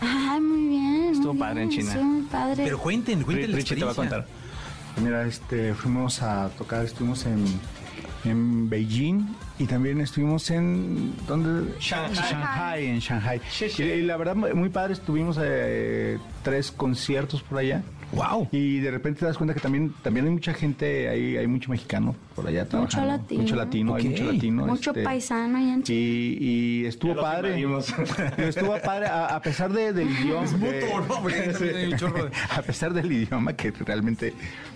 [0.00, 1.08] Ay, muy bien.
[1.12, 1.92] Estuvo muy padre en bien, China.
[1.94, 2.64] estuvo muy padre.
[2.64, 4.26] Pero cuenten, cuenten la Richie te va a contar.
[5.02, 7.44] Mira, este, fuimos a tocar, estuvimos en,
[8.24, 9.26] en Beijing
[9.58, 11.74] y también estuvimos en ¿dónde?
[11.80, 12.14] Shanghai.
[12.14, 13.40] Shanghai, en Shanghai.
[13.78, 17.82] Y, y la verdad muy padre, estuvimos eh, tres conciertos por allá.
[18.12, 18.48] Wow.
[18.52, 21.70] Y de repente te das cuenta que también también hay mucha gente, hay, hay mucho
[21.70, 23.06] mexicano por allá Mucho trabajando.
[23.08, 23.42] latino.
[23.42, 24.66] Mucho latino, hay mucho latino.
[24.66, 25.98] Mucho este, paisano allá en Chile.
[26.00, 26.38] y,
[26.82, 27.60] y estuvo padre.
[28.38, 30.44] Estuvo padre, a, a pesar de, del idioma.
[30.44, 31.22] Es mutuo, ¿no?
[31.22, 34.32] Porque también hay un chorro de- a pesar del idioma que realmente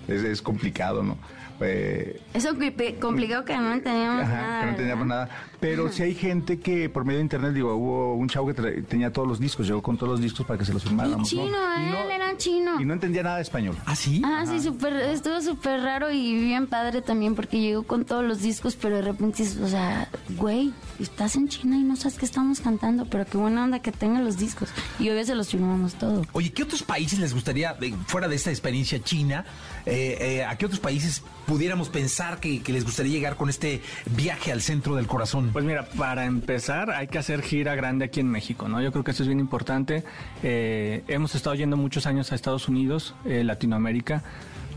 [0.09, 1.17] es, es complicado, ¿no?
[1.65, 4.61] Eh, Eso compli- complicado que no entendíamos Ajá, nada.
[4.65, 5.27] que no teníamos ¿verdad?
[5.29, 5.47] nada.
[5.61, 9.13] Pero sí hay gente que por medio de internet, digo, hubo un chavo que tenía
[9.13, 11.19] todos los discos, llegó con todos los discos para que se los Y firmáramos.
[11.21, 11.25] ¿no?
[11.25, 11.45] chino,
[11.79, 12.81] Y él no- era chino.
[12.81, 13.77] Y no entendía nada de español.
[13.87, 14.23] ¿Ah, sí?
[14.25, 18.43] Ah, sí, súper, estuvo súper raro y bien padre también porque llegó con todos los
[18.43, 22.25] discos, pero de repente, dices, o sea, güey, estás en China y no sabes qué
[22.25, 24.69] estamos cantando, pero qué buena onda que tenga los discos.
[24.99, 26.25] Y obvio se los firmamos todo.
[26.33, 29.45] Oye, ¿qué otros países les gustaría, eh, fuera de esta experiencia china,
[29.87, 33.83] eh, eh, a qué otros países pudiéramos pensar que, que les gustaría llegar con este
[34.17, 35.51] viaje al centro del corazón?
[35.53, 38.81] Pues mira, para empezar hay que hacer gira grande aquí en México, ¿no?
[38.81, 40.05] Yo creo que eso es bien importante.
[40.43, 44.23] Eh, hemos estado yendo muchos años a Estados Unidos, eh, Latinoamérica,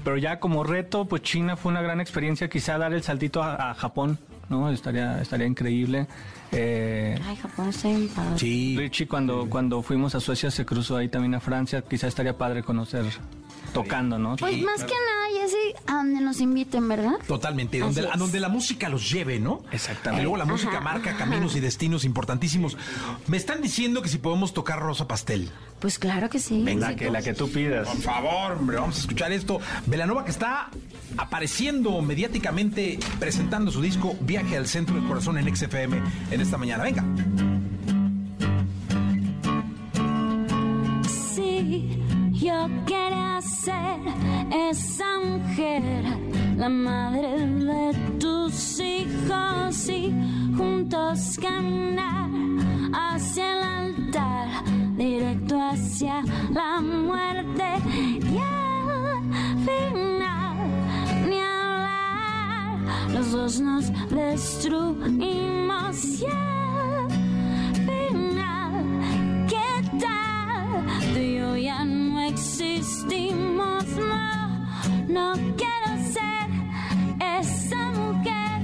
[0.04, 3.72] pero ya como reto, pues China fue una gran experiencia, quizá dar el saltito a,
[3.72, 4.20] a Japón,
[4.50, 4.70] ¿no?
[4.70, 6.08] Estaría, estaría increíble.
[6.52, 8.38] Eh, Ay, Japón está bien padre.
[8.38, 8.76] Sí.
[8.78, 12.64] Richie cuando, cuando fuimos a Suecia se cruzó ahí también a Francia, quizá estaría padre
[12.64, 13.04] conocer
[13.76, 14.36] tocando, ¿no?
[14.38, 17.16] Pues más que nada, Jessy, a donde nos inviten, ¿verdad?
[17.28, 19.64] Totalmente, donde, a donde la música los lleve, ¿no?
[19.72, 20.22] Exactamente.
[20.22, 21.20] Y luego la música Ajá, marca ajá.
[21.20, 22.78] caminos y destinos importantísimos.
[23.28, 25.52] Me están diciendo que si podemos tocar Rosa Pastel.
[25.80, 26.64] Pues claro que sí.
[26.64, 27.88] La que, la que tú pidas.
[27.88, 29.60] Por favor, hombre, vamos a escuchar esto.
[29.86, 30.70] Velanova que está
[31.18, 36.84] apareciendo mediáticamente presentando su disco Viaje al Centro del Corazón en XFM en esta mañana.
[36.84, 37.04] Venga.
[46.58, 50.14] La madre de tus hijos y
[50.58, 52.30] juntos caminar
[52.94, 54.48] hacia el altar,
[54.96, 57.64] directo hacia la muerte.
[57.94, 59.22] Y al
[59.68, 60.58] final
[61.28, 62.80] ni hablar,
[63.14, 66.06] los dos nos destruimos.
[66.22, 67.10] Y al
[67.86, 68.74] final,
[69.50, 70.86] ¿qué tal?
[71.14, 73.45] Tú y yo ya no existimos,
[75.16, 76.46] no quiero ser
[77.40, 78.60] esa mujer,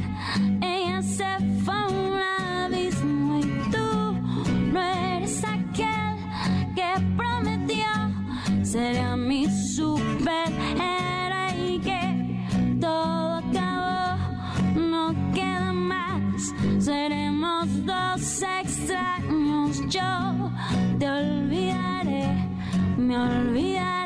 [0.62, 1.32] ella se
[1.64, 2.20] fue a un
[2.66, 3.90] abismo y tú
[4.74, 6.14] no eres aquel
[6.76, 7.88] que prometió
[8.64, 9.46] ser mi
[9.76, 9.96] superhéroe
[11.70, 12.04] y que
[12.82, 14.18] todo acabó,
[14.76, 20.52] no queda más, seremos dos extraños, yo
[21.00, 22.28] te olvidaré,
[22.98, 24.01] me olvidarás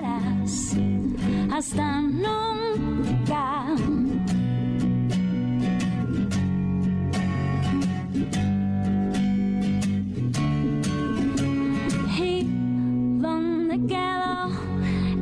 [1.57, 3.65] hasta nunca.
[12.18, 12.44] ¿Y
[13.22, 14.52] dónde quedó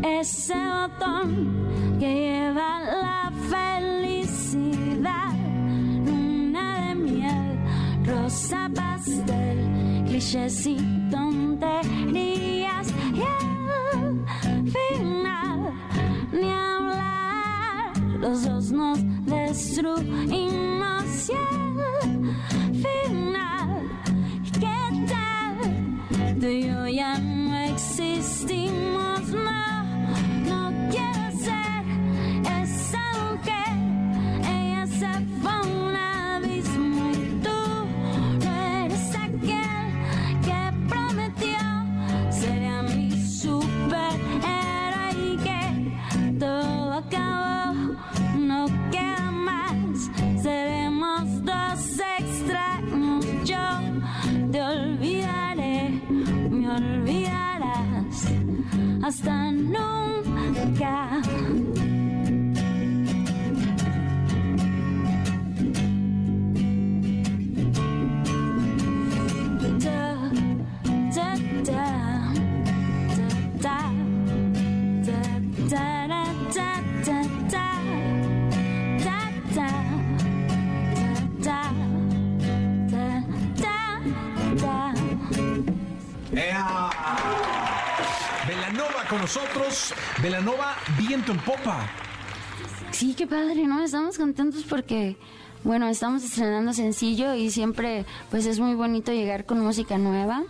[0.02, 5.36] ese botón que lleva la felicidad?
[6.04, 7.60] Luna de miel,
[8.06, 10.78] rosa pastel, clichés y
[11.12, 12.53] tonterías.
[18.24, 21.30] Los dos nos destruimos.
[22.04, 23.70] Al final,
[24.62, 24.80] ¿qué
[25.10, 25.56] tal?
[26.40, 26.86] Tú y yo
[27.66, 29.03] existimos,
[53.46, 53.58] yo
[54.52, 56.02] te olvidaré,
[56.50, 58.28] me olvidarás
[59.02, 61.22] hasta nunca.
[89.10, 89.94] Con nosotros.
[90.22, 91.90] Velanova, viento en popa.
[92.92, 93.84] Sí, qué padre, ¿no?
[93.84, 95.18] Estamos contentos porque,
[95.64, 100.44] bueno, estamos estrenando sencillo y siempre, pues es muy bonito llegar con música nueva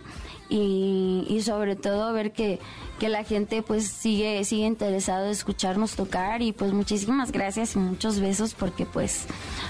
[0.48, 2.60] y, y sobre todo ver que,
[3.04, 7.78] que la gente pues sigue, sigue interesado en escucharnos tocar y pues muchísimas gracias y
[7.78, 9.26] muchos besos porque pues,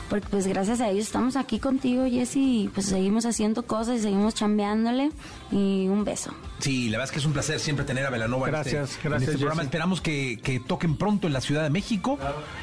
[0.09, 4.03] porque pues gracias a ellos estamos aquí contigo, Jessy, y pues seguimos haciendo cosas y
[4.03, 5.11] seguimos chambeándole
[5.51, 6.33] y un beso.
[6.61, 9.03] Sí, la verdad es que es un placer siempre tener a Velanova en Gracias, este,
[9.09, 9.63] en gracias, este programa.
[9.63, 9.67] Jessy.
[9.67, 12.17] Esperamos que, que toquen pronto en la Ciudad de México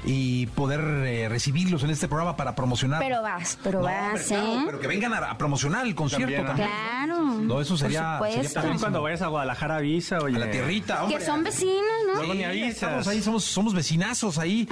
[0.06, 2.99] y poder eh, recibirlos en este programa para promocionar.
[3.02, 4.64] Pero vas, pero No, vas, claro, ¿eh?
[4.65, 6.69] pero que vengan a, a promocionar el concierto También, también.
[6.69, 7.22] Claro.
[7.41, 8.38] No, eso por sería- supuesto.
[8.43, 10.38] sería También cuando vayas a Guadalajara avisa, oye.
[10.38, 11.18] A la tierrita, hombre.
[11.20, 12.14] Que son vecinos, ¿no?
[12.16, 12.74] Luego ni Sí, avisas.
[12.74, 14.68] Estamos ahí, somos, somos vecinazos ahí,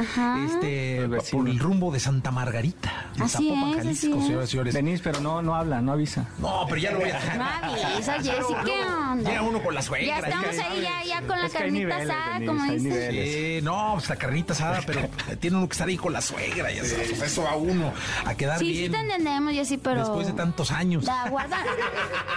[0.45, 4.25] este, por el rumbo de Santa Margarita, de Así Zapopan, es, Jalisco, así es.
[4.25, 4.73] señoras y señores.
[4.73, 6.25] Venís, pero no, no habla, no avisa.
[6.39, 9.29] No, pero ya lo voy a No avisa, Jessy, ¿qué onda?
[9.29, 10.07] Llega uno con la suegra.
[10.07, 12.83] Ya es que- estamos ahí, ya, ya con la carnita niveles, asada, como dices.
[12.83, 13.33] niveles.
[13.59, 15.09] Sí, no, pues la carnita asada, pero
[15.39, 17.91] tiene uno que estar ahí con la suegra, ya sabes, eso va uno
[18.25, 19.99] a quedar Sí, sí bien te entendemos, Jessy, pero...
[20.01, 21.05] después de tantos años.
[21.05, 21.57] Da, guarda,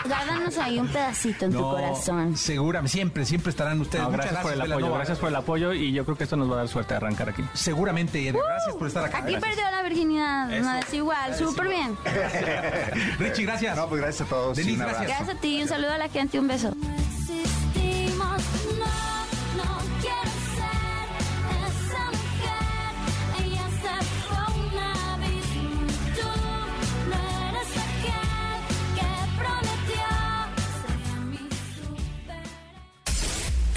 [0.07, 2.37] guárdanos ahí un pedacito en tu corazón.
[2.37, 4.05] Segura, siempre, siempre estarán ustedes.
[4.05, 6.51] No, gracias, por el apoyo, gracias por el apoyo y yo creo que esto nos
[6.51, 7.45] va a dar suerte de arrancar aquí.
[7.55, 9.19] Seguramente, gracias por estar acá.
[9.19, 11.97] Aquí perdió la virginidad, no es igual, súper bien.
[13.19, 13.77] Richie, gracias.
[13.77, 14.57] No, pues gracias a todos.
[14.57, 15.07] Denise, gracias.
[15.07, 16.73] Gracias a ti, un saludo a la gente, un beso.
[16.99, 18.43] Existimos,
[18.79, 19.12] no,